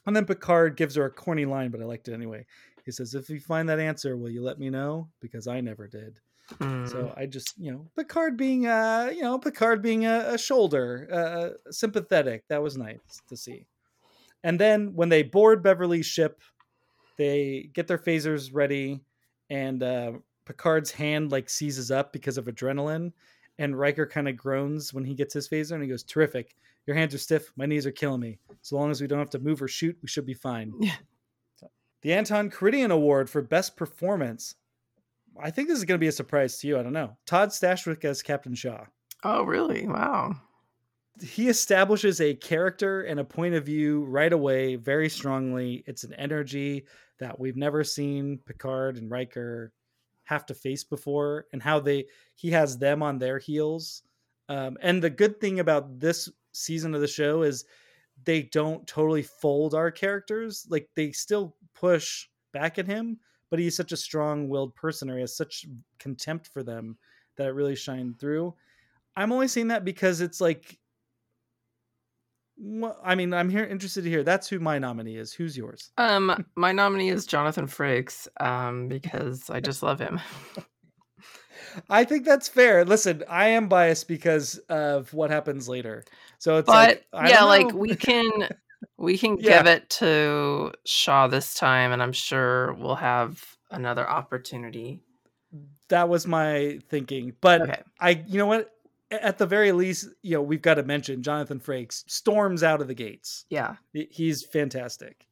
And 0.06 0.16
then 0.16 0.26
Picard 0.26 0.76
gives 0.76 0.96
her 0.96 1.04
a 1.04 1.10
corny 1.10 1.44
line, 1.44 1.70
but 1.70 1.80
I 1.80 1.84
liked 1.84 2.08
it 2.08 2.14
anyway. 2.14 2.44
He 2.84 2.90
says, 2.90 3.14
If 3.14 3.30
you 3.30 3.40
find 3.40 3.68
that 3.68 3.78
answer, 3.78 4.16
will 4.16 4.30
you 4.30 4.42
let 4.42 4.58
me 4.58 4.68
know? 4.68 5.08
Because 5.20 5.46
I 5.46 5.60
never 5.60 5.86
did. 5.86 6.18
Hmm. 6.58 6.86
So 6.86 7.14
I 7.16 7.26
just, 7.26 7.54
you 7.56 7.70
know, 7.70 7.86
Picard 7.96 8.36
being, 8.36 8.66
uh, 8.66 9.10
you 9.14 9.22
know, 9.22 9.38
Picard 9.38 9.80
being 9.80 10.06
a, 10.06 10.34
a 10.34 10.38
shoulder, 10.38 11.08
uh, 11.10 11.70
sympathetic. 11.70 12.44
That 12.48 12.62
was 12.62 12.76
nice 12.76 12.98
to 13.28 13.36
see. 13.36 13.66
And 14.44 14.58
then 14.58 14.94
when 14.94 15.08
they 15.08 15.22
board 15.22 15.62
Beverly's 15.62 16.06
ship, 16.06 16.40
they 17.16 17.70
get 17.72 17.86
their 17.86 17.98
phasers 17.98 18.50
ready, 18.52 19.00
and 19.50 19.82
uh, 19.82 20.12
Picard's 20.44 20.90
hand 20.90 21.30
like 21.30 21.48
seizes 21.48 21.90
up 21.90 22.12
because 22.12 22.38
of 22.38 22.46
adrenaline, 22.46 23.12
and 23.58 23.78
Riker 23.78 24.06
kind 24.06 24.28
of 24.28 24.36
groans 24.36 24.92
when 24.92 25.04
he 25.04 25.14
gets 25.14 25.34
his 25.34 25.48
phaser, 25.48 25.72
and 25.72 25.82
he 25.82 25.88
goes, 25.88 26.02
"Terrific! 26.02 26.56
Your 26.86 26.96
hands 26.96 27.14
are 27.14 27.18
stiff. 27.18 27.52
My 27.56 27.66
knees 27.66 27.86
are 27.86 27.92
killing 27.92 28.20
me. 28.20 28.38
So 28.62 28.76
long 28.76 28.90
as 28.90 29.00
we 29.00 29.06
don't 29.06 29.18
have 29.18 29.30
to 29.30 29.38
move 29.38 29.62
or 29.62 29.68
shoot, 29.68 29.96
we 30.02 30.08
should 30.08 30.26
be 30.26 30.34
fine." 30.34 30.72
Yeah. 30.80 30.96
So, 31.56 31.70
the 32.02 32.12
Anton 32.14 32.50
Karidian 32.50 32.90
Award 32.90 33.30
for 33.30 33.42
Best 33.42 33.76
Performance. 33.76 34.56
I 35.40 35.50
think 35.50 35.68
this 35.68 35.78
is 35.78 35.84
going 35.84 35.98
to 35.98 36.02
be 36.02 36.08
a 36.08 36.12
surprise 36.12 36.58
to 36.58 36.66
you. 36.66 36.78
I 36.78 36.82
don't 36.82 36.92
know. 36.92 37.16
Todd 37.24 37.50
Stashwick 37.50 38.04
as 38.04 38.22
Captain 38.22 38.54
Shaw. 38.54 38.84
Oh, 39.24 39.44
really? 39.44 39.86
Wow. 39.86 40.34
He 41.20 41.48
establishes 41.48 42.20
a 42.20 42.34
character 42.34 43.02
and 43.02 43.20
a 43.20 43.24
point 43.24 43.54
of 43.54 43.66
view 43.66 44.04
right 44.04 44.32
away, 44.32 44.76
very 44.76 45.08
strongly. 45.08 45.84
It's 45.86 46.04
an 46.04 46.14
energy 46.14 46.86
that 47.18 47.38
we've 47.38 47.56
never 47.56 47.84
seen 47.84 48.38
Picard 48.46 48.96
and 48.96 49.10
Riker 49.10 49.72
have 50.24 50.46
to 50.46 50.54
face 50.54 50.84
before, 50.84 51.46
and 51.52 51.62
how 51.62 51.80
they 51.80 52.06
he 52.34 52.50
has 52.52 52.78
them 52.78 53.02
on 53.02 53.18
their 53.18 53.38
heels. 53.38 54.02
Um, 54.48 54.78
and 54.80 55.02
the 55.02 55.10
good 55.10 55.40
thing 55.40 55.60
about 55.60 56.00
this 56.00 56.30
season 56.52 56.94
of 56.94 57.00
the 57.00 57.08
show 57.08 57.42
is 57.42 57.64
they 58.24 58.42
don't 58.42 58.86
totally 58.86 59.22
fold 59.22 59.74
our 59.74 59.90
characters; 59.90 60.66
like 60.70 60.88
they 60.94 61.12
still 61.12 61.56
push 61.74 62.28
back 62.52 62.78
at 62.78 62.86
him, 62.86 63.18
but 63.50 63.58
he's 63.58 63.76
such 63.76 63.92
a 63.92 63.96
strong-willed 63.96 64.74
person, 64.74 65.10
or 65.10 65.16
he 65.16 65.20
has 65.20 65.36
such 65.36 65.66
contempt 65.98 66.48
for 66.48 66.62
them 66.62 66.96
that 67.36 67.48
it 67.48 67.54
really 67.54 67.76
shined 67.76 68.18
through. 68.18 68.54
I'm 69.16 69.32
only 69.32 69.48
saying 69.48 69.68
that 69.68 69.84
because 69.84 70.20
it's 70.20 70.40
like 70.40 70.78
well, 72.62 72.96
I 73.02 73.14
mean, 73.16 73.34
I'm 73.34 73.48
here 73.50 73.64
interested 73.64 74.04
to 74.04 74.10
hear. 74.10 74.22
That's 74.22 74.48
who 74.48 74.60
my 74.60 74.78
nominee 74.78 75.16
is. 75.16 75.32
Who's 75.32 75.56
yours? 75.56 75.90
Um, 75.98 76.44
my 76.56 76.70
nominee 76.72 77.08
is 77.08 77.26
Jonathan 77.26 77.66
Frakes, 77.66 78.28
um, 78.40 78.88
because 78.88 79.50
I 79.50 79.58
just 79.60 79.82
love 79.82 79.98
him. 79.98 80.20
I 81.90 82.04
think 82.04 82.24
that's 82.24 82.48
fair. 82.48 82.84
Listen, 82.84 83.24
I 83.28 83.48
am 83.48 83.68
biased 83.68 84.06
because 84.08 84.58
of 84.68 85.12
what 85.12 85.30
happens 85.30 85.68
later. 85.68 86.04
So 86.38 86.56
it's 86.58 86.66
but 86.66 87.02
like, 87.12 87.28
yeah, 87.30 87.42
like 87.42 87.72
we 87.74 87.96
can 87.96 88.48
we 88.96 89.18
can 89.18 89.36
Yeah. 89.36 89.58
give 89.58 89.66
it 89.66 89.90
to 89.90 90.72
Shaw 90.84 91.26
this 91.26 91.54
time, 91.54 91.92
and 91.92 92.02
I'm 92.02 92.12
sure 92.12 92.74
we'll 92.74 92.94
have 92.94 93.44
another 93.70 94.08
opportunity. 94.08 95.00
that 95.88 96.08
was 96.08 96.26
my 96.26 96.78
thinking. 96.88 97.34
But 97.40 97.62
Okay. 97.62 97.82
I, 98.00 98.10
you 98.26 98.38
know 98.38 98.46
what? 98.46 98.70
At 99.12 99.38
the 99.38 99.46
very 99.46 99.72
least, 99.72 100.08
you 100.22 100.34
know, 100.34 100.42
we've 100.42 100.62
got 100.62 100.74
to 100.74 100.82
mention 100.82 101.22
Jonathan 101.22 101.60
Frakes 101.60 102.02
storms 102.08 102.62
out 102.62 102.80
of 102.80 102.88
the 102.88 102.94
gates. 102.94 103.44
Yeah. 103.50 103.76
He's 103.92 104.42
fantastic. 104.42 105.26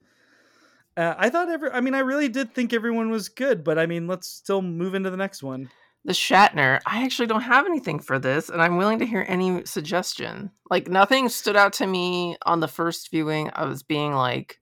Uh, 0.96 1.14
I 1.16 1.30
thought 1.30 1.48
every, 1.48 1.70
I 1.70 1.80
mean, 1.80 1.94
I 1.94 2.00
really 2.00 2.28
did 2.28 2.54
think 2.54 2.72
everyone 2.72 3.10
was 3.10 3.28
good, 3.28 3.64
but 3.64 3.78
I 3.78 3.86
mean, 3.86 4.06
let's 4.06 4.28
still 4.28 4.60
move 4.60 4.94
into 4.94 5.10
the 5.10 5.16
next 5.16 5.42
one. 5.42 5.70
The 6.04 6.12
Shatner, 6.12 6.80
I 6.86 7.04
actually 7.04 7.26
don't 7.26 7.42
have 7.42 7.66
anything 7.66 8.00
for 8.00 8.18
this, 8.18 8.48
and 8.48 8.62
I'm 8.62 8.78
willing 8.78 8.98
to 9.00 9.06
hear 9.06 9.24
any 9.28 9.64
suggestion. 9.66 10.50
Like 10.70 10.88
nothing 10.88 11.28
stood 11.28 11.56
out 11.56 11.74
to 11.74 11.86
me 11.86 12.36
on 12.42 12.60
the 12.60 12.68
first 12.68 13.10
viewing. 13.10 13.50
I 13.54 13.66
was 13.66 13.82
being 13.82 14.14
like, 14.14 14.60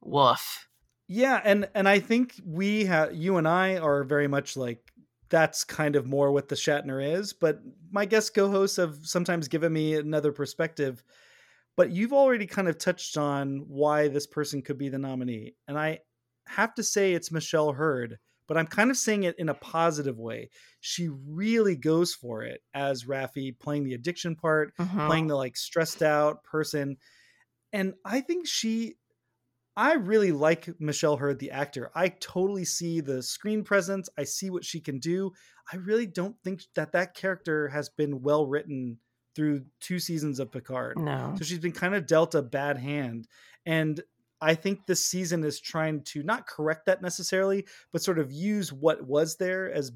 woof. 0.00 0.68
Yeah, 1.08 1.40
and 1.44 1.68
and 1.74 1.86
I 1.86 2.00
think 2.00 2.40
we 2.44 2.86
have 2.86 3.14
you 3.14 3.36
and 3.36 3.46
I 3.46 3.76
are 3.76 4.02
very 4.02 4.28
much 4.28 4.56
like 4.56 4.80
that's 5.32 5.64
kind 5.64 5.96
of 5.96 6.06
more 6.06 6.32
what 6.32 6.50
the 6.50 6.56
Shatner 6.56 7.04
is, 7.04 7.34
but 7.34 7.60
my 7.90 8.06
guest 8.06 8.34
co-hosts 8.36 8.78
have 8.78 8.98
sometimes 9.06 9.48
given 9.48 9.74
me 9.74 9.96
another 9.96 10.32
perspective. 10.32 11.04
But 11.76 11.90
you've 11.90 12.12
already 12.12 12.46
kind 12.46 12.68
of 12.68 12.78
touched 12.78 13.16
on 13.16 13.60
why 13.68 14.08
this 14.08 14.26
person 14.26 14.62
could 14.62 14.78
be 14.78 14.90
the 14.90 14.98
nominee, 14.98 15.56
and 15.68 15.78
I 15.78 16.00
have 16.48 16.74
to 16.74 16.82
say 16.84 17.14
it's 17.14 17.32
Michelle 17.32 17.72
Hurd, 17.72 18.18
but 18.48 18.58
I'm 18.58 18.66
kind 18.66 18.90
of 18.90 18.98
saying 18.98 19.24
it 19.24 19.38
in 19.38 19.48
a 19.48 19.54
positive 19.54 20.18
way. 20.18 20.50
She 20.80 21.08
really 21.08 21.76
goes 21.76 22.14
for 22.14 22.42
it 22.44 22.62
as 22.74 23.04
Raffi 23.04 23.58
playing 23.58 23.84
the 23.84 23.94
addiction 23.94 24.36
part, 24.36 24.74
Mhm. 24.78 25.08
playing 25.08 25.28
the 25.28 25.36
like 25.36 25.56
stressed 25.56 26.02
out 26.02 26.44
person. 26.44 26.98
And 27.72 27.94
I 28.04 28.20
think 28.20 28.46
she 28.46 28.96
I 29.76 29.94
really 29.94 30.32
like 30.32 30.68
Michelle 30.78 31.16
Hurd, 31.16 31.38
the 31.38 31.50
actor. 31.50 31.90
I 31.94 32.08
totally 32.08 32.64
see 32.64 33.00
the 33.00 33.22
screen 33.22 33.64
presence. 33.64 34.08
I 34.18 34.24
see 34.24 34.50
what 34.50 34.64
she 34.64 34.80
can 34.80 34.98
do. 34.98 35.32
I 35.72 35.76
really 35.76 36.06
don't 36.06 36.36
think 36.44 36.62
that 36.74 36.92
that 36.92 37.14
character 37.14 37.68
has 37.68 37.88
been 37.88 38.22
well 38.22 38.46
written 38.46 38.98
through 39.34 39.64
two 39.80 39.98
seasons 39.98 40.38
of 40.40 40.52
Picard. 40.52 40.98
No. 40.98 41.34
So 41.38 41.44
she's 41.44 41.58
been 41.58 41.72
kind 41.72 41.94
of 41.94 42.06
dealt 42.06 42.34
a 42.34 42.42
bad 42.42 42.76
hand. 42.76 43.26
And 43.64 44.02
I 44.42 44.54
think 44.54 44.86
this 44.86 45.04
season 45.04 45.44
is 45.44 45.60
trying 45.60 46.02
to 46.06 46.22
not 46.22 46.46
correct 46.46 46.86
that 46.86 47.00
necessarily, 47.00 47.66
but 47.92 48.02
sort 48.02 48.18
of 48.18 48.32
use 48.32 48.72
what 48.72 49.02
was 49.06 49.36
there 49.36 49.72
as 49.72 49.92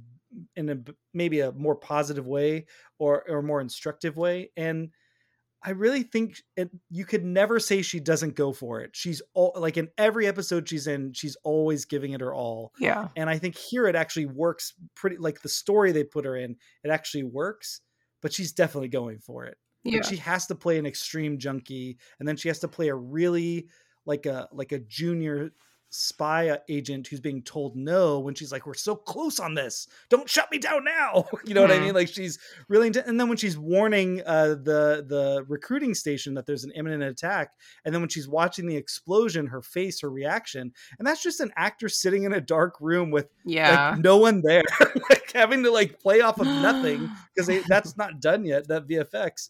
in 0.55 0.69
a 0.71 0.79
maybe 1.13 1.41
a 1.41 1.53
more 1.53 1.75
positive 1.75 2.27
way 2.27 2.67
or 2.99 3.29
or 3.29 3.43
more 3.43 3.61
instructive 3.61 4.17
way. 4.17 4.51
And 4.57 4.91
I 5.63 5.71
really 5.71 6.03
think 6.05 6.43
it, 6.57 6.71
you 6.91 7.05
could 7.05 7.25
never 7.25 7.59
say 7.59 7.83
she 7.83 7.99
doesn't 7.99 8.37
go 8.37 8.53
for 8.53 8.81
it. 8.81 8.91
She's 8.95 9.21
all 9.35 9.53
like 9.57 9.77
in 9.77 9.89
every 9.99 10.27
episode 10.27 10.69
she's 10.69 10.87
in, 10.87 11.13
she's 11.13 11.37
always 11.43 11.85
giving 11.85 12.13
it 12.13 12.21
her 12.21 12.33
all. 12.33 12.73
Yeah. 12.79 13.09
And 13.17 13.29
I 13.29 13.39
think 13.39 13.57
here 13.57 13.87
it 13.87 13.97
actually 13.97 14.27
works 14.27 14.75
pretty 14.95 15.17
like 15.17 15.43
the 15.43 15.49
story 15.49 15.93
they 15.93 16.05
put 16.05 16.25
her 16.25 16.37
in, 16.37 16.57
it 16.85 16.91
actually 16.91 17.25
works, 17.25 17.81
but 18.23 18.33
she's 18.33 18.53
definitely 18.53 18.89
going 18.89 19.19
for 19.19 19.45
it. 19.47 19.57
Like, 19.85 19.95
Yeah. 19.95 20.03
she 20.03 20.17
has 20.17 20.47
to 20.49 20.55
play 20.55 20.79
an 20.79 20.87
extreme 20.87 21.39
junkie 21.39 21.99
and 22.19 22.29
then 22.29 22.37
she 22.37 22.49
has 22.49 22.59
to 22.61 22.69
play 22.69 22.89
a 22.89 22.95
really 22.95 23.69
like 24.05 24.27
a 24.27 24.49
like 24.53 24.73
a 24.73 24.79
junior 24.79 25.51
spy 25.89 26.59
agent 26.69 27.07
who's 27.07 27.21
being 27.21 27.41
told 27.43 27.77
no 27.77 28.19
when 28.19 28.35
she's 28.35 28.51
like 28.53 28.67
we're 28.67 28.75
so 28.75 28.95
close 28.95 29.39
on 29.39 29.55
this 29.55 29.87
don't 30.11 30.29
shut 30.29 30.51
me 30.51 30.59
down 30.59 30.85
now 30.85 31.25
you 31.45 31.55
know 31.55 31.63
what 31.63 31.71
i 31.71 31.77
Mhm. 31.79 31.85
mean 31.87 31.95
like 31.95 32.09
she's 32.09 32.39
really 32.69 32.89
and 32.89 33.19
then 33.21 33.29
when 33.29 33.37
she's 33.37 33.57
warning 33.57 34.21
uh 34.27 34.49
the 34.49 35.05
the 35.09 35.45
recruiting 35.49 35.95
station 35.95 36.35
that 36.35 36.45
there's 36.45 36.65
an 36.65 36.73
imminent 36.75 37.03
attack 37.05 37.53
and 37.85 37.95
then 37.95 38.03
when 38.03 38.09
she's 38.09 38.29
watching 38.29 38.67
the 38.67 38.77
explosion 38.77 39.47
her 39.47 39.63
face 39.63 40.01
her 40.01 40.11
reaction 40.11 40.73
and 40.99 41.07
that's 41.07 41.23
just 41.23 41.41
an 41.41 41.53
actor 41.57 41.89
sitting 41.89 42.25
in 42.25 42.33
a 42.33 42.41
dark 42.41 42.75
room 42.81 43.11
with 43.11 43.29
Yeah. 43.45 43.91
like 43.93 44.01
no 44.01 44.17
one 44.19 44.43
there 44.43 44.65
like 45.09 45.31
having 45.33 45.63
to 45.63 45.71
like 45.71 46.01
play 46.01 46.21
off 46.21 46.41
of 46.41 46.47
nothing 46.47 47.09
because 47.35 47.65
that's 47.69 47.97
not 47.97 48.21
done 48.21 48.45
yet 48.45 48.67
that 48.69 48.89
vfx 48.89 49.49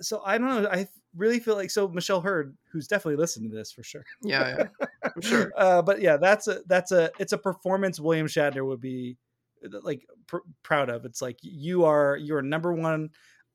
so 0.00 0.22
i 0.24 0.38
don't 0.38 0.62
know 0.62 0.68
i 0.70 0.86
really 1.16 1.40
feel 1.40 1.56
like 1.56 1.70
so 1.70 1.88
michelle 1.88 2.20
hurd 2.20 2.56
who's 2.70 2.86
definitely 2.86 3.16
listened 3.16 3.50
to 3.50 3.56
this 3.56 3.72
for 3.72 3.82
sure 3.82 4.04
yeah, 4.22 4.56
yeah. 4.80 4.86
I'm 5.16 5.20
sure. 5.22 5.52
uh, 5.56 5.82
but 5.82 6.00
yeah 6.00 6.16
that's 6.16 6.46
a 6.48 6.60
that's 6.66 6.92
a 6.92 7.10
it's 7.18 7.32
a 7.32 7.38
performance 7.38 7.98
william 7.98 8.26
shatner 8.26 8.64
would 8.64 8.80
be 8.80 9.16
like 9.82 10.06
pr- 10.26 10.38
proud 10.62 10.88
of 10.88 11.04
it's 11.04 11.20
like 11.20 11.38
you 11.42 11.84
are 11.84 12.16
you're 12.16 12.42
number 12.42 12.72
one 12.72 13.10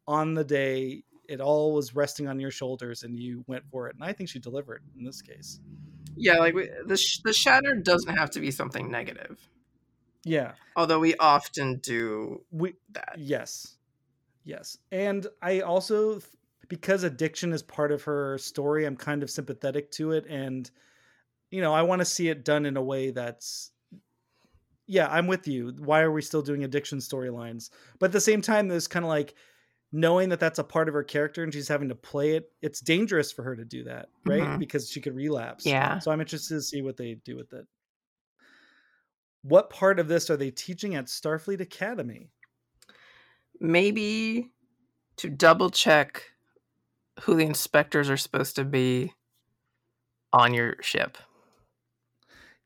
on 0.07 0.33
the 0.33 0.43
day 0.43 1.03
it 1.27 1.41
all 1.41 1.73
was 1.73 1.95
resting 1.95 2.27
on 2.27 2.39
your 2.39 2.51
shoulders 2.51 3.03
and 3.03 3.17
you 3.17 3.43
went 3.47 3.63
for 3.71 3.87
it 3.87 3.95
and 3.95 4.03
i 4.03 4.13
think 4.13 4.29
she 4.29 4.39
delivered 4.39 4.83
in 4.97 5.03
this 5.03 5.21
case 5.21 5.59
Yeah, 6.17 6.37
like 6.37 6.53
we, 6.53 6.69
the 6.85 6.95
sh- 6.95 7.19
the 7.23 7.31
Shatner 7.31 7.83
doesn't 7.83 8.15
have 8.15 8.29
to 8.31 8.39
be 8.39 8.51
something 8.51 8.89
negative, 8.89 9.37
yeah 10.23 10.53
although 10.75 10.99
we 10.99 11.15
often 11.17 11.79
do 11.79 12.41
we 12.51 12.75
that. 12.91 13.15
Yes. 13.17 13.75
Yes. 14.45 14.77
And 14.91 15.25
I 15.41 15.61
also 15.61 16.21
because 16.68 17.03
addiction 17.03 17.53
is 17.53 17.61
part 17.63 17.91
of 17.91 18.03
her 18.03 18.38
story, 18.38 18.86
I'm 18.86 18.95
kind 18.97 19.24
of 19.24 19.30
sympathetic 19.30 19.91
to 19.91 20.11
it 20.11 20.26
and 20.28 20.70
you 21.51 21.61
know, 21.61 21.74
I 21.74 21.84
want 21.84 21.99
to 21.99 22.05
see 22.05 22.28
it 22.28 22.43
done 22.43 22.66
in 22.66 22.76
a 22.76 22.82
way 22.82 23.11
that's 23.11 23.72
yeah, 24.88 25.07
I'm 25.09 25.26
with 25.26 25.47
you. 25.47 25.74
Why 25.80 26.01
are 26.01 26.11
we 26.11 26.22
still 26.22 26.41
doing 26.43 26.63
addiction 26.63 26.99
storylines? 26.99 27.70
But 27.99 28.07
at 28.07 28.11
the 28.11 28.22
same 28.22 28.41
time 28.41 28.68
there's 28.68 28.88
kind 28.88 29.05
of 29.05 29.09
like 29.09 29.36
knowing 29.91 30.30
that 30.30 30.39
that's 30.39 30.59
a 30.59 30.63
part 30.63 30.88
of 30.88 30.93
her 30.93 31.03
character 31.03 31.43
and 31.43 31.53
she's 31.53 31.68
having 31.68 31.89
to 31.89 31.95
play 31.95 32.36
it. 32.36 32.51
It's 32.61 32.82
dangerous 32.82 33.32
for 33.32 33.43
her 33.43 33.55
to 33.55 33.66
do 33.66 33.84
that, 33.86 34.09
right? 34.26 34.41
Mhm. 34.41 34.59
Because 34.59 34.89
she 34.89 35.01
could 35.01 35.16
relapse. 35.16 35.66
Yeah. 35.66 35.99
So 35.99 36.11
I'm 36.11 36.22
interested 36.22 36.55
to 36.55 36.61
see 36.61 36.82
what 36.82 36.97
they 36.97 37.16
do 37.16 37.36
with 37.36 37.53
it. 37.53 37.66
What 39.43 39.70
part 39.70 39.99
of 39.99 40.07
this 40.07 40.30
are 40.30 40.38
they 40.38 40.51
teaching 40.51 40.95
at 40.95 41.05
Starfleet 41.05 41.61
Academy? 41.61 42.32
Maybe 43.59 44.51
to 45.18 45.30
double 45.30 45.70
check 45.70 46.24
who 47.22 47.36
the 47.36 47.45
inspectors 47.45 48.09
are 48.09 48.18
supposed 48.18 48.55
to 48.57 48.66
be 48.66 49.13
on 50.34 50.53
your 50.53 50.76
ship. 50.82 51.18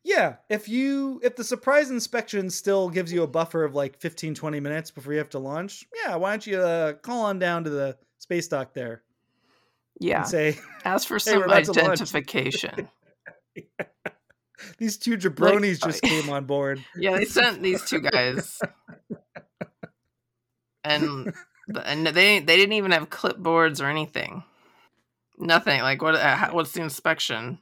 Yeah, 0.03 0.37
if 0.49 0.69
you 0.69 1.19
if 1.23 1.35
the 1.35 1.43
surprise 1.43 1.91
inspection 1.91 2.49
still 2.49 2.89
gives 2.89 3.11
you 3.11 3.21
a 3.23 3.27
buffer 3.27 3.63
of 3.63 3.75
like 3.75 3.99
15 3.99 4.33
20 4.33 4.59
minutes 4.59 4.91
before 4.91 5.11
you 5.13 5.19
have 5.19 5.29
to 5.31 5.39
launch, 5.39 5.85
yeah, 6.03 6.15
why 6.15 6.31
don't 6.31 6.47
you 6.47 6.59
uh, 6.59 6.93
call 6.93 7.25
on 7.25 7.37
down 7.37 7.65
to 7.65 7.69
the 7.69 7.97
space 8.17 8.47
dock 8.47 8.73
there 8.73 9.03
Yeah. 9.99 10.19
and 10.19 10.27
say 10.27 10.57
Ask 10.85 11.07
for 11.07 11.19
some 11.19 11.43
about 11.43 11.69
identification. 11.69 12.87
these 14.77 14.97
two 14.97 15.17
jabronis 15.17 15.83
Like, 15.83 15.91
just 15.91 16.01
came 16.01 16.29
on 16.29 16.45
board. 16.45 16.83
yeah, 16.95 17.17
they 17.17 17.25
sent 17.25 17.61
these 17.61 17.83
two 17.83 17.99
guys 17.99 18.59
and 20.85 21.33
and 21.83 22.07
they 22.07 22.39
they 22.39 22.57
didn't 22.57 22.73
even 22.73 22.91
have 22.91 23.09
clipboards 23.09 23.81
or 23.81 23.85
anything. 23.85 24.43
Nothing. 25.37 25.81
Like 25.81 26.01
what? 26.01 26.15
Uh, 26.15 26.35
how- 26.35 26.53
what's 26.53 26.71
the 26.73 26.81
inspection? 26.81 27.59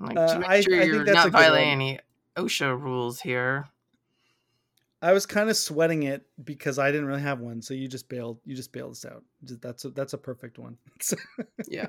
Like 0.00 0.16
Uh, 0.16 0.26
to 0.34 0.38
make 0.40 0.48
I- 0.48 0.60
sure 0.60 0.74
I 0.74 0.78
think 0.80 0.92
you're 0.92 1.04
not 1.04 1.30
violating 1.30 1.70
any 1.70 1.98
OSHA 2.36 2.80
rules 2.80 3.20
here. 3.20 3.68
I 5.00 5.12
was 5.12 5.26
kind 5.26 5.50
of 5.50 5.56
sweating 5.56 6.04
it 6.04 6.24
because 6.42 6.78
I 6.78 6.90
didn't 6.92 7.06
really 7.06 7.22
have 7.22 7.40
one, 7.40 7.60
so 7.60 7.74
you 7.74 7.88
just 7.88 8.08
bailed. 8.08 8.38
You 8.44 8.54
just 8.54 8.72
bailed 8.72 8.92
us 8.92 9.04
out. 9.04 9.24
That's 9.42 9.84
a, 9.84 9.90
that's 9.90 10.12
a 10.12 10.18
perfect 10.18 10.58
one. 10.58 10.78
Yeah. 11.68 11.88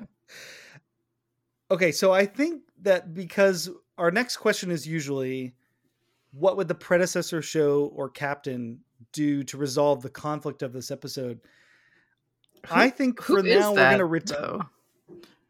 okay, 1.70 1.92
so 1.92 2.12
I 2.12 2.26
think 2.26 2.62
that 2.82 3.14
because 3.14 3.70
our 3.98 4.10
next 4.10 4.36
question 4.38 4.70
is 4.72 4.86
usually, 4.86 5.54
what 6.36 6.56
would 6.56 6.68
the 6.68 6.74
predecessor 6.74 7.40
show 7.42 7.92
or 7.94 8.08
captain 8.08 8.80
do 9.12 9.42
to 9.44 9.56
resolve 9.56 10.02
the 10.02 10.10
conflict 10.10 10.62
of 10.62 10.72
this 10.72 10.90
episode? 10.90 11.40
I 12.70 12.90
think 12.90 13.20
for 13.22 13.42
now 13.42 13.72
we're 13.72 13.90
gonna 13.90 14.04
retire. 14.06 14.58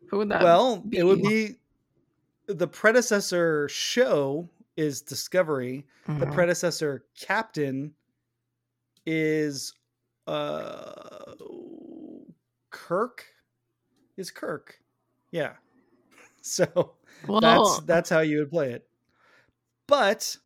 Who 0.08 0.18
would 0.18 0.28
that? 0.30 0.42
Well, 0.42 0.84
it 0.92 1.04
would 1.04 1.22
be? 1.22 1.48
be 1.48 1.54
the 2.46 2.66
predecessor 2.66 3.68
show 3.68 4.48
is 4.76 5.00
Discovery. 5.00 5.86
The 6.06 6.12
Mhm. 6.26 6.34
predecessor 6.34 7.04
captain 7.18 7.94
is 9.06 9.72
uh 10.26 11.34
Kirk. 12.70 13.24
Is 14.16 14.30
Kirk? 14.30 14.80
Yeah. 15.30 15.54
So 16.46 16.96
Well, 17.26 17.40
that's 17.40 17.80
that's 17.86 18.10
how 18.10 18.20
you 18.20 18.40
would 18.40 18.50
play 18.50 18.72
it. 18.72 18.86
But 19.86 20.36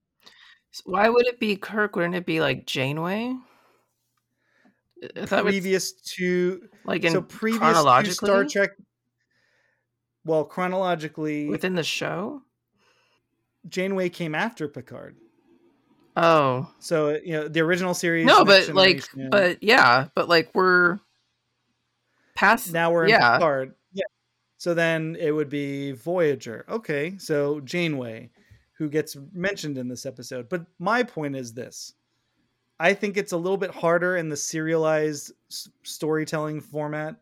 why 0.84 1.08
would 1.08 1.26
it 1.26 1.40
be 1.40 1.56
Kirk? 1.56 1.96
Wouldn't 1.96 2.14
it 2.14 2.26
be 2.26 2.40
like 2.40 2.66
Janeway? 2.66 3.34
I 5.16 5.26
thought 5.26 5.44
was, 5.44 5.52
previous 5.52 5.92
to 5.92 6.68
like 6.84 7.04
in 7.04 7.12
so 7.12 7.22
previous 7.22 7.82
to 7.82 8.12
Star 8.12 8.44
Trek. 8.44 8.70
Well, 10.24 10.44
chronologically, 10.44 11.48
within 11.48 11.74
the 11.74 11.84
show. 11.84 12.42
Janeway 13.68 14.08
came 14.08 14.34
after 14.34 14.68
Picard. 14.68 15.16
Oh 16.16 16.68
So 16.80 17.18
you 17.24 17.32
know 17.32 17.48
the 17.48 17.60
original 17.60 17.94
series. 17.94 18.26
no, 18.26 18.44
but 18.44 18.68
like, 18.74 19.04
but 19.30 19.62
yeah, 19.62 20.08
but 20.14 20.28
like 20.28 20.54
we're 20.54 20.98
past. 22.34 22.72
now 22.72 22.90
we're 22.90 23.04
in 23.04 23.10
yeah. 23.10 23.36
Picard. 23.36 23.74
Yeah. 23.92 24.04
So 24.56 24.74
then 24.74 25.16
it 25.18 25.30
would 25.30 25.48
be 25.48 25.92
Voyager. 25.92 26.64
Okay, 26.68 27.16
so 27.18 27.60
Janeway, 27.60 28.30
who 28.78 28.88
gets 28.88 29.16
mentioned 29.32 29.76
in 29.76 29.88
this 29.88 30.06
episode. 30.06 30.48
But 30.48 30.64
my 30.78 31.02
point 31.02 31.36
is 31.36 31.52
this: 31.52 31.94
I 32.80 32.94
think 32.94 33.16
it's 33.16 33.32
a 33.32 33.36
little 33.36 33.58
bit 33.58 33.70
harder 33.72 34.16
in 34.16 34.28
the 34.28 34.36
serialized 34.36 35.32
s- 35.50 35.68
storytelling 35.82 36.60
format 36.60 37.16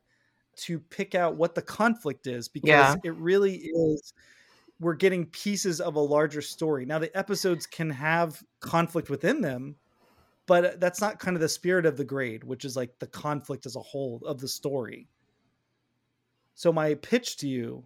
to 0.57 0.79
pick 0.79 1.15
out 1.15 1.37
what 1.37 1.55
the 1.55 1.63
conflict 1.63 2.27
is 2.27 2.49
because 2.49 2.69
Yeah. 2.71 2.95
it 3.05 3.15
really 3.17 3.57
is. 3.57 4.13
We're 4.81 4.95
getting 4.95 5.27
pieces 5.27 5.81
of 5.81 5.97
a 5.97 6.01
larger 6.01 6.43
story. 6.43 6.85
Now 6.85 6.99
the 6.99 7.15
episodes 7.17 7.67
can 7.67 7.89
have 7.91 8.43
conflict 8.61 9.09
within 9.09 9.41
them, 9.41 9.77
but 10.47 10.79
that's 10.81 11.01
not 11.01 11.19
kind 11.19 11.37
of 11.37 11.41
the 11.41 11.49
spirit 11.49 11.87
of 11.87 11.97
the 11.97 12.05
grade, 12.05 12.45
which 12.45 12.65
is 12.65 12.77
like 12.77 12.99
the 12.99 13.07
conflict 13.07 13.65
as 13.67 13.77
a 13.77 13.81
whole 13.81 14.21
of 14.27 14.41
the 14.41 14.49
story. 14.49 15.09
So 16.55 16.73
my 16.73 16.95
pitch 16.95 17.39
to 17.39 17.49
you 17.49 17.85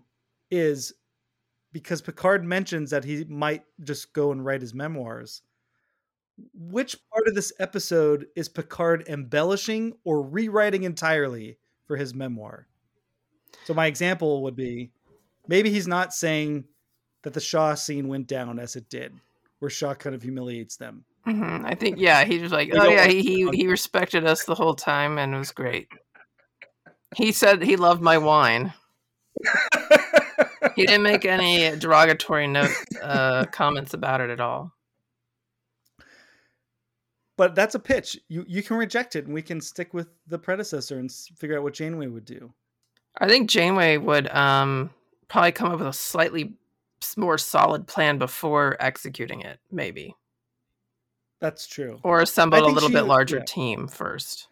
is 0.51 0.93
because 1.73 2.03
Picard 2.03 2.45
mentions 2.45 2.91
that 2.91 3.05
he 3.05 3.25
might 3.25 3.65
just 3.83 4.13
go 4.13 4.33
and 4.33 4.45
write 4.45 4.61
his 4.61 4.75
memoirs. 4.75 5.43
Which 6.55 6.97
part 7.13 7.29
of 7.29 7.35
this 7.35 7.53
episode 7.59 8.27
is 8.35 8.49
Picard 8.49 9.05
embellishing 9.09 9.95
or 10.05 10.23
rewriting 10.23 10.85
entirely 10.85 11.59
for 11.87 11.97
his 11.97 12.15
memoir? 12.15 12.67
So 13.65 13.75
my 13.75 13.87
example 13.87 14.43
would 14.45 14.57
be 14.57 14.91
maybe 15.47 15.71
he's 15.71 15.89
not 15.89 16.15
saying 16.15 16.65
that 17.23 17.35
the 17.35 17.41
Shaw 17.41 17.75
scene 17.75 18.09
went 18.09 18.27
down 18.27 18.59
as 18.59 18.77
it 18.77 18.89
did, 18.89 19.13
where 19.59 19.71
Shaw 19.71 19.95
kind 19.95 20.15
of 20.15 20.23
humiliates 20.23 20.77
them. 20.77 21.05
Mhm, 21.27 21.67
I 21.67 21.75
think 21.75 21.99
yeah, 21.99 22.25
he 22.25 22.39
was 22.39 22.53
like, 22.53 22.71
oh 22.75 22.89
yeah, 22.89 23.07
he, 23.07 23.23
he 23.23 23.51
he 23.51 23.67
respected 23.69 24.25
us 24.25 24.45
the 24.45 24.55
whole 24.55 24.75
time 24.75 25.19
and 25.19 25.35
it 25.35 25.39
was 25.39 25.53
great. 25.53 25.89
He 27.17 27.33
said 27.33 27.63
he 27.63 27.77
loved 27.77 28.01
my 28.01 28.17
wine. 28.19 28.73
He 30.77 30.85
didn't 30.87 31.03
make 31.03 31.25
any 31.25 31.77
derogatory 31.77 32.47
note 32.47 32.71
uh, 33.03 33.47
comments 33.47 33.95
about 33.95 34.21
it 34.21 34.31
at 34.31 34.41
all. 34.41 34.73
but 37.37 37.55
that's 37.55 37.75
a 37.75 37.79
pitch. 37.79 38.19
You 38.29 38.45
you 38.47 38.63
can 38.63 38.77
reject 38.77 39.17
it, 39.17 39.25
and 39.25 39.35
we 39.35 39.43
can 39.43 39.61
stick 39.61 39.95
with 39.95 40.09
the 40.27 40.39
predecessor 40.39 40.99
and 40.99 41.11
figure 41.11 41.57
out 41.57 41.63
what 41.63 41.75
Janeway 41.75 42.07
would 42.09 42.25
do. 42.25 42.53
I 43.19 43.27
think 43.29 43.49
Janeway 43.51 43.97
would 43.97 44.29
um, 44.29 44.91
probably 45.29 45.53
come 45.53 45.73
up 45.73 45.79
with 45.79 45.89
a 45.89 45.93
slightly 45.93 46.55
more 47.17 47.39
solid 47.39 47.87
plan 47.87 48.19
before 48.19 48.77
executing 48.79 49.41
it, 49.41 49.59
maybe, 49.71 50.15
That's 51.41 51.67
true. 51.67 51.99
or 52.03 52.21
assemble 52.21 52.59
a 52.59 52.69
little 52.69 52.91
bit 52.91 53.03
would- 53.03 53.09
larger 53.09 53.39
yeah. 53.39 53.45
team 53.47 53.89
first. 53.89 54.49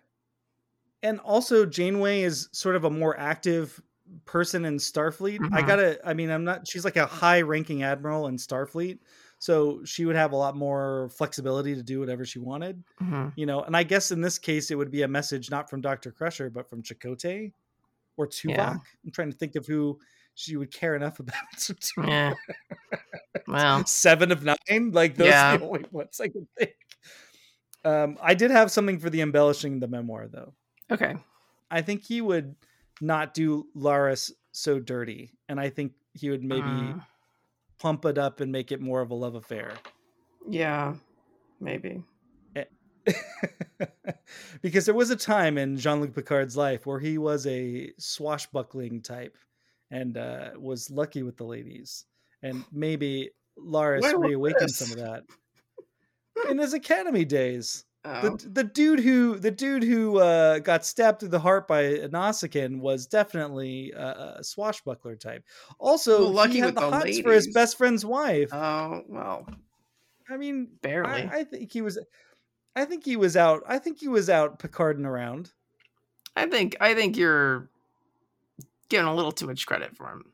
and 1.03 1.21
also 1.21 1.67
Janeway 1.67 2.23
is 2.23 2.49
sort 2.53 2.75
of 2.75 2.85
a 2.85 2.91
more 2.91 3.17
active 3.19 3.81
person 4.25 4.65
in 4.65 4.77
Starfleet. 4.77 5.39
I 5.53 5.63
Mhm. 5.63 5.67
gotta, 5.67 6.01
I 6.09 6.15
mean, 6.15 6.31
I'm 6.31 6.45
not. 6.45 6.67
She's 6.69 6.85
like 6.85 6.97
a 6.97 7.07
high-ranking 7.07 7.83
admiral 7.83 8.27
in 8.29 8.37
Starfleet, 8.37 8.99
so 9.39 9.85
she 9.85 10.05
would 10.05 10.17
have 10.17 10.33
a 10.33 10.37
lot 10.37 10.57
more 10.57 11.09
flexibility 11.11 11.75
to 11.75 11.83
do 11.83 12.01
whatever 12.01 12.25
she 12.25 12.39
wanted. 12.39 12.83
Mhm. 13.01 13.33
You 13.37 13.47
know, 13.47 13.63
and 13.63 13.77
I 13.77 13.83
guess 13.83 14.11
in 14.11 14.21
this 14.21 14.39
case, 14.39 14.71
it 14.71 14.75
would 14.77 14.91
be 14.91 15.03
a 15.03 15.09
message 15.09 15.51
not 15.51 15.69
from 15.71 15.81
Doctor 15.81 16.11
Crusher, 16.13 16.51
but 16.51 16.69
from 16.69 16.83
Chakotay 16.83 17.53
or 18.17 18.27
Tuvok. 18.27 18.57
Yeah. 18.57 18.77
I'm 19.05 19.11
trying 19.13 19.31
to 19.31 19.37
think 19.37 19.55
of 19.57 19.67
who 19.67 19.99
she 20.35 20.57
would 20.57 20.71
care 20.73 20.95
enough 20.97 21.19
about. 21.21 21.35
to- 21.61 21.77
Yeah. 22.07 22.35
Well, 23.47 23.85
Seven 23.87 24.33
of 24.33 24.45
nine, 24.45 24.91
like 24.93 25.17
those 25.17 25.29
Yeah. 25.29 25.55
are 25.55 25.59
the 25.59 25.65
only 25.69 25.85
ones 25.91 26.21
I 26.21 26.29
can 26.29 26.47
think. 26.59 26.75
Um, 27.85 28.19
I 28.21 28.35
did 28.35 28.51
have 28.51 28.71
something 28.71 28.99
for 28.99 29.09
the 29.11 29.21
embellishing 29.21 29.81
the 29.81 29.89
memoir 29.89 30.27
though. 30.29 30.55
okay. 30.91 31.17
I 31.71 31.83
think 31.83 32.03
he 32.05 32.21
would 32.21 32.57
not 33.01 33.35
do 33.35 33.69
Laris 33.77 34.33
so 34.53 34.81
dirty, 34.81 35.33
and 35.49 35.61
I 35.61 35.71
think 35.71 35.95
he 36.15 36.31
would 36.31 36.45
maybe 36.45 36.97
Mm, 36.97 37.03
pump 37.79 38.05
it 38.07 38.19
up 38.19 38.41
and 38.41 38.53
make 38.53 38.73
it 38.73 38.81
more 38.81 39.01
of 39.03 39.11
a 39.11 39.15
love 39.17 39.35
affair. 39.37 39.85
yeah, 40.49 40.97
maybe. 41.61 42.05
because 44.63 44.87
there 44.87 44.95
was 44.95 45.11
a 45.11 45.17
time 45.17 45.57
in 45.59 45.77
Jean-Luc 45.77 46.15
Picard's 46.15 46.57
life 46.57 46.87
where 46.87 46.99
he 47.01 47.19
was 47.19 47.47
a 47.47 47.93
swashbuckling 47.99 49.03
type 49.03 49.39
and 49.91 50.17
uh, 50.19 50.51
was 50.59 50.91
lucky 50.91 51.23
with 51.23 51.37
the 51.37 51.45
ladies, 51.45 52.05
and 52.43 52.67
maybe 52.71 53.31
Laris 53.59 54.13
reawakened 54.15 54.75
some 54.75 54.91
of 54.91 54.99
that 54.99 55.25
in 56.49 56.59
his 56.59 56.73
academy 56.73 57.25
days. 57.25 57.85
Oh. 58.05 58.37
The, 58.37 58.49
the 58.49 58.65
dude 58.65 59.01
who 59.01 59.39
the 59.39 59.51
dude 59.51 59.83
who 59.83 60.19
uh, 60.19 60.61
got 60.61 60.87
stabbed 60.87 61.21
through 61.21 61.31
the 61.31 61.41
heart 61.41 61.67
by 61.67 61.81
a 61.81 62.09
Nausicaan 62.09 62.79
was 62.79 63.07
definitely 63.07 63.93
a, 63.93 64.37
a 64.39 64.45
swashbuckler 64.45 65.17
type. 65.17 65.45
Also, 65.79 66.23
Well, 66.23 66.33
lucky 66.33 66.53
he 66.55 66.59
had 66.61 66.67
with 66.67 66.75
the 66.77 66.91
the 66.91 66.97
hots 66.97 67.19
for 67.21 67.33
his 67.33 67.49
best 67.49 67.77
friend's 67.77 68.05
wife. 68.05 68.55
Oh 68.55 69.03
well, 69.09 69.47
I 70.31 70.37
mean, 70.37 70.69
barely. 70.81 71.11
I, 71.11 71.39
I 71.39 71.45
think 71.45 71.73
he 71.73 71.81
was. 71.81 71.99
I 72.77 72.85
think 72.85 73.05
he 73.05 73.17
was 73.17 73.37
out. 73.37 73.65
I 73.67 73.79
think 73.79 73.99
he 73.99 74.09
was 74.09 74.31
out 74.31 74.61
Picarding 74.61 75.05
around. 75.05 75.53
I 76.37 76.47
think 76.47 76.77
I 76.81 76.95
think 76.95 77.17
you're 77.17 77.69
giving 78.89 79.07
a 79.07 79.15
little 79.15 79.33
too 79.33 79.47
much 79.47 79.67
credit 79.67 79.97
for 79.97 80.09
him. 80.09 80.25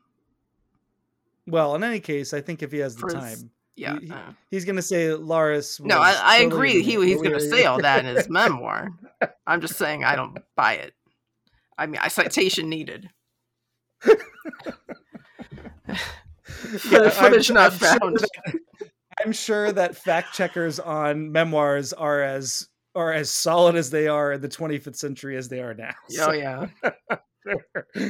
Well, 1.47 1.75
in 1.75 1.83
any 1.83 1.99
case, 1.99 2.33
I 2.33 2.41
think 2.41 2.61
if 2.61 2.71
he 2.71 2.79
has 2.79 2.95
the 2.95 3.01
For 3.01 3.09
time, 3.09 3.51
Yeah. 3.75 3.99
he- 3.99 4.09
uh. 4.11 4.31
he's 4.49 4.63
going 4.65 4.75
to 4.77 4.81
say 4.81 5.07
Laris. 5.07 5.79
No, 5.81 5.99
I, 5.99 6.15
I 6.21 6.37
agree. 6.37 6.81
He 6.81 6.93
he's 7.05 7.17
going 7.21 7.31
to 7.33 7.41
say 7.41 7.65
all 7.65 7.81
that 7.81 8.05
in 8.05 8.15
his 8.15 8.29
memoir. 8.29 8.89
I'm 9.45 9.61
just 9.61 9.75
saying 9.75 10.03
I 10.03 10.15
don't 10.15 10.37
buy 10.55 10.73
it. 10.75 10.93
I 11.77 11.85
mean, 11.87 11.99
I 12.01 12.07
citation 12.07 12.69
needed. 12.69 13.09
Yeah, 16.89 17.09
Footage 17.09 17.49
I'm- 17.51 17.55
not 17.55 17.71
I'm 17.73 17.77
sure 17.79 17.99
found. 17.99 18.17
that- 18.19 18.59
I'm 19.23 19.31
sure 19.31 19.71
that 19.71 19.95
fact 19.95 20.33
checkers 20.33 20.79
on 20.79 21.31
memoirs 21.31 21.93
are 21.93 22.21
as 22.21 22.67
are 22.95 23.13
as 23.13 23.29
solid 23.31 23.75
as 23.75 23.89
they 23.89 24.07
are 24.07 24.33
in 24.33 24.41
the 24.41 24.49
25th 24.49 24.95
century 24.97 25.37
as 25.37 25.47
they 25.49 25.59
are 25.61 25.73
now. 25.73 25.93
Oh 26.19 26.31
yeah. 26.33 26.67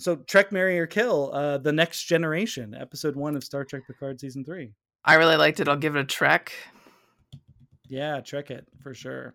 so 0.00 0.16
Trek, 0.16 0.50
Marry 0.52 0.78
or 0.78 0.86
Kill, 0.86 1.30
uh, 1.32 1.58
the 1.58 1.72
Next 1.72 2.04
Generation, 2.04 2.74
episode 2.74 3.16
one 3.16 3.36
of 3.36 3.44
Star 3.44 3.64
Trek 3.64 3.82
Picard 3.86 4.20
season 4.20 4.44
three. 4.44 4.72
I 5.04 5.14
really 5.14 5.36
liked 5.36 5.60
it. 5.60 5.68
I'll 5.68 5.76
give 5.76 5.96
it 5.96 6.00
a 6.00 6.04
trek. 6.04 6.52
Yeah, 7.88 8.20
Trek 8.20 8.50
it 8.50 8.66
for 8.82 8.94
sure. 8.94 9.34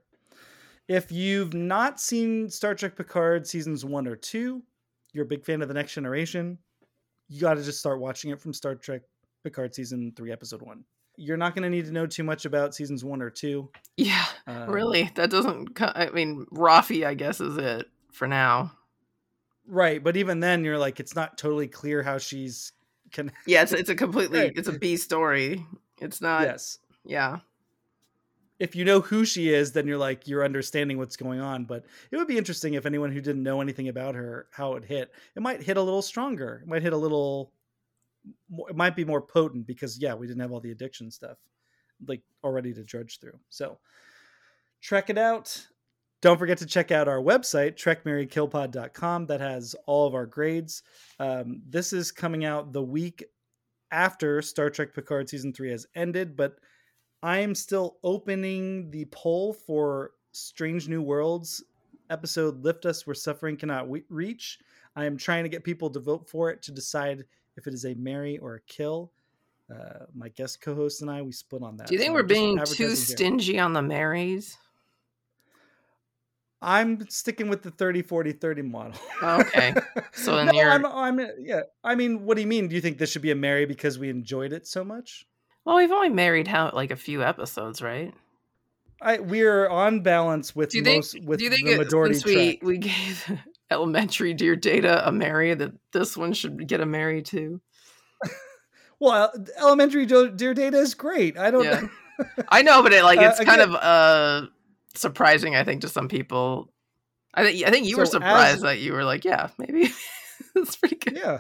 If 0.88 1.12
you've 1.12 1.54
not 1.54 2.00
seen 2.00 2.50
Star 2.50 2.76
Trek 2.76 2.96
Picard 2.96 3.48
seasons 3.48 3.84
one 3.84 4.08
or 4.08 4.16
two, 4.16 4.62
you're 5.14 5.26
a 5.26 5.28
big 5.28 5.44
fan 5.44 5.62
of 5.62 5.68
the 5.68 5.74
Next 5.74 5.94
Generation. 5.94 6.58
You 7.28 7.42
got 7.42 7.56
to 7.56 7.64
just 7.64 7.80
start 7.80 8.00
watching 8.00 8.32
it 8.32 8.40
from 8.40 8.54
Star 8.54 8.76
Trek 8.76 9.02
Picard 9.44 9.74
season 9.74 10.14
three, 10.16 10.32
episode 10.32 10.62
one. 10.62 10.84
you're 11.18 11.38
not 11.38 11.56
going 11.56 11.64
to 11.64 11.70
need 11.70 11.86
to 11.86 11.92
know 11.92 12.06
too 12.06 12.24
much 12.24 12.46
about 12.46 12.76
seasons 12.76 13.04
one 13.04 13.22
or 13.22 13.30
two. 13.30 13.70
Yeah, 13.98 14.26
Um, 14.48 14.70
really. 14.70 15.10
That 15.16 15.30
doesn't. 15.32 15.82
I 15.82 16.10
mean, 16.12 16.46
Raffi, 16.54 17.06
I 17.06 17.14
guess, 17.16 17.42
is 17.42 17.58
it 17.58 17.88
for 18.12 18.28
now. 18.28 18.72
Right, 19.68 20.04
but 20.04 20.16
even 20.18 20.40
then, 20.40 20.64
you're 20.64 20.78
like, 20.78 21.00
it's 21.00 21.16
not 21.16 21.38
totally 21.38 21.68
clear 21.68 22.04
how 22.04 22.18
she's 22.18 22.72
can. 23.12 23.32
Yeah, 23.48 23.64
it's 23.64 23.72
it's 23.72 23.90
a 23.90 23.96
completely 23.96 24.40
Right. 24.40 24.54
it's 24.56 24.68
a 24.68 24.74
B 24.78 24.98
story. 24.98 25.66
It's 26.02 26.22
not. 26.22 26.42
yes, 26.44 26.80
Yeah. 27.06 27.40
if 28.60 28.76
you 28.76 28.86
know 28.86 29.00
who 29.02 29.26
she 29.26 29.50
is, 29.54 29.72
then 29.72 29.88
you're 29.88 29.98
like 29.98 30.28
you're 30.28 30.44
understanding 30.46 30.98
what's 30.98 31.16
going 31.18 31.40
on. 31.40 31.66
But 31.66 31.86
it 32.12 32.18
would 32.18 32.28
be 32.28 32.38
interesting 32.38 32.74
if 32.76 32.86
anyone 32.86 33.12
who 33.12 33.22
didn't 33.22 33.44
know 33.44 33.62
anything 33.62 33.88
about 33.88 34.16
her, 34.16 34.48
how 34.52 34.74
it 34.76 34.86
hit. 34.86 35.12
It 35.36 35.42
might 35.42 35.62
hit 35.64 35.78
a 35.78 35.82
little 35.82 36.02
stronger. 36.02 36.60
It 36.64 36.68
might 36.68 36.82
hit 36.84 36.94
a 36.94 36.98
little. 36.98 37.52
It 38.70 38.76
might 38.76 38.96
be 38.96 39.06
more 39.06 39.22
potent 39.22 39.66
because 39.68 39.98
yeah, 40.00 40.14
we 40.16 40.28
didn't 40.28 40.42
have 40.42 40.52
all 40.52 40.60
the 40.60 40.72
addiction 40.72 41.10
stuff 41.12 41.38
like 42.08 42.22
already 42.44 42.74
to 42.74 42.84
judge 42.84 43.20
through. 43.20 43.40
So, 43.50 43.78
check 44.82 45.10
it 45.10 45.18
out. 45.18 45.66
Don't 46.26 46.40
forget 46.40 46.58
to 46.58 46.66
check 46.66 46.90
out 46.90 47.08
our 47.08 47.20
website, 47.20 47.76
trekmarrykillpod.com. 47.76 49.28
That 49.28 49.42
has 49.42 49.76
all 49.86 50.08
of 50.08 50.16
our 50.16 50.26
grades. 50.26 50.82
Um, 51.20 51.62
this 51.70 51.94
is 51.94 52.12
coming 52.12 52.46
out 52.46 52.74
the 52.74 52.82
week 52.82 53.24
after 53.92 54.42
Star 54.42 54.72
Trek 54.72 54.96
Picard 54.96 55.30
season 55.30 55.54
three 55.54 55.70
has 55.70 55.86
ended, 55.94 56.36
but 56.36 56.56
I 57.22 57.42
am 57.42 57.54
still 57.54 57.98
opening 58.04 58.90
the 58.90 59.06
poll 59.12 59.54
for 59.54 60.14
Strange 60.32 60.90
New 60.90 61.04
Worlds 61.04 61.64
episode 62.10 62.64
Lift 62.64 62.88
Us 62.88 63.06
Where 63.06 63.14
Suffering 63.14 63.56
Cannot 63.56 63.88
we- 63.88 64.06
Reach. 64.10 64.58
I 64.96 65.06
am 65.06 65.18
trying 65.18 65.44
to 65.44 65.50
get 65.50 65.64
people 65.64 65.92
to 65.92 66.00
vote 66.00 66.28
for 66.28 66.50
it 66.50 66.64
to 66.64 66.72
decide 66.72 67.24
if 67.56 67.68
it 67.68 67.76
is 67.76 67.86
a 67.86 67.94
marry 67.94 68.40
or 68.40 68.56
a 68.56 68.62
kill. 68.62 69.12
Uh, 69.72 70.06
my 70.16 70.30
guest 70.30 70.60
co-host 70.60 71.04
and 71.04 71.12
I 71.12 71.22
we 71.22 71.32
split 71.34 71.62
on 71.62 71.78
that. 71.78 71.86
Do 71.86 71.94
you 71.94 72.00
think 72.00 72.10
so 72.10 72.14
we're 72.16 72.24
being 72.24 72.56
too 72.56 72.62
advertising 72.64 72.88
here. 72.88 72.96
stingy 72.96 73.60
on 73.60 73.74
the 73.74 73.84
Marys? 73.84 74.58
I'm 76.66 77.08
sticking 77.10 77.48
with 77.48 77.62
the 77.62 77.72
30 77.72 78.02
40 78.02 78.32
30 78.34 78.62
model. 78.64 78.94
Okay. 79.22 79.74
So 80.14 80.36
then 80.38 80.48
no, 80.48 80.54
you're- 80.54 80.70
I'm, 80.72 80.86
I'm 80.86 81.20
yeah. 81.40 81.62
I 81.84 81.94
mean, 81.96 82.26
what 82.26 82.36
do 82.36 82.42
you 82.42 82.48
mean? 82.48 82.68
Do 82.68 82.76
you 82.76 82.82
think 82.82 82.98
this 82.98 83.12
should 83.12 83.22
be 83.22 83.32
a 83.32 83.36
marry 83.36 83.66
because 83.66 84.00
we 84.00 84.10
enjoyed 84.10 84.52
it 84.54 84.66
so 84.66 84.84
much? 84.84 85.26
Well, 85.66 85.76
we've 85.78 85.92
only 85.92 86.10
married 86.10 86.48
how 86.48 86.72
like 86.74 86.90
a 86.92 86.96
few 86.96 87.22
episodes, 87.24 87.82
right? 87.82 88.14
I 89.02 89.20
we're 89.20 89.68
on 89.68 90.02
balance 90.02 90.56
with 90.56 90.72
think? 90.72 90.86
most 90.88 91.20
with 91.24 91.40
do 91.40 91.46
you 91.46 91.52
think 91.52 91.68
the 91.68 91.78
majority 91.78 92.14
since 92.16 92.26
we 92.26 92.58
track. 92.58 92.64
we 92.64 92.78
gave 92.78 93.40
Elementary 93.72 94.34
Dear 94.34 94.56
Data 94.56 95.06
a 95.08 95.12
Marry, 95.12 95.54
that 95.54 95.74
this 95.92 96.16
one 96.16 96.34
should 96.34 96.66
get 96.68 96.80
a 96.82 96.86
Marry 96.86 97.22
too? 97.22 97.62
Well, 99.00 99.32
elementary 99.60 100.06
Jo- 100.06 100.30
dear 100.30 100.54
data 100.54 100.78
is 100.78 100.94
great. 100.94 101.38
I 101.38 101.52
don't. 101.52 101.66
Yeah. 101.66 101.88
I 102.48 102.62
know, 102.62 102.82
but 102.82 102.94
it 102.94 103.04
like 103.04 103.20
Uh, 103.20 103.24
it's 103.24 103.40
kind 103.44 103.60
again- 103.62 103.76
of 103.76 103.76
uh 103.76 104.48
surprising. 104.98 105.56
I 105.56 105.64
think 105.64 105.82
to 105.82 105.90
some 105.90 106.08
people. 106.08 106.72
I 107.34 107.44
think 107.44 107.68
I 107.68 107.72
think 107.72 107.86
you 107.88 107.98
were 107.98 108.06
So 108.06 108.18
as- 108.20 108.24
surprised 108.24 108.62
that 108.64 108.80
you 108.80 108.94
were 108.94 109.04
like, 109.04 109.26
yeah, 109.26 109.50
maybe 109.58 109.90
that's 110.56 110.76
pretty 110.78 110.96
good. 110.96 111.18
yeah. 111.18 111.40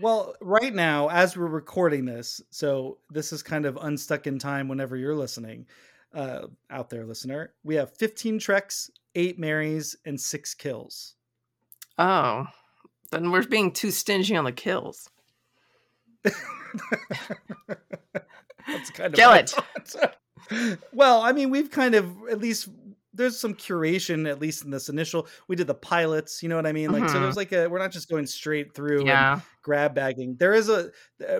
Well, 0.00 0.34
right 0.40 0.74
now, 0.74 1.08
as 1.10 1.36
we're 1.36 1.46
recording 1.46 2.04
this, 2.04 2.40
so 2.50 2.98
this 3.10 3.32
is 3.32 3.42
kind 3.42 3.66
of 3.66 3.78
unstuck 3.80 4.26
in 4.26 4.38
time. 4.38 4.66
Whenever 4.68 4.96
you're 4.96 5.14
listening, 5.14 5.66
uh, 6.12 6.48
out 6.70 6.90
there, 6.90 7.04
listener, 7.06 7.52
we 7.62 7.76
have 7.76 7.96
15 7.96 8.40
treks, 8.40 8.90
eight 9.14 9.38
Marrys, 9.38 9.94
and 10.04 10.20
six 10.20 10.54
kills. 10.54 11.14
Oh, 11.98 12.46
then 13.12 13.30
we're 13.30 13.44
being 13.46 13.70
too 13.72 13.90
stingy 13.92 14.34
on 14.36 14.44
the 14.44 14.52
kills. 14.52 15.08
That's 18.66 18.90
kind 18.90 19.14
of 19.14 19.18
Kill 19.18 19.32
it. 19.32 19.54
well, 20.92 21.20
I 21.22 21.32
mean, 21.32 21.50
we've 21.50 21.70
kind 21.70 21.94
of 21.94 22.16
at 22.30 22.38
least 22.38 22.68
there's 23.12 23.38
some 23.38 23.54
curation 23.54 24.28
at 24.28 24.38
least 24.40 24.64
in 24.64 24.70
this 24.70 24.88
initial. 24.88 25.26
We 25.48 25.56
did 25.56 25.66
the 25.66 25.74
pilots, 25.74 26.42
you 26.42 26.48
know 26.48 26.56
what 26.56 26.66
I 26.66 26.72
mean? 26.72 26.92
Like, 26.92 27.08
so 27.08 27.18
Mhm. 27.18 27.22
there's 27.22 27.36
like 27.36 27.52
a 27.52 27.66
we're 27.68 27.78
not 27.78 27.90
just 27.92 28.08
going 28.08 28.26
straight 28.26 28.74
through 28.74 29.10
and 29.10 29.28
Yeah, 29.28 29.40
grab 29.62 29.94
bagging. 29.94 30.36
There 30.38 30.52
is 30.54 30.68
a 30.68 30.90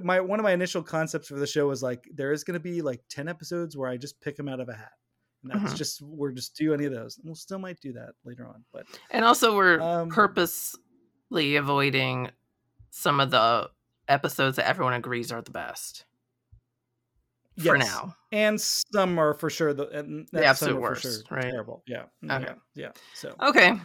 my 0.02 0.20
one 0.20 0.40
of 0.40 0.44
my 0.44 0.52
initial 0.52 0.82
concepts 0.82 1.28
for 1.28 1.38
the 1.38 1.46
show 1.46 1.68
was 1.68 1.82
like 1.82 2.08
there 2.14 2.32
is 2.32 2.44
going 2.44 2.54
to 2.54 2.60
be 2.60 2.82
like 2.82 3.02
ten 3.08 3.28
episodes 3.28 3.76
where 3.76 3.88
I 3.88 3.96
just 3.96 4.20
pick 4.20 4.36
them 4.36 4.48
out 4.48 4.60
of 4.60 4.68
a 4.68 4.74
hat. 4.74 4.92
And 5.42 5.52
that's 5.52 5.72
Mhm. 5.72 5.76
just 5.76 6.02
we're 6.02 6.32
just 6.32 6.56
do 6.56 6.74
any 6.74 6.84
of 6.84 6.92
those. 6.92 7.16
And 7.18 7.26
we'll 7.26 7.36
still 7.36 7.58
might 7.60 7.80
do 7.80 7.92
that 7.92 8.14
later 8.24 8.46
on, 8.46 8.64
but 8.72 8.86
and 9.10 9.24
also 9.24 9.56
we're 9.56 9.78
Um, 9.78 10.08
purposely 10.08 11.56
avoiding 11.56 12.30
some 12.90 13.20
of 13.20 13.30
the 13.30 13.70
episodes 14.08 14.56
that 14.56 14.66
everyone 14.68 14.94
agrees 14.94 15.32
are 15.32 15.42
the 15.42 15.50
best 15.50 16.06
for 17.64 17.78
now. 17.78 18.14
and 18.32 18.60
some 18.60 19.18
are 19.18 19.34
for 19.34 19.50
sure 19.50 19.72
the 19.74 19.88
and 19.88 20.28
The 20.32 20.44
absolute 20.44 20.80
worst, 20.80 21.02
sure 21.02 21.12
right? 21.30 21.42
Terrible. 21.50 21.82
Yeah. 21.86 22.04
Okay. 22.24 22.44
Yeah. 22.44 22.54
Yeah. 22.74 22.90
So 23.14 23.34
Okay, 23.42 23.78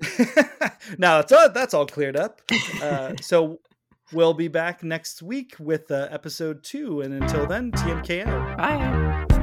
now 0.98 1.20
it's 1.20 1.32
all, 1.32 1.50
that's 1.50 1.74
all 1.74 1.86
cleared 1.86 2.16
up. 2.16 2.42
Uh, 2.82 3.14
so 3.20 3.60
we'll 4.12 4.34
be 4.34 4.48
back 4.48 4.82
next 4.82 5.22
week 5.22 5.54
with 5.58 5.90
uh, 5.90 6.08
episode 6.10 6.62
two, 6.62 7.00
and 7.00 7.14
until 7.14 7.46
then, 7.46 7.72
TMK 7.72 8.26
out. 8.26 8.56
bye. 8.58 9.35